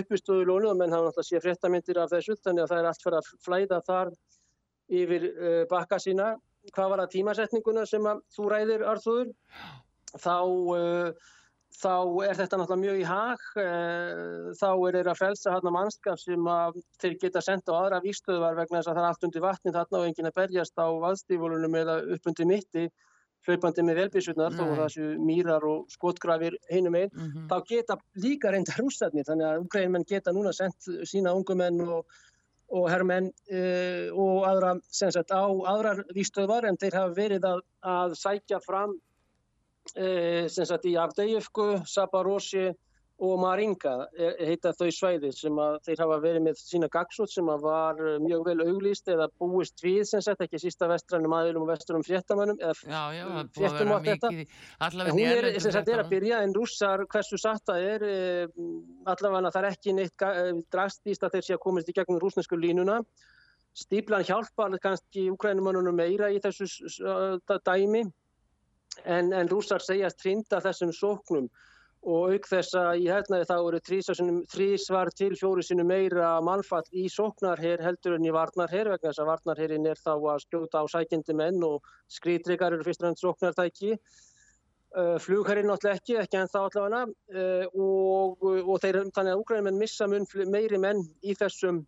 uppistöðulónið 0.02 0.72
og 0.72 0.80
menn 0.80 0.96
hafa 0.96 1.12
náttúrulega 1.12 1.28
séð 1.30 1.46
fréttamindir 1.46 2.02
af 2.02 2.10
þessu 2.16 2.38
þannig 2.40 2.66
að 2.66 2.74
það 2.74 2.82
er 2.82 2.90
allt 2.90 3.06
fyrir 3.06 3.20
að 3.20 3.30
flæða 3.46 3.80
þar 3.86 4.12
yfir 5.02 5.30
uh, 5.30 5.62
bakka 5.70 6.02
sína. 6.02 6.34
Hvað 6.74 6.90
var 6.90 7.04
það 7.04 7.14
tímasetninguna 7.14 7.86
sem 7.86 8.12
þú 8.34 8.50
ræðir, 8.50 8.86
Arþúður? 8.90 9.34
Þá... 10.16 10.36
Uh, 10.74 11.32
þá 11.76 12.24
er 12.24 12.38
þetta 12.38 12.58
náttúrulega 12.60 12.82
mjög 12.82 13.00
í 13.00 13.06
hag, 13.06 13.42
eh, 13.60 14.52
þá 14.56 14.68
er 14.72 14.96
þeirra 14.98 15.14
frelsa 15.18 15.52
hann 15.54 15.68
að 15.68 15.74
mannskap 15.76 16.20
sem 16.20 16.48
að 16.48 16.78
þeir 17.02 17.16
geta 17.24 17.42
senda 17.44 17.74
á 17.74 17.78
aðra 17.80 18.02
výstöðvar 18.04 18.56
vegna 18.56 18.80
þess 18.80 18.90
að 18.92 18.96
það 18.96 19.02
er 19.02 19.08
allt 19.10 19.26
undir 19.28 19.44
vatnin 19.44 19.76
þarna 19.76 20.00
og 20.00 20.06
enginn 20.06 20.30
að 20.30 20.38
berjast 20.40 20.80
á 20.80 20.86
vaðstífólunum 21.04 21.76
eða 21.82 21.98
upp 22.16 22.30
undir 22.30 22.48
mitti, 22.48 22.86
hlaupandi 23.46 23.84
með 23.86 24.00
velbísunar, 24.00 24.54
þó 24.56 24.64
þessu 24.80 25.10
mýrar 25.22 25.66
og 25.68 25.84
skotgrafir 25.92 26.56
heinum 26.70 26.96
einn, 26.98 27.12
mm 27.12 27.26
-hmm. 27.26 27.48
þá 27.50 27.56
geta 27.68 27.98
líka 28.24 28.50
reynda 28.50 28.74
rústarnir, 28.80 29.26
þannig 29.28 29.46
að 29.46 29.66
ukrainmenn 29.66 30.08
geta 30.08 30.32
núna 30.32 30.52
sendt 30.56 30.88
sína 31.04 31.34
ungumenn 31.36 31.80
og, 31.86 32.06
og 32.72 32.88
herrmenn 32.90 33.30
e, 33.46 34.10
og 34.10 34.48
aðra, 34.48 34.74
sagt, 34.90 35.30
á 35.30 35.46
aðrar 35.46 36.02
výstöðvar 36.16 36.66
en 36.66 36.80
þeir 36.80 36.98
hafa 36.98 37.14
verið 37.14 37.44
að, 37.44 37.60
að 37.82 38.16
sækja 38.18 38.60
fram 38.64 38.96
sem 39.94 40.66
sagt 40.68 40.88
í 40.88 40.96
Avdejevku, 40.98 41.68
Sabarosi 41.86 42.70
og 43.16 43.38
Maringa 43.40 43.92
e, 44.12 44.26
heita 44.50 44.74
þau 44.76 44.90
svæði 44.92 45.30
sem 45.32 45.56
að 45.60 45.78
þeir 45.86 46.00
hafa 46.02 46.16
verið 46.20 46.42
með 46.44 46.58
sína 46.60 46.88
gagsótt 46.92 47.32
sem 47.32 47.46
að 47.48 47.62
var 47.64 48.00
mjög 48.20 48.42
vel 48.50 48.56
auglýst 48.66 49.08
eða 49.08 49.28
búist 49.40 49.80
við 49.84 50.02
sem 50.10 50.20
sagt 50.24 50.42
ekki 50.44 50.60
sísta 50.60 50.88
vestrænum 50.90 51.32
aðilum 51.38 51.64
og 51.64 51.70
vestrænum 51.70 52.04
fréttamönnum 52.04 52.60
eða 52.60 52.74
fréttum 53.56 53.94
á 53.96 53.98
þetta. 54.04 54.32
hún 55.08 55.22
er 55.24 55.48
sem 55.56 55.72
sagt 55.72 55.88
er 55.88 56.02
að 56.04 56.12
byrja 56.12 56.42
en 56.44 56.52
rússar 56.56 57.06
hversu 57.08 57.40
satt 57.40 57.64
það 57.70 57.88
er 57.94 58.04
allavega 59.08 59.54
það 59.54 59.62
er 59.62 59.70
ekki 59.70 59.96
neitt 59.96 60.28
drastíst 60.76 61.24
að 61.24 61.38
þeir 61.38 61.48
sé 61.48 61.56
að 61.56 61.64
komast 61.64 61.88
í 61.88 61.96
gegnum 61.96 62.20
rúsnesku 62.20 62.60
línuna. 62.60 63.00
Stíplan 63.76 64.24
hjálpar 64.24 64.76
kannski 64.80 65.30
úkrænumannunum 65.32 65.96
meira 65.96 66.28
í 66.32 66.40
þessu 66.44 66.68
dæmi 67.64 68.04
en, 69.04 69.32
en 69.32 69.48
rússar 69.50 69.84
segjast 69.84 70.22
hrinda 70.24 70.60
þessum 70.64 70.92
sóknum. 70.94 71.48
Og 72.06 72.36
auk 72.36 72.44
þess 72.46 72.76
að 72.78 73.00
í 73.02 73.08
hernaði 73.10 73.48
þá 73.48 73.54
eru 73.56 73.80
þrísvar 74.52 75.08
til 75.18 75.32
fjóri 75.34 75.64
sinu 75.66 75.82
meira 75.86 76.36
mannfall 76.44 76.84
í 76.94 77.08
sóknarher 77.10 77.82
heldur 77.82 78.14
en 78.14 78.28
í 78.28 78.34
varnarher 78.34 78.92
vegna 78.92 79.10
þess 79.10 79.22
að 79.24 79.30
varnarherin 79.32 79.88
er 79.90 79.98
þá 79.98 80.12
að 80.14 80.44
skjóta 80.44 80.84
á 80.86 80.92
sækjandi 80.92 81.34
menn 81.34 81.66
og 81.66 81.88
skrýtryggar 82.14 82.76
eru 82.76 82.86
fyrst 82.86 83.02
og 83.02 83.10
ennst 83.10 83.26
sóknartæki. 83.26 83.96
Flugherrin 85.24 85.66
náttúrulega 85.68 85.98
ekki, 85.98 86.14
ekki 86.22 86.38
en 86.38 86.52
þá 86.52 86.60
allavega 86.62 87.02
og, 87.74 88.46
og 88.46 88.78
þeir, 88.84 89.02
þannig 89.10 89.34
að 89.34 89.42
úgrænumenn 89.42 89.80
missa 89.80 90.06
mun 90.08 90.30
meiri 90.52 90.78
menn 90.80 91.02
í 91.26 91.34
þessum 91.36 91.82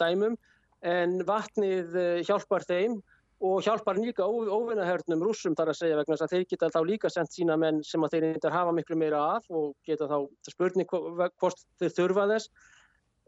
dæmum. 0.00 0.38
En 0.84 1.20
vatnið 1.28 1.94
hjálpar 2.24 2.64
þeim 2.64 2.96
og 3.44 3.60
hjálpar 3.64 3.98
líka 4.00 4.24
óvinnahörnum 4.56 5.20
rúsum 5.26 5.56
þar 5.58 5.72
að 5.72 5.76
segja 5.80 5.96
vegna 5.98 6.16
þess 6.16 6.24
að 6.26 6.32
þeir 6.34 6.44
geta 6.52 6.70
þá 6.72 6.78
líka 6.90 7.10
sendt 7.12 7.34
sína 7.36 7.56
menn 7.60 7.82
sem 7.84 8.06
að 8.06 8.14
þeir 8.14 8.24
reyndar 8.26 8.54
hafa 8.56 8.72
miklu 8.78 8.96
meira 9.02 9.20
af 9.36 9.50
og 9.60 9.74
geta 9.90 10.08
þá 10.08 10.16
spurning 10.54 10.88
hvort 10.94 11.60
þeir 11.82 11.92
þurfa 11.98 12.24
þess 12.32 12.48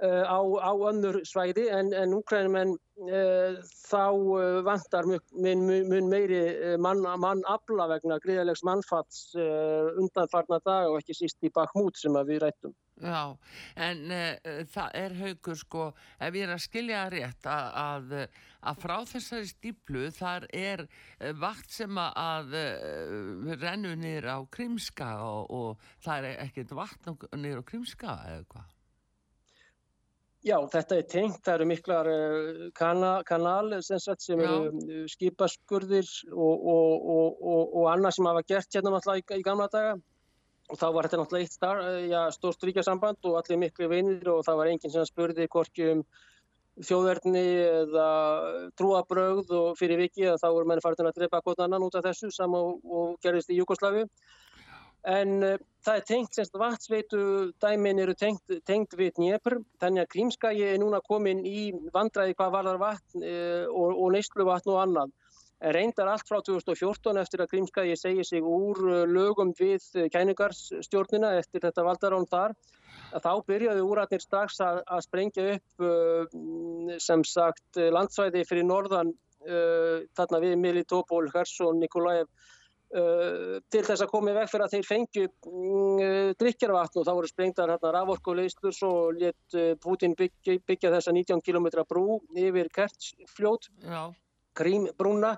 á, 0.02 0.40
á 0.60 0.72
önnur 0.90 1.22
svæði 1.24 1.70
en, 1.72 1.92
en 1.96 2.12
úkrænumenn 2.18 2.74
uh, 2.76 3.56
þá 3.88 4.04
uh, 4.12 4.58
vantar 4.66 5.06
mun, 5.08 5.62
mun 5.88 6.10
meiri 6.10 6.76
mann, 6.76 7.00
mann 7.20 7.40
afla 7.48 7.88
vegna 7.94 8.18
gríðalegs 8.20 8.64
mannfats 8.66 9.30
undanfarnar 9.36 10.60
dag 10.64 10.90
og 10.90 11.00
ekki 11.00 11.16
síst 11.16 11.40
í 11.46 11.52
bakmút 11.54 11.96
sem 11.96 12.12
við 12.28 12.44
rættum. 12.44 12.76
Já, 13.00 13.36
en 13.88 14.12
uh, 14.12 14.60
það 14.72 15.00
er 15.00 15.16
haugur 15.22 15.58
sko, 15.60 15.88
ef 16.20 16.36
ég 16.36 16.44
er 16.44 16.54
að 16.58 16.64
skilja 16.66 17.02
rétt 17.12 17.48
að, 17.48 17.66
að, 17.80 18.14
að 18.68 18.84
frá 18.84 18.96
þessari 19.08 19.50
stíplu 19.50 20.06
þar 20.16 20.48
er 20.52 20.86
vakt 21.40 21.72
sem 21.72 22.00
að 22.04 22.56
rennu 23.64 23.96
nýr 23.96 24.28
á 24.28 24.44
Krimska 24.52 25.12
og, 25.24 25.44
og 25.48 25.92
það 26.04 26.32
er 26.34 26.48
ekkert 26.50 26.76
vakt 26.76 27.12
nýr 27.32 27.64
á 27.64 27.68
Krimska 27.68 28.20
eða 28.28 28.48
hvað? 28.52 28.72
Já, 30.46 30.60
þetta 30.70 30.96
er 31.00 31.06
tengt, 31.10 31.38
það 31.42 31.56
eru 31.56 31.64
miklar 31.66 32.08
kana, 32.78 33.08
kanal 33.26 33.80
sem, 33.82 33.98
sem 33.98 34.42
eru 34.44 35.06
skipaskurðir 35.10 36.06
og, 36.30 36.68
og, 36.70 37.72
og 37.80 37.88
annað 37.90 38.14
sem 38.14 38.28
hafa 38.30 38.44
gert 38.46 38.78
hérna 38.78 38.92
náttúrulega 38.94 39.34
í, 39.34 39.40
í 39.42 39.46
gamla 39.46 39.66
daga. 39.72 39.96
Og 40.70 40.78
þá 40.78 40.86
var 40.94 41.06
þetta 41.06 41.18
náttúrulega 41.20 41.46
eitt 41.46 41.56
star, 41.56 41.82
eh, 41.82 42.06
já, 42.12 42.20
stórst 42.34 42.62
ríkjasamband 42.66 43.26
og 43.26 43.40
allir 43.40 43.60
miklu 43.64 43.90
vinir 43.90 44.30
og 44.30 44.40
það 44.46 44.60
var 44.60 44.70
enginn 44.70 44.94
sem 44.94 45.06
spurði 45.06 45.48
hvorki 45.50 45.90
um 45.96 46.06
þjóðverðni 46.84 47.44
eða 47.66 48.08
trúabrögð 48.78 49.52
og 49.56 49.68
fyrir 49.78 50.02
viki 50.04 50.26
að 50.30 50.42
þá 50.42 50.48
voru 50.50 50.70
menn 50.70 50.82
farin 50.84 51.10
að 51.10 51.22
drepa 51.22 51.42
gott 51.46 51.62
annan 51.64 51.86
út 51.86 51.98
af 51.98 52.04
þessu 52.06 52.30
sama 52.34 52.60
og, 52.68 52.82
og 52.84 53.14
gerðist 53.24 53.50
í 53.50 53.58
Júkoslavi 53.58 54.04
en 55.06 55.36
uh, 55.46 55.58
það 55.86 56.00
er 56.00 56.06
tengt, 56.08 56.34
semst 56.34 56.56
vatsveitu 56.58 57.20
dæmin 57.62 58.02
eru 58.02 58.14
tengt, 58.18 58.56
tengt 58.66 58.96
við 58.98 59.14
Dnjepr, 59.18 59.60
þannig 59.82 60.02
að 60.02 60.10
Krímskagi 60.14 60.64
er 60.72 60.80
núna 60.82 61.00
komin 61.06 61.44
í 61.46 61.68
vandræði 61.94 62.34
hvað 62.38 62.56
varðar 62.56 62.80
vatn 62.82 63.22
uh, 63.22 63.66
og, 63.70 63.94
og 63.94 64.16
neyslu 64.16 64.48
vatn 64.48 64.74
og 64.74 64.82
annað. 64.82 65.14
Reyndar 65.72 66.10
allt 66.12 66.28
frá 66.28 66.42
2014 66.44 67.16
eftir 67.16 67.40
að 67.40 67.52
Grímskagi 67.54 67.94
segi 67.96 68.24
sig 68.28 68.44
úr 68.44 68.82
uh, 68.82 69.04
lögum 69.08 69.54
við 69.56 69.86
kæningarstjórnina 70.12 71.36
eftir 71.38 71.64
þetta 71.64 71.86
valdarán 71.86 72.26
þar 72.28 72.56
þá 73.22 73.30
byrjaði 73.46 73.84
úratnir 73.86 74.22
strax 74.24 74.58
að, 74.64 74.82
að 74.90 75.02
sprengja 75.04 75.44
upp 75.54 77.00
sem 77.02 77.22
sagt 77.28 77.78
landsvæði 77.78 78.42
fyrir 78.48 78.66
norðan 78.66 79.12
þarna 80.16 80.40
við 80.42 80.56
Militopol, 80.58 81.28
Hersson, 81.34 81.78
Nikolaev 81.78 82.26
til 82.96 83.82
þess 83.84 84.04
að 84.04 84.12
komi 84.12 84.32
veg 84.36 84.48
fyrir 84.50 84.66
að 84.66 84.76
þeir 84.76 84.86
fengju 84.88 85.24
uh, 85.26 86.30
drikjarvatn 86.40 87.00
og 87.00 87.08
þá 87.08 87.12
voru 87.12 87.30
sprengtar 87.30 87.72
hérna 87.74 87.92
raforkuleystur 87.98 88.78
og 88.88 89.20
let 89.20 89.58
Putin 89.82 90.16
byggja, 90.18 90.58
byggja 90.66 90.94
þessa 90.94 91.14
19 91.16 91.44
km 91.44 91.68
brú 91.88 92.20
yfir 92.36 92.72
Kertsfljót 92.72 93.70
Já. 93.84 94.08
Krímbrúna. 94.56 95.36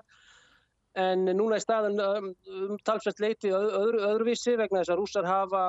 En 0.99 1.27
núna 1.37 1.59
er 1.59 1.61
staðan 1.61 1.99
um, 2.01 2.31
um, 2.49 2.77
talsvægt 2.83 3.21
leiti 3.21 3.51
öðru, 3.53 3.99
öðruvísi 4.07 4.55
vegna 4.57 4.81
þess 4.81 4.93
að 4.95 4.97
rússar 4.99 5.27
hafa, 5.29 5.61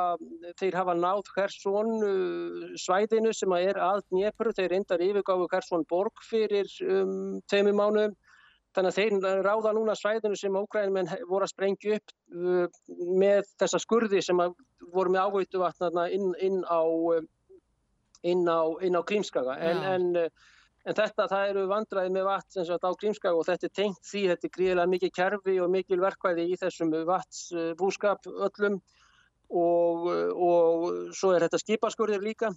þeir 0.59 0.79
hafa 0.81 0.95
náð 0.97 1.29
uh, 1.37 2.71
svæðinu 2.81 3.35
sem 3.37 3.53
er 3.59 3.79
að 3.85 4.01
Dnjepr, 4.09 4.51
þeir 4.57 4.73
reyndar 4.73 5.05
yfirgáfu 5.05 5.47
Hersson 5.53 5.85
borg 5.91 6.25
fyrir 6.25 6.73
um, 6.87 7.39
tveimum 7.53 7.79
mánuðum 7.83 8.17
þannig 8.77 8.91
að 8.91 8.99
þeir 8.99 9.43
ráða 9.47 9.75
núna 9.77 9.97
svæðinu 9.99 10.39
sem 10.39 10.61
ógrænumenn 10.61 11.11
voru 11.29 11.47
að 11.47 11.53
sprengja 11.55 11.99
upp 11.99 12.15
uh, 12.37 12.81
með 13.19 13.51
þessa 13.61 13.83
skurði 13.83 14.23
sem 14.23 14.41
voru 14.95 15.15
með 15.15 15.27
áhautu 15.27 15.63
vatna 15.63 16.07
inn, 16.13 16.33
inn 16.39 16.63
á 16.67 16.83
inn 18.21 18.45
á, 18.47 18.61
á 18.69 19.03
Krímskaga. 19.09 19.57
En, 19.59 19.85
en 19.95 20.31
En 20.89 20.97
þetta, 20.97 21.27
það 21.29 21.51
eru 21.51 21.67
vandraði 21.69 22.13
með 22.15 22.25
vatn 22.25 22.55
sem 22.55 22.65
sagt 22.65 22.87
á 22.89 22.97
Grímskag 22.97 23.37
og 23.37 23.45
þetta 23.45 23.69
er 23.69 23.73
tengt 23.77 24.07
því, 24.09 24.23
þetta 24.31 24.47
er 24.47 24.53
gríðilega 24.55 24.93
mikið 24.95 25.11
kerfi 25.19 25.57
og 25.61 25.73
mikil 25.75 26.01
verkvæði 26.01 26.47
í 26.49 26.57
þessum 26.61 26.95
vatsbúskap 27.09 28.29
öllum 28.31 28.79
og, 29.51 30.09
og 30.33 30.87
svo 31.17 31.35
er 31.35 31.45
þetta 31.45 31.61
skipaskurðir 31.61 32.25
líka 32.25 32.53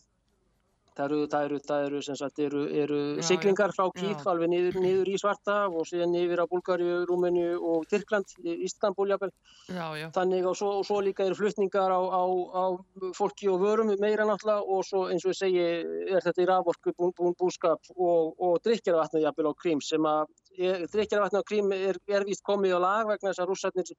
Það 0.94 1.06
eru, 1.06 1.20
það 1.32 1.46
eru, 1.48 1.58
það 1.68 1.86
eru, 1.88 2.00
sagt, 2.06 2.40
eru, 2.44 2.64
eru 2.84 2.98
já, 3.18 3.24
siglingar 3.26 3.72
frá 3.74 3.88
Kík 3.96 4.26
alveg 4.30 4.52
niður, 4.52 4.76
niður 4.84 5.10
í 5.10 5.16
Svarta 5.18 5.56
og 5.66 5.88
síðan 5.90 6.14
yfir 6.20 6.44
á 6.44 6.46
Bulgaríu, 6.52 7.00
Rúmeni 7.10 7.48
og 7.58 7.88
Tyrkland, 7.90 8.36
Ístanbúl 8.44 9.10
jáfnvel. 9.10 9.32
Þannig 10.14 10.46
og 10.52 10.58
svo, 10.60 10.70
og 10.82 10.86
svo 10.86 11.00
líka 11.02 11.26
eru 11.26 11.38
flutningar 11.40 11.90
á, 11.90 11.98
á, 11.98 12.24
á 12.30 12.64
fólki 13.18 13.50
og 13.50 13.64
vörum 13.66 13.90
meira 13.98 14.28
náttúrulega 14.30 14.62
og 14.76 14.86
svo 14.86 15.08
eins 15.10 15.26
og 15.26 15.34
ég 15.34 15.40
segi 15.42 15.66
er 16.14 16.22
þetta 16.22 16.46
í 16.46 16.50
raforku 16.52 16.94
bú, 16.94 17.10
bú, 17.18 17.34
búskap 17.42 17.94
og, 17.98 18.36
og 18.38 18.62
drikkjaravatna 18.62 19.26
jáfnvel 19.26 19.50
á 19.50 19.54
Krím 19.58 19.82
sem 19.82 20.06
að 20.06 20.30
drikkjaravatna 20.58 21.42
á 21.42 21.48
Krím 21.48 21.72
er, 21.76 21.98
er 22.08 22.26
vist 22.28 22.44
komið 22.46 22.78
á 22.78 22.80
lag 22.84 23.08
vegna 23.10 23.32
þess 23.32 23.42
að 23.44 23.50
rússarnir 23.50 23.92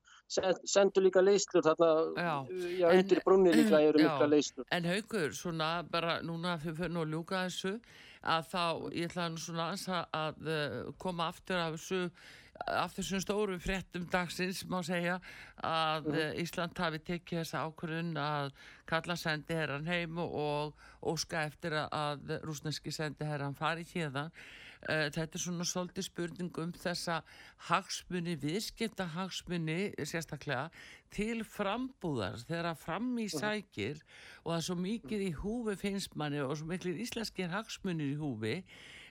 sendur 0.70 1.06
líka 1.06 1.22
leyslur 1.24 1.64
þarna 1.66 1.90
já. 2.14 2.34
Já, 2.78 2.86
undir 2.92 3.22
brunni 3.24 3.54
líka 3.54 3.80
eru 3.82 4.02
mikla 4.02 4.30
leyslur. 4.30 4.68
En 4.70 4.86
haugur, 4.88 5.34
svona 5.34 5.72
bara 5.90 6.20
núna 6.22 6.56
fyrir 6.62 6.90
að 6.90 7.12
ljúka 7.12 7.44
þessu 7.48 7.76
að 8.24 8.48
þá, 8.52 8.64
ég 8.94 9.10
ætla 9.10 9.28
nú 9.28 9.42
svona 9.42 9.68
að, 9.74 10.08
að 10.16 10.48
eh, 10.54 10.80
koma 10.98 11.28
aftur 11.28 11.60
af 11.60 11.76
þessu 11.76 12.08
af 12.54 12.92
þessum 12.94 13.18
stóru 13.18 13.56
fréttum 13.58 14.04
dagsins 14.06 14.60
má 14.70 14.76
segja 14.86 15.16
að 15.58 16.06
mm. 16.12 16.36
Ísland 16.44 16.78
hafi 16.78 17.00
tekið 17.02 17.40
þessa 17.40 17.64
ákvörðun 17.66 18.12
að 18.22 18.52
kalla 18.86 19.16
sendi 19.18 19.56
herran 19.58 19.88
heim 19.90 20.20
og 20.22 20.76
óska 21.02 21.42
eftir 21.48 21.74
að 21.82 22.36
rúsneski 22.46 22.94
sendi 22.94 23.26
herran 23.26 23.58
fari 23.58 23.82
hérna 23.90 24.28
Eh, 24.28 24.63
þetta 24.84 25.38
er 25.38 25.42
svona 25.42 25.66
svolítið 25.68 26.06
spurning 26.08 26.58
um 26.62 26.72
þessa 26.76 27.20
hagsmunni, 27.68 28.36
viðskipta 28.40 29.06
hagsmunni 29.14 29.94
sérstaklega 30.04 30.68
til 31.14 31.44
frambúðar 31.46 32.40
þegar 32.48 32.74
fram 32.78 33.12
í 33.18 33.28
mhm. 33.28 33.38
sækir 33.38 34.02
og 34.42 34.50
það 34.52 34.58
er 34.58 34.66
svo 34.68 34.76
mikið 34.82 35.24
í 35.28 35.30
húfi 35.40 35.78
finnst 35.80 36.18
manni 36.18 36.42
og 36.44 36.56
svo 36.58 36.68
mikið 36.72 37.00
íslenskir 37.06 37.54
hagsmunir 37.54 38.14
í 38.14 38.20
húfi 38.20 38.58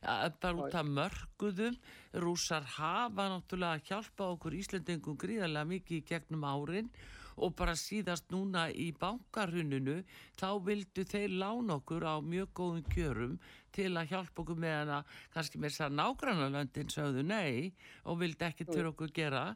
að 0.04 0.38
bara 0.44 0.66
út 0.66 0.76
af 0.76 0.88
mörguðum 0.88 1.76
rúsar 2.24 2.66
hafa 2.76 3.30
náttúrulega 3.32 3.84
hjálpa 3.88 4.34
okkur 4.36 4.58
Íslandingum 4.60 5.18
gríðarlega 5.20 5.70
mikið 5.70 6.00
í 6.02 6.08
gegnum 6.10 6.44
árin 6.44 6.90
og 7.38 7.56
bara 7.58 7.76
síðast 7.80 8.30
núna 8.34 8.68
í 8.70 8.92
bankarhuninu 9.00 10.02
þá 10.38 10.50
vildu 10.66 11.06
þeir 11.10 11.38
lána 11.42 11.80
okkur 11.80 12.06
á 12.06 12.16
mjög 12.22 12.52
góðum 12.60 12.90
kjörum 12.94 13.38
til 13.76 13.92
að 13.98 14.12
hjálpa 14.12 14.44
okkur 14.44 14.60
með 14.60 14.76
hana. 14.82 15.00
Kannski 15.34 15.62
með 15.62 15.74
þess 15.74 15.86
að 15.88 15.96
nágrannalöndin 16.00 16.92
sögðu 16.94 17.24
nei 17.28 17.72
og 18.04 18.20
vildi 18.22 18.48
ekki 18.50 18.68
til 18.70 18.86
okkur 18.92 19.16
gera. 19.16 19.48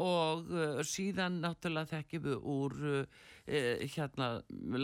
Og 0.00 0.48
uh, 0.48 0.80
síðan 0.88 1.42
náttúrulega 1.42 1.98
þekkjum 1.98 2.24
við 2.24 2.46
úr 2.48 2.76
uh, 2.88 3.26
hérna 3.92 4.30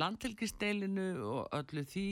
landhelgisteilinu 0.03 1.09
og 1.25 1.57
öllu 1.57 1.87
því. 1.89 2.11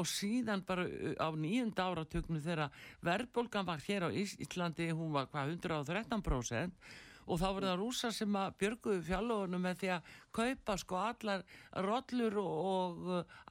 Og 0.00 0.08
síðan 0.08 0.64
bara 0.64 0.86
uh, 0.88 1.12
á 1.20 1.28
nýjunda 1.36 1.90
áratöknu 1.90 2.40
þegar 2.40 2.72
verðbólgan 3.04 3.68
var 3.68 3.84
hér 3.84 4.08
á 4.08 4.10
Íslandi, 4.10 4.88
hún 4.96 5.12
var 5.16 5.28
hvað 5.28 5.56
113% 5.58 6.90
og 7.30 7.38
þá 7.38 7.46
voru 7.46 7.68
það 7.68 7.80
rúsa 7.80 8.10
sem 8.14 8.36
að 8.38 8.54
björguðu 8.60 9.02
fjallóðunum 9.06 9.62
með 9.62 9.80
því 9.80 9.90
að 9.94 10.10
kaupa 10.34 10.76
sko 10.80 10.98
allar 10.98 11.44
rollur 11.86 12.38
og 12.42 13.10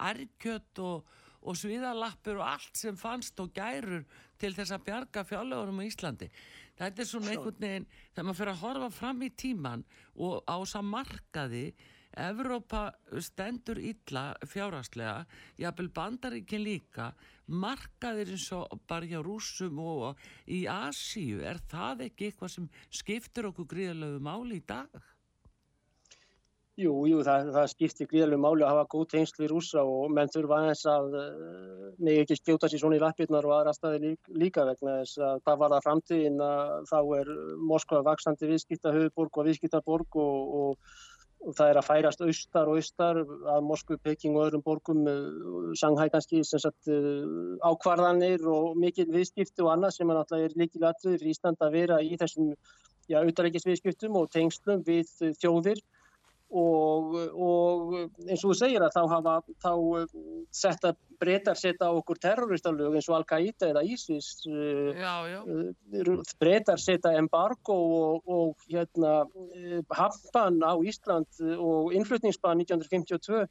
ærkjött 0.09 0.81
og, 0.83 1.13
og 1.41 1.59
sviðalappur 1.59 2.39
og 2.39 2.47
allt 2.47 2.79
sem 2.79 2.97
fannst 2.99 3.39
og 3.39 3.53
gærur 3.55 4.03
til 4.39 4.51
þess 4.55 4.75
að 4.75 4.85
bjarga 4.89 5.23
fjallóðunum 5.27 5.83
í 5.83 5.91
Íslandi. 5.91 6.31
Þetta 6.79 7.03
er 7.03 7.07
svona 7.07 7.31
einhvern 7.33 7.63
veginn, 7.63 7.87
þegar 8.13 8.27
maður 8.27 8.39
fyrir 8.41 8.53
að 8.53 8.61
horfa 8.63 8.89
fram 8.95 9.23
í 9.23 9.31
tíman 9.35 9.85
og 10.15 10.43
á 10.47 10.55
þess 10.59 10.79
að 10.79 10.91
markaði 10.95 11.63
Evrópa 12.19 12.89
stendur 13.21 13.77
illa 13.77 14.33
fjárhastlega, 14.49 15.27
jábel 15.61 15.91
bandaríkin 15.93 16.63
líka, 16.65 17.11
markaðir 17.45 18.33
eins 18.33 18.47
og 18.57 18.81
bara 18.89 19.05
hjá 19.05 19.21
rúsum 19.23 19.77
og 19.83 20.17
í 20.49 20.63
Asíu, 20.69 21.43
er 21.45 21.61
það 21.69 22.07
ekki 22.09 22.31
eitthvað 22.31 22.55
sem 22.55 22.67
skiptir 22.89 23.51
okkur 23.51 23.69
gríðalögu 23.69 24.23
máli 24.25 24.57
í 24.57 24.65
dag? 24.65 24.89
Jú, 26.79 26.93
jú, 27.09 27.17
það, 27.27 27.49
það 27.51 27.65
skiptir 27.73 28.07
gríðarlega 28.07 28.39
máli 28.39 28.63
að 28.63 28.69
hafa 28.71 28.89
góð 28.93 29.07
tengslu 29.11 29.43
í 29.43 29.47
rúsa 29.51 29.81
og 29.83 30.13
menn 30.15 30.29
þurfa 30.31 30.59
aðeins 30.61 30.83
að 30.87 31.17
uh, 31.19 31.89
nefnir 31.97 32.21
ekki 32.21 32.37
skjóta 32.39 32.69
sér 32.71 32.79
svona 32.79 32.95
í 32.95 33.01
lappirnar 33.03 33.47
og 33.49 33.55
aðra 33.57 33.73
staði 33.75 34.13
líka 34.31 34.63
vegna 34.69 34.93
þess 35.01 35.19
að 35.27 35.41
hvað 35.43 35.59
var 35.63 35.73
það 35.73 35.87
framtíðin 35.89 36.39
að 36.45 36.71
þá 36.93 36.95
er 37.17 37.33
Moskva 37.73 37.99
vaksandi 38.07 38.51
viðskipta 38.53 38.95
höfuborg 38.95 39.41
og 39.41 39.49
viðskiptaborg 39.49 40.19
og, 40.23 40.55
og, 40.61 40.95
og 41.43 41.59
það 41.59 41.73
er 41.73 41.81
að 41.81 41.89
færast 41.89 42.25
austar 42.29 42.71
og 42.71 42.79
austar 42.79 43.21
að 43.25 43.69
Moskvu, 43.73 43.99
Peking 44.07 44.39
og 44.39 44.47
öðrum 44.47 44.65
borgum, 44.71 45.03
uh, 45.03 45.75
Shanghai 45.75 46.07
kannski, 46.15 46.45
sem 46.47 46.63
sagt 46.63 46.87
uh, 46.87 47.59
ákvarðanir 47.59 48.47
og 48.47 48.79
mikil 48.79 49.09
viðskipti 49.11 49.67
og 49.67 49.73
annað 49.75 49.97
sem 49.97 50.07
er 50.07 50.21
náttúrulega 50.21 50.63
líkilatrið 50.63 51.19
fyrir 51.19 51.35
Ísland 51.35 51.59
að 51.59 51.79
vera 51.81 51.99
í 51.99 52.15
þessum, 52.23 52.53
já, 53.11 53.19
utarækisviðskiptum 53.19 54.21
og 54.23 54.31
tengslum 54.31 54.87
við 54.87 55.17
þjóðir 55.43 55.83
Og, 56.49 57.13
og 57.37 57.91
eins 58.25 58.41
og 58.41 58.49
þú 58.49 58.55
segir 58.57 58.81
að 58.81 58.95
þá 58.95 59.01
hafa 59.11 59.33
þá 59.61 59.73
eh, 59.99 60.13
setta 60.49 60.95
breytar 61.21 61.59
setja 61.59 61.91
okkur 61.93 62.17
terroristalög 62.23 62.95
eins 62.97 63.09
og 63.11 63.19
Al-Qaida 63.19 63.69
eða 63.69 63.83
ISIS 63.85 64.31
eh, 64.49 64.97
já, 64.97 65.13
já. 65.29 65.39
Eh, 65.45 66.09
breytar 66.41 66.81
setja 66.81 67.13
embargo 67.19 67.77
og, 67.77 68.25
og 68.25 68.65
hérna 68.65 69.27
hafnbann 69.93 70.57
á 70.65 70.73
Ísland 70.81 71.43
og 71.59 71.93
innflutningsbann 71.93 72.65
1952 72.65 73.45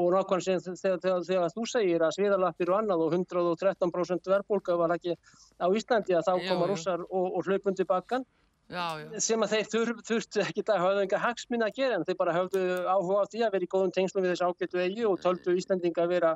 og 0.00 0.12
nákvæmlega 0.14 0.60
sem 0.64 0.76
þegar, 0.78 1.00
þegar, 1.02 1.24
þegar 1.28 1.54
þú 1.54 1.64
segir 1.70 2.02
að 2.02 2.14
sviðalappir 2.16 2.70
og 2.72 2.78
annað 2.80 3.06
og 3.06 3.16
113% 3.16 4.30
verðbólka 4.32 4.76
var 4.80 4.94
ekki 4.96 5.16
á 5.58 5.66
Íslandi 5.70 6.18
að 6.18 6.28
þá 6.28 6.34
koma 6.48 6.68
rússar 6.70 7.02
og, 7.06 7.26
og 7.38 7.46
hlaupundi 7.46 7.86
bakkan 7.86 8.26
Já, 8.70 8.84
já. 9.02 9.18
sem 9.18 9.42
að 9.42 9.54
þeir 9.54 9.68
þurft, 9.72 10.02
þurftu 10.06 10.42
ekki 10.44 10.62
að 10.68 10.82
hafa 10.84 11.02
enga 11.02 11.18
hagsminn 11.24 11.66
að 11.66 11.76
gera 11.80 11.96
en 11.98 12.04
þeir 12.06 12.18
bara 12.20 12.34
hafðu 12.36 12.60
áhuga 12.86 13.24
á 13.26 13.30
því 13.32 13.42
að 13.42 13.54
vera 13.56 13.66
í 13.66 13.70
góðum 13.72 13.94
tengslum 13.96 14.22
við 14.22 14.34
þessu 14.34 14.50
ágættu 14.50 14.82
eigi 14.84 15.06
og 15.08 15.16
töldu 15.24 15.54
Íslandinga 15.58 16.04
að 16.04 16.12
vera 16.14 16.30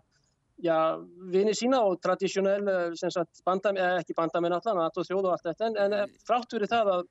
já, 0.62 0.78
vini 1.30 1.54
sína 1.54 1.82
og 1.86 2.00
tradísjonell 2.02 2.64
bandam, 3.46 3.78
eða 3.78 4.00
ekki 4.02 4.16
bandamenn 4.18 4.56
allan 4.58 4.82
að 4.82 4.98
þjóðu 5.06 5.28
og 5.28 5.36
allt 5.36 5.46
þetta 5.50 5.70
en, 5.70 5.78
en 5.86 6.16
frátt 6.26 6.58
verið 6.58 6.74
það 6.74 6.92
að 6.96 7.06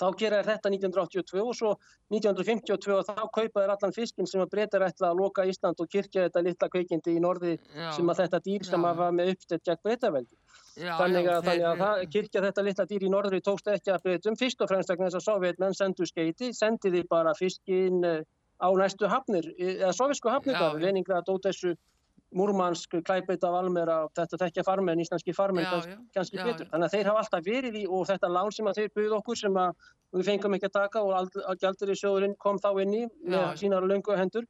þá 0.00 0.06
gera 0.18 0.40
þetta 0.46 0.70
1982 0.72 1.42
og 1.42 1.56
svo 1.56 1.72
1952 2.12 2.94
og 2.96 3.06
þá 3.08 3.22
kaupa 3.34 3.62
þeir 3.62 3.72
allan 3.74 3.94
fiskin 3.96 4.28
sem 4.28 4.42
að 4.42 4.50
breyta 4.54 4.80
rætla 4.80 5.10
að 5.12 5.20
loka 5.20 5.46
Ísland 5.48 5.80
og 5.82 5.90
kirkja 5.92 6.26
þetta 6.26 6.44
litla 6.46 6.68
kveikindi 6.72 7.16
í 7.16 7.22
norði 7.22 7.56
já, 7.58 7.90
sem 7.96 8.12
að 8.12 8.22
þetta 8.22 8.42
dýr 8.46 8.66
sem 8.68 8.86
að 8.88 9.00
var 9.02 9.16
með 9.18 9.32
uppstætt 9.34 9.64
gegn 9.68 9.82
breytaveldi 9.84 10.38
Já, 10.72 10.94
þannig 10.96 11.26
að, 11.28 11.48
já, 11.52 11.66
þannig 11.68 11.86
að 11.86 12.04
kirkja 12.14 12.42
þetta 12.46 12.62
litla 12.64 12.86
dýr 12.88 13.02
í 13.04 13.10
norðri 13.12 13.42
tókst 13.44 13.66
ekki 13.68 13.92
að 13.92 14.06
breytum 14.06 14.38
fyrst 14.40 14.62
og 14.64 14.70
fremst 14.70 14.92
þess 14.92 15.18
að 15.18 15.26
sovjetmenn 15.26 15.76
sendu 15.76 16.06
skeiti 16.08 16.52
sendiði 16.56 17.04
bara 17.10 17.34
fiskinn 17.36 18.00
eh, 18.08 18.22
á 18.56 18.68
næstu 18.78 19.10
hafnir, 19.10 19.50
eða 19.58 19.92
sovjetsku 19.92 20.30
hafnir 20.32 20.56
Leningrad, 20.80 21.28
Ódessu 21.28 21.74
Múrmansk, 22.36 22.94
Klæbeita, 23.04 23.50
Valmera 23.52 23.98
þetta 24.16 24.38
tekja 24.44 24.64
farmen, 24.66 25.00
íslenski 25.04 25.34
farmen 25.36 25.66
kannski 26.14 26.38
betur, 26.40 26.68
þannig 26.70 26.88
að 26.88 26.94
þeir 26.96 27.10
hafa 27.10 27.24
alltaf 27.24 27.46
verið 27.46 27.80
í 27.82 27.86
og 27.88 28.06
þetta 28.08 28.30
lán 28.32 28.52
sem 28.56 28.70
að 28.70 28.80
þeir 28.80 28.92
buð 28.98 29.16
okkur 29.18 29.40
sem 29.42 29.58
að 29.62 29.90
við 30.16 30.28
fengum 30.30 30.56
ekki 30.56 30.70
að 30.70 30.76
taka 30.78 31.02
og 31.04 31.58
gældur 31.60 31.92
í 31.92 31.98
sjóðurinn 32.00 32.36
kom 32.40 32.60
þá 32.62 32.70
inn 32.84 32.94
í 33.02 33.02
með 33.28 33.48
sínar 33.60 33.88
löngu 33.88 34.16
hendur. 34.16 34.48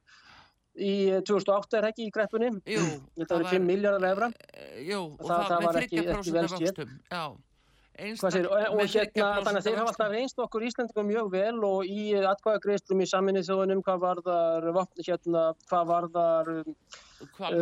Í 0.73 1.21
2008 1.27 1.77
er 1.77 1.89
ekki 1.91 2.07
í 2.07 2.13
greppunni 2.13 2.49
þetta 2.65 3.35
var 3.35 3.43
5 3.51 3.67
miljardar 3.67 4.07
efra 4.09 4.29
eh, 4.49 4.79
Jú, 4.87 5.03
og 5.19 5.27
það, 5.29 5.43
það 5.51 5.65
var 5.67 5.81
ekki, 5.83 6.05
ekki 6.15 6.33
vel 6.33 6.47
skemmt 7.93 8.33
Sér, 8.33 8.47
og, 8.49 8.73
og 8.73 8.89
hérna, 8.89 9.27
þannig 9.45 9.59
að 9.59 9.67
þeir 9.67 9.77
hafa 9.77 9.91
alltaf 9.91 10.11
reynst 10.13 10.41
okkur 10.41 10.65
Íslandingum 10.65 11.09
mjög 11.11 11.29
vel 11.33 11.59
og 11.67 11.85
í 11.85 12.05
atkvæðagreistum 12.17 13.03
í 13.03 13.07
saminni 13.09 13.43
þjóðunum 13.45 13.83
hvað 13.85 14.01
var 14.01 14.21
þar 14.25 14.67
hérna, 14.97 15.45
hvað 15.69 15.87
var 15.91 16.09
þar 16.15 16.51
um, 16.55 16.75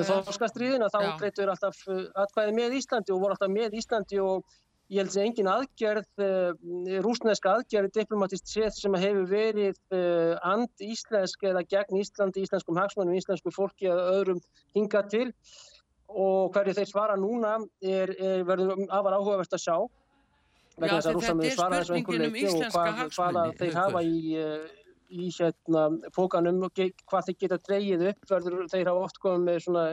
þorskastriðin 0.07 0.87
að 0.87 0.95
þá 0.95 0.99
greitur 1.19 1.51
alltaf 1.51 1.83
uh, 1.91 2.05
atkvæði 2.23 2.57
með 2.57 2.79
Íslandi 2.79 3.15
og 3.15 3.23
voru 3.25 3.35
alltaf 3.35 3.51
með 3.51 3.77
Íslandi 3.81 4.21
og 4.23 4.57
ég 4.91 5.03
held 5.03 5.15
að 5.15 5.23
engin 5.23 5.47
aðgerð, 5.47 6.23
rúsneska 7.03 7.53
aðgerð 7.55 7.93
diplomatist 7.95 8.49
séð 8.51 8.73
sem 8.75 8.97
hefur 8.99 9.27
verið 9.29 9.77
uh, 9.95 10.35
and-íslensk 10.51 11.45
eða 11.47 11.63
gegn 11.63 12.01
Íslandi, 12.01 12.43
íslenskum 12.43 12.79
hagsmannum, 12.79 13.15
íslensku 13.15 13.53
fólki 13.55 13.87
eða 13.87 14.09
öðrum 14.17 14.41
hinga 14.75 15.05
til. 15.11 15.29
Og 16.11 16.51
hverju 16.51 16.75
þeir 16.75 16.89
svara 16.89 17.15
núna 17.15 17.53
er, 17.79 18.11
er 18.19 18.43
verður 18.43 18.83
afar 18.91 19.15
áhugavert 19.15 19.55
að 19.55 19.63
sjá 19.63 19.75
vegna 20.81 20.99
þess 20.99 21.09
að 21.09 21.17
rússamið 21.17 21.55
svara 21.55 21.81
þessu 21.81 21.97
einhver 21.97 22.23
leiki 22.25 22.45
og 22.51 22.63
hvað, 22.75 23.01
hvaða 23.15 23.45
þeir 23.59 23.77
hafa 23.77 24.03
í, 24.05 24.35
í 25.11 25.29
hérna 25.37 25.85
pókanum 26.15 26.65
og 26.67 26.81
hvað 26.81 27.29
þeir 27.29 27.39
geta 27.45 27.61
dreyið 27.69 28.07
upp 28.11 28.33
verður 28.33 28.67
þeir 28.73 28.91
hafa 28.91 29.07
oft 29.07 29.21
komið 29.23 29.47
með 29.47 29.63
svona 29.67 29.85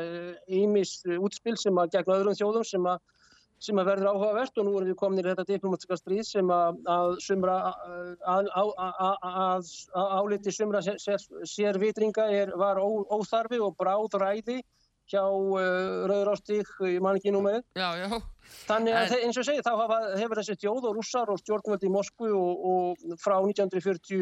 ímis 0.60 0.98
útspil 1.18 1.56
sem 1.60 1.80
að 1.82 1.94
gegn 1.96 2.16
öðrum 2.16 2.38
þjóðum 2.38 2.68
sem 2.68 2.90
að 2.90 3.00
sem 3.62 3.78
að 3.80 3.88
verður 3.90 4.12
áhugavert 4.12 4.60
og 4.60 4.66
nú 4.66 4.74
erum 4.78 4.90
við 4.92 4.98
komin 5.00 5.20
í 5.20 5.26
þetta 5.26 5.44
diplomatiska 5.48 5.98
stríð 5.98 6.26
sem 6.28 6.50
að, 6.54 6.76
að 6.94 7.14
sumra 7.24 7.56
að, 8.22 8.50
áliti 9.94 10.54
sumra 10.54 10.82
sér, 10.84 11.24
sér 11.42 11.78
vitringa 11.82 12.28
er, 12.30 12.54
var 12.58 12.78
ó, 12.78 12.86
óþarfi 13.18 13.58
og 13.62 13.74
bráðræði 13.80 14.60
hjá 15.08 15.24
uh, 15.24 16.04
Rauðrástík 16.10 16.70
í 16.84 16.98
manningi 17.02 17.32
númerið. 17.34 17.64
Já, 17.78 17.88
já. 17.96 18.20
Þannig 18.68 18.96
að 18.96 19.14
en... 19.14 19.22
eins 19.28 19.38
og 19.40 19.46
segi 19.48 19.64
þá 19.64 19.70
hafa, 19.82 20.00
hefur 20.18 20.40
þessi 20.40 20.58
tjóð 20.62 20.90
og 20.90 20.98
rússar 20.98 21.32
og 21.32 21.40
stjórnvöldi 21.42 21.88
í 21.88 21.94
Moskvu 21.94 22.32
og, 22.36 22.66
og 22.72 23.16
frá 23.22 23.38
1943 23.38 24.20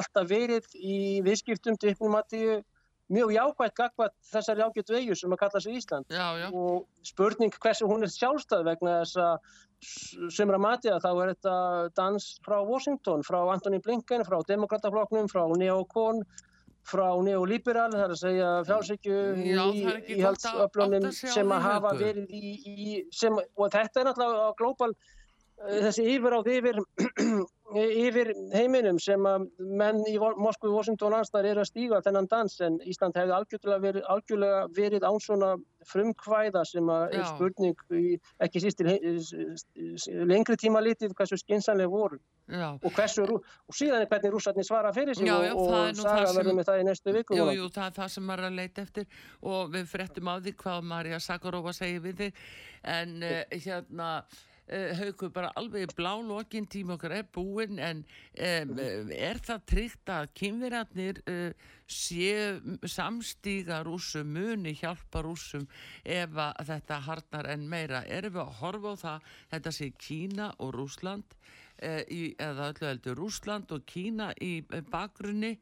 alltaf 0.00 0.28
verið 0.30 0.68
í 0.78 0.98
viðskiptum 1.26 1.78
diplomatíu 1.82 2.60
mjög 3.08 3.32
jákvægt 3.32 3.76
gagvat 3.78 4.12
þessari 4.28 4.64
ágættu 4.64 4.96
eigu 4.98 5.16
sem 5.16 5.32
að 5.32 5.40
kalla 5.40 5.62
sig 5.64 5.78
Ísland 5.78 6.10
já, 6.12 6.26
já. 6.42 6.48
og 6.52 6.84
spurning 7.06 7.54
hversu 7.56 7.88
hún 7.88 8.04
er 8.04 8.12
sjálfstæð 8.12 8.66
vegna 8.66 8.98
þess 9.00 9.20
að 9.24 10.28
sömra 10.34 10.58
mati 10.60 10.90
að 10.92 11.06
þá 11.06 11.10
er 11.12 11.32
þetta 11.32 11.54
dans 11.96 12.26
frá 12.44 12.58
Washington, 12.66 13.22
frá 13.24 13.38
Antoni 13.52 13.80
Blinken, 13.80 14.26
frá 14.26 14.40
Demokratafloknum, 14.48 15.30
frá 15.30 15.46
Neokon, 15.56 16.24
frá 16.88 17.06
neoliberal, 17.24 17.90
það 17.92 18.04
er 18.04 18.14
að 18.14 18.20
segja 18.22 18.48
frásíkju 18.68 19.18
í 19.44 20.18
halsöflunum 20.22 21.12
sem 21.12 21.54
að 21.54 21.66
hafa 21.66 21.94
verið 22.00 22.34
í, 22.34 22.52
í 22.56 22.98
sem, 23.14 23.36
og 23.36 23.72
þetta 23.74 24.02
er 24.02 24.10
náttúrulega 24.10 24.52
glóbal 24.60 24.92
þessi 25.66 26.04
yfir 26.14 26.34
á 26.34 26.40
því 26.46 26.58
yfir 26.60 26.78
yfir 27.68 28.30
heiminum 28.54 28.98
sem 29.02 29.26
að 29.28 29.44
menn 29.58 29.98
í 30.08 30.14
Moskvi, 30.16 30.70
Washington 30.72 31.12
og 31.12 31.18
anstæðar 31.20 31.50
eru 31.50 31.64
að 31.64 31.68
stíga 31.68 31.98
þennan 32.04 32.28
dans 32.30 32.54
en 32.64 32.78
Ísland 32.88 33.18
hefði 33.18 33.34
algjörlega 33.36 33.82
verið, 33.82 34.06
algjörlega 34.14 34.62
verið 34.78 35.04
án 35.04 35.20
svona 35.20 35.50
frumkvæða 35.88 36.62
sem 36.68 36.88
að 36.94 37.18
er 37.18 37.26
spurning 37.28 37.84
í, 37.92 38.16
ekki 38.44 38.62
síst 38.64 38.80
til 38.80 40.24
lengri 40.30 40.56
tíma 40.60 40.80
litið 40.84 41.12
hversu 41.18 41.36
skinsanlega 41.42 41.92
voru 41.92 42.18
já. 42.48 42.70
og 42.72 42.88
hversu 42.96 43.28
og 43.28 43.76
síðan 43.76 44.06
er 44.06 44.08
hvernig 44.08 44.32
rússarnir 44.32 44.68
svara 44.68 44.94
fyrir 44.96 45.18
sig 45.18 45.28
já, 45.28 45.36
já, 45.44 45.52
og, 45.52 45.68
og 45.68 46.00
saga 46.00 46.32
verður 46.38 46.60
með 46.60 46.70
það 46.70 46.82
í 46.82 46.88
næstu 46.88 47.16
viku 47.18 47.36
Jú, 47.36 47.50
jú, 47.58 47.70
það 47.74 47.90
er 47.90 47.96
það 48.00 48.12
sem 48.16 48.28
maður 48.30 48.46
er 48.46 48.52
að 48.52 48.60
leita 48.62 48.86
eftir 48.86 49.22
og 49.44 49.72
við 49.76 49.88
frettum 49.92 50.32
á 50.32 50.34
því 50.40 50.58
hvað 50.64 50.92
Marja 50.94 51.20
Sakarófa 51.20 51.76
segir 51.76 52.04
við 52.08 52.22
þig 52.24 52.44
en 52.96 53.18
uh, 53.20 53.42
hérna 53.52 54.12
haugur 54.68 55.30
bara 55.32 55.50
alveg 55.56 55.94
blálokkin 55.96 56.66
tíma 56.68 56.96
okkar 56.98 57.14
er 57.18 57.26
búinn 57.32 57.78
en 57.80 58.02
um, 58.04 58.74
er 59.14 59.40
það 59.44 59.64
tryggt 59.72 60.12
að 60.12 60.28
kynverjarnir 60.36 61.20
uh, 61.30 61.68
séu 61.88 62.78
samstíga 62.84 63.80
rúsum, 63.86 64.28
muni 64.28 64.74
hjálpa 64.76 65.22
rúsum 65.24 65.64
ef 66.04 66.36
þetta 66.68 67.00
harnar 67.06 67.48
en 67.54 67.68
meira? 67.70 68.04
Erum 68.04 68.36
við 68.36 68.44
að 68.44 68.56
horfa 68.60 68.92
á 68.92 68.96
það 69.04 69.28
þetta 69.54 69.74
sé 69.78 69.90
Kína 69.96 70.52
og 70.58 70.74
Rúsland 70.76 71.36
uh, 71.82 72.02
í, 72.04 72.34
eða 72.36 72.72
öllu 72.72 72.90
heldur 72.92 73.22
Rúsland 73.22 73.72
og 73.72 73.86
Kína 73.88 74.32
í 74.44 74.58
bakgrunni 74.92 75.56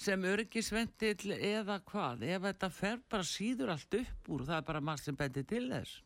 sem 0.00 0.22
örgisventil 0.24 1.34
eða 1.36 1.80
hvað 1.84 2.24
ef 2.24 2.44
þetta 2.46 2.70
fer 2.72 3.02
bara 3.10 3.26
síður 3.26 3.74
allt 3.74 3.96
upp 3.98 4.30
úr 4.32 4.46
það 4.48 4.62
er 4.62 4.68
bara 4.70 4.80
maður 4.84 5.10
sem 5.10 5.18
bendir 5.18 5.44
til 5.50 5.66
þess 5.68 5.98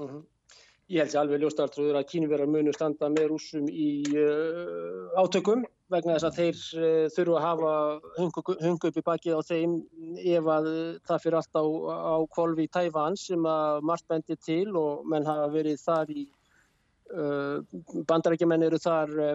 uh 0.00 0.08
-huh. 0.08 0.22
Ég 0.92 1.00
held 1.00 1.12
sér 1.14 1.22
alveg 1.22 1.40
ljóstartrúður 1.40 1.96
að 1.96 2.08
kínverðar 2.10 2.50
munu 2.52 2.72
standa 2.76 3.08
með 3.08 3.30
rúsum 3.30 3.68
í 3.72 4.04
uh, 4.20 5.14
átökum 5.16 5.62
vegna 5.92 6.18
þess 6.18 6.26
að 6.28 6.40
þeir 6.40 6.58
uh, 6.76 7.06
þurfu 7.14 7.36
að 7.38 7.46
hafa 7.46 7.70
hungu 8.20 8.90
upp 8.90 8.98
í 9.00 9.04
bakið 9.06 9.38
á 9.38 9.48
þeim 9.48 9.78
ef 10.20 10.50
að 10.56 10.68
það 11.08 11.22
fyrir 11.24 11.38
allt 11.40 11.56
á, 11.56 11.64
á 11.64 12.16
kvolvi 12.36 12.66
í 12.68 12.72
Tæfan 12.76 13.16
sem 13.16 13.48
að 13.48 13.80
margt 13.88 14.04
bendir 14.12 14.40
til 14.44 14.76
og 14.76 15.08
menn 15.08 15.24
hafa 15.24 15.48
verið 15.56 15.80
þar 15.86 16.12
í 16.12 16.26
uh, 17.16 17.64
bandarækjumenn 18.12 18.66
eru 18.68 18.80
þar 18.84 19.16
uh, 19.30 19.32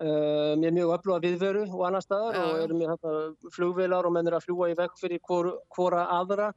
uh, 0.00 0.54
með 0.56 0.78
mjög 0.78 0.94
öfluga 0.96 1.20
viðveru 1.26 1.66
og 1.68 1.84
annar 1.90 2.04
staðar 2.04 2.40
Já, 2.40 2.44
og 2.46 2.62
eru 2.64 2.78
með 2.80 2.94
þetta 2.94 3.52
flugvilar 3.58 4.08
og 4.08 4.16
menn 4.16 4.32
eru 4.32 4.40
að 4.40 4.48
fljúa 4.48 4.70
í 4.72 4.78
vekk 4.80 4.96
fyrir 5.00 5.22
hvor, 5.28 5.52
hvora 5.76 6.08
aðra. 6.16 6.50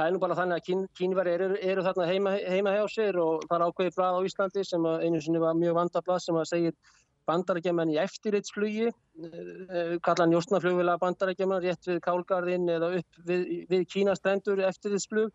Það 0.00 0.06
er 0.08 0.14
nú 0.14 0.20
bara 0.22 0.36
þannig 0.38 0.56
að 0.56 0.64
kín, 0.64 0.84
kínveri 0.96 1.32
eru, 1.36 1.46
eru 1.60 1.82
þarna 1.84 2.04
heima, 2.08 2.30
heima 2.48 2.72
hjá 2.72 2.84
sér 2.88 3.18
og 3.20 3.42
það 3.44 3.56
er 3.58 3.64
ákveðið 3.66 3.96
blað 3.98 4.16
á 4.16 4.20
Íslandi 4.30 4.62
sem 4.64 4.86
einu 4.88 5.20
sinni 5.20 5.42
var 5.42 5.58
mjög 5.58 5.74
vandablað 5.76 6.22
sem 6.24 6.38
að 6.40 6.46
segir 6.48 6.76
bandarækjumenn 7.28 7.92
í 7.92 7.98
eftirritsflugi, 8.00 8.86
uh, 8.88 9.94
kalla 10.06 10.26
njóstnaflugvila 10.30 10.96
bandarækjumenn 11.02 11.60
rétt 11.66 11.90
við 11.90 12.00
Kálgarðinn 12.06 12.64
eða 12.72 12.94
upp 13.02 13.18
við, 13.28 13.44
við 13.68 13.84
Kínastrendur 13.92 14.62
eftirritsflug 14.70 15.34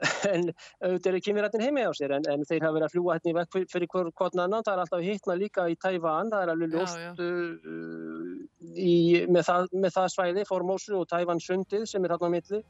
en 0.32 0.46
auðvitað 0.80 1.10
eru 1.10 1.20
kynverðarnir 1.26 1.66
heimi 1.66 1.82
á 1.84 1.92
sér 1.92 2.14
en, 2.16 2.24
en 2.32 2.46
þeir 2.48 2.64
hafa 2.64 2.78
verið 2.78 2.86
að 2.86 2.94
fljúa 2.94 3.16
hérna 3.18 3.32
í 3.34 3.34
vekk 3.36 3.52
fyrir, 3.52 3.66
fyrir 3.74 3.90
hver 3.92 4.08
kvotna 4.16 4.46
annan, 4.46 4.64
það 4.64 4.72
er 4.72 4.82
alltaf 4.86 5.02
hittna 5.04 5.36
líka 5.36 5.66
í 5.68 5.76
Tævan, 5.76 6.30
það 6.32 6.46
er 6.46 6.52
alveg 6.54 6.72
ljóst 6.72 7.20
uh, 7.20 8.70
í, 8.72 8.94
með, 9.28 9.44
það, 9.50 9.68
með 9.84 9.94
það 9.98 10.08
svæði, 10.14 10.46
Formosu 10.48 10.96
og 11.02 11.04
Tævan 11.12 11.44
sundið 11.44 11.84
sem 11.92 12.08
er 12.08 12.16
hérna 12.16 12.32
á 12.32 12.34
milli 12.38 12.62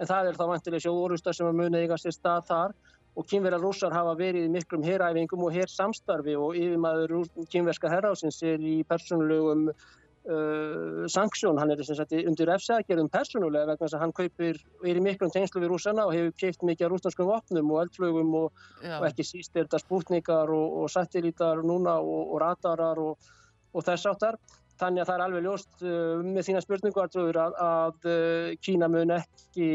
en 0.00 0.08
það 0.08 0.30
er 0.30 0.38
þá 0.38 0.46
vantilega 0.48 0.84
sjóorustar 0.86 1.36
sem 1.36 1.48
að 1.50 1.60
muni 1.60 1.84
eiga 1.84 2.00
sér 2.00 2.16
stað 2.16 2.48
þar. 2.50 2.74
Og 3.18 3.26
kynverðar 3.26 3.64
rússar 3.64 3.92
hafa 3.92 4.12
verið 4.16 4.46
í 4.46 4.52
miklum 4.54 4.84
heræfingum 4.86 5.42
og 5.44 5.54
hersamstarfi 5.54 6.36
og 6.38 6.54
yfirmaður 6.56 7.16
kynverska 7.50 7.90
herrásins 7.90 8.38
er 8.46 8.62
í 8.62 8.76
persónulegum 8.86 9.66
uh, 9.70 11.08
sanksjón, 11.10 11.58
hann 11.58 11.74
er 11.74 11.82
sagt 11.84 12.14
undir 12.14 12.52
efsækjörðum 12.54 13.10
persónulega 13.12 13.72
vegna 13.72 13.82
þess 13.82 13.98
að 13.98 14.04
hann 14.04 14.14
kaupir 14.16 14.60
er 14.86 15.00
í 15.00 15.04
miklum 15.04 15.32
tengslu 15.34 15.64
við 15.64 15.72
rússana 15.74 16.06
og 16.06 16.14
hefur 16.14 16.36
keipt 16.44 16.64
mikið 16.70 16.86
af 16.86 16.94
rússnarskum 16.94 17.30
vopnum 17.30 17.74
og 17.74 17.82
eldflögum 17.84 18.32
og, 18.44 18.64
og 18.84 19.06
ekki 19.10 19.26
síst 19.26 19.56
er 19.56 19.66
þetta 19.66 19.82
spútningar 19.82 20.54
og, 20.54 20.80
og 20.84 20.94
satellítar 20.94 21.64
núna 21.66 21.98
og, 21.98 22.34
og 22.34 22.42
radarar 22.44 23.02
og, 23.02 23.30
og 23.74 23.86
þess 23.86 24.10
áttar. 24.12 24.38
Þannig 24.80 25.02
að 25.02 25.08
það 25.10 25.16
er 25.16 25.22
alveg 25.26 25.44
ljóst 25.44 25.84
uh, 25.84 26.22
með 26.24 26.46
þína 26.48 26.62
spurningu 26.64 27.02
að, 27.02 27.38
að 27.60 28.08
uh, 28.08 28.50
Kína 28.64 28.88
mun 28.88 29.14
ekki 29.18 29.70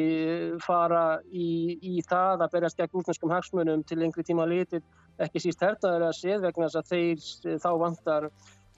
fara 0.66 1.06
í, 1.30 1.78
í 1.78 2.02
það 2.10 2.46
að 2.46 2.54
berjast 2.56 2.82
gegn 2.82 2.94
rúsneskum 2.96 3.34
hagsmunum 3.34 3.86
til 3.86 4.00
lengri 4.02 4.26
tíma 4.26 4.48
litið, 4.50 4.84
ekki 5.22 5.44
síst 5.44 5.62
hernaður 5.64 6.08
að 6.10 6.20
séð 6.20 6.46
vegna 6.48 6.70
þess 6.70 6.82
að 6.82 6.94
þeir 6.94 7.26
uh, 7.54 7.60
þá 7.62 7.72
vantar 7.86 8.30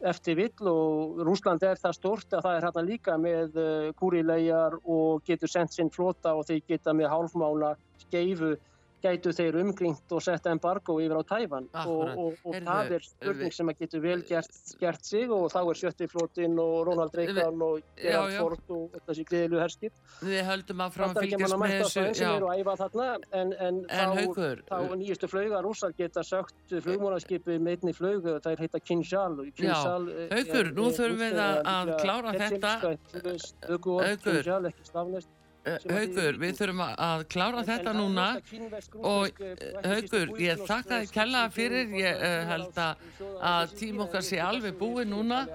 eftir 0.05 0.37
vill 0.37 0.69
og 0.69 1.21
Rúsland 1.25 1.63
er 1.65 1.79
það 1.81 1.95
stort 1.97 2.33
að 2.35 2.43
það 2.45 2.55
er 2.55 2.65
hérna 2.67 2.83
líka 2.85 3.15
með 3.17 3.55
uh, 3.57 3.87
kúrilegar 3.97 4.77
og 4.83 5.23
getur 5.25 5.49
sendt 5.49 5.73
sinn 5.73 5.89
flota 5.93 6.35
og 6.37 6.45
þeir 6.49 6.61
geta 6.67 6.93
með 6.93 7.09
hálfmála 7.13 7.71
skeifu 8.03 8.53
gætu 9.07 9.29
þeir 9.33 9.55
umgringt 9.63 10.07
og 10.13 10.21
setta 10.21 10.49
embargo 10.53 10.91
yfir 11.01 11.17
á 11.17 11.23
Tæfan 11.31 11.65
og, 11.71 11.75
Akkúrat. 11.81 12.17
og, 12.17 12.31
og 12.43 12.51
Heyrðu, 12.53 12.67
það 12.67 12.85
er 12.97 13.01
spurning 13.07 13.53
sem 13.57 13.67
að 13.71 13.75
getur 13.81 14.01
vel 14.03 14.21
gert, 14.27 14.53
gert 14.81 15.03
sig 15.07 15.25
og 15.31 15.43
þá 15.53 15.59
er 15.63 15.75
sjötti 15.81 16.05
flotinn 16.11 16.55
og 16.59 16.73
Ronald 16.87 17.13
Reagan 17.17 17.57
og 17.65 17.75
Gerard. 17.97 18.37
Ford 18.37 18.63
og 18.77 18.85
þessi 19.07 19.23
gleðilu 19.31 19.57
herskip 19.63 19.93
við 20.27 20.41
höldum 20.51 20.79
að 20.85 20.91
fram 20.97 21.09
að 21.15 21.19
fylgjast 21.23 21.41
Bandaríkjamanna 21.41 21.57
með 21.63 21.71
þessu. 21.81 21.99
en, 23.31 23.31
en, 23.31 23.45
en 23.61 23.75
þá, 23.87 23.93
þá 24.67 24.77
nýjustu 25.01 25.25
flauga 25.31 25.57
rússar 25.65 25.91
geta 25.97 26.21
sögt 26.27 26.55
flugmónaskipi 26.83 27.53
með 27.57 27.71
einni 27.77 27.93
flug 27.97 28.21
það 28.27 28.51
er 28.51 28.59
heita 28.65 28.77
og 28.77 28.83
Kinjal 29.57 30.03
er- 30.11 30.31
Haukur, 30.37 30.65
nú 30.77 30.83
er- 30.89 30.95
þurfum 30.99 31.19
við 31.23 31.33
að- 31.47 31.61
klára 32.03 32.29
þetta. 32.37 32.71
ketilstöð, 32.83 33.77
Eh, 35.67 35.77
þýðir- 35.83 36.37
við 36.39 36.59
þurfum 36.59 36.83
að- 36.85 37.23
klára 37.33 37.63
þetta 37.67 37.93
núna 37.97 38.27
og 39.03 39.41
eh, 39.41 39.55
búin 39.83 40.35
ég 40.39 40.61
þakka 40.63 41.01
þið 41.01 41.11
í 41.15 41.49
fyrir, 41.51 41.89
ég 41.99 42.21
eh, 42.29 42.45
held 42.51 42.77
að, 42.77 42.95
tím 43.75 43.99
okkar 44.05 44.23
sé 44.23 44.39
alveg 44.39 44.77
búið 44.79 45.11
núna. 45.11 45.47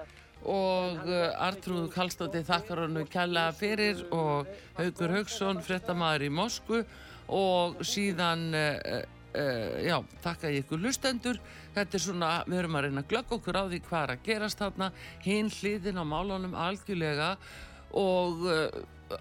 og 0.43 1.05
Artrúð 1.39 1.85
Kallstótti 1.93 2.41
þakkar 2.43 2.81
hannu 2.83 3.05
kærlega 3.07 3.53
fyrir 3.55 4.01
og 4.11 4.45
Haukur 4.75 5.13
Hauksson, 5.15 5.61
fréttamaður 5.63 6.25
í 6.27 6.29
Mosku 6.35 6.81
og 7.31 7.77
síðan 7.79 8.49
uh, 8.51 9.05
uh, 9.39 9.77
já, 9.79 9.95
þakka 10.25 10.51
ég 10.51 10.65
ykkur 10.65 10.81
lustendur 10.83 11.39
þetta 11.77 11.95
er 11.95 12.03
svona, 12.03 12.31
við 12.43 12.59
höfum 12.59 12.75
að 12.75 12.85
reyna 12.87 13.03
að 13.05 13.11
glögg 13.13 13.31
okkur 13.37 13.59
á 13.59 13.63
því 13.71 13.79
hvað 13.87 14.03
er 14.03 14.13
að 14.13 14.25
gerast 14.27 14.59
þarna. 14.61 14.89
Hinn 15.23 15.49
hliðin 15.49 16.01
á 16.01 16.05
málunum 16.05 16.57
algjörlega. 16.59 17.29
Og 17.93 18.43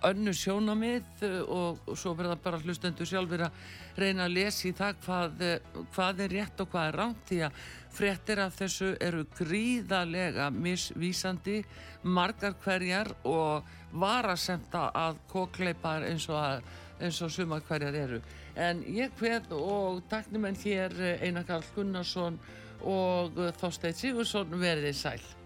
önnu 0.08 0.32
sjónamið 0.36 1.24
uh, 1.26 1.38
og, 1.46 1.80
og 1.86 1.98
svo 1.98 2.14
verða 2.18 2.36
bara 2.40 2.60
hlustendur 2.62 3.08
sjálfur 3.08 3.46
að 3.46 3.58
reyna 3.98 4.26
að 4.26 4.36
lesa 4.36 4.68
í 4.68 4.72
það 4.76 5.00
hvað, 5.04 5.44
uh, 5.46 5.82
hvað 5.94 6.22
er 6.24 6.34
rétt 6.36 6.62
og 6.64 6.70
hvað 6.72 6.88
er 6.88 6.98
rámt 7.00 7.24
því 7.28 7.40
að 7.48 7.58
fréttir 7.92 8.42
af 8.44 8.56
þessu 8.56 8.92
eru 9.04 9.26
gríðarlega 9.36 10.48
misvísandi 10.54 11.58
margar 12.02 12.56
hverjar 12.64 13.12
og 13.28 13.68
varasemta 13.92 14.86
að 14.96 15.20
kokleipar 15.32 16.08
eins 16.08 16.28
og, 16.32 16.40
að, 16.40 16.64
eins 17.02 17.20
og 17.20 17.34
sumar 17.34 17.60
hverjar 17.68 17.98
eru. 18.06 18.22
En 18.56 18.80
ég 18.88 19.12
hveð 19.20 19.52
og 19.58 20.02
taknum 20.08 20.48
en 20.48 20.56
hér 20.64 20.96
Einar 21.20 21.44
Karl 21.48 21.68
Gunnarsson 21.76 22.40
og 22.88 23.38
Þorstein 23.60 23.96
Sigursson 23.96 24.60
verðið 24.60 24.98
sæl 24.98 25.41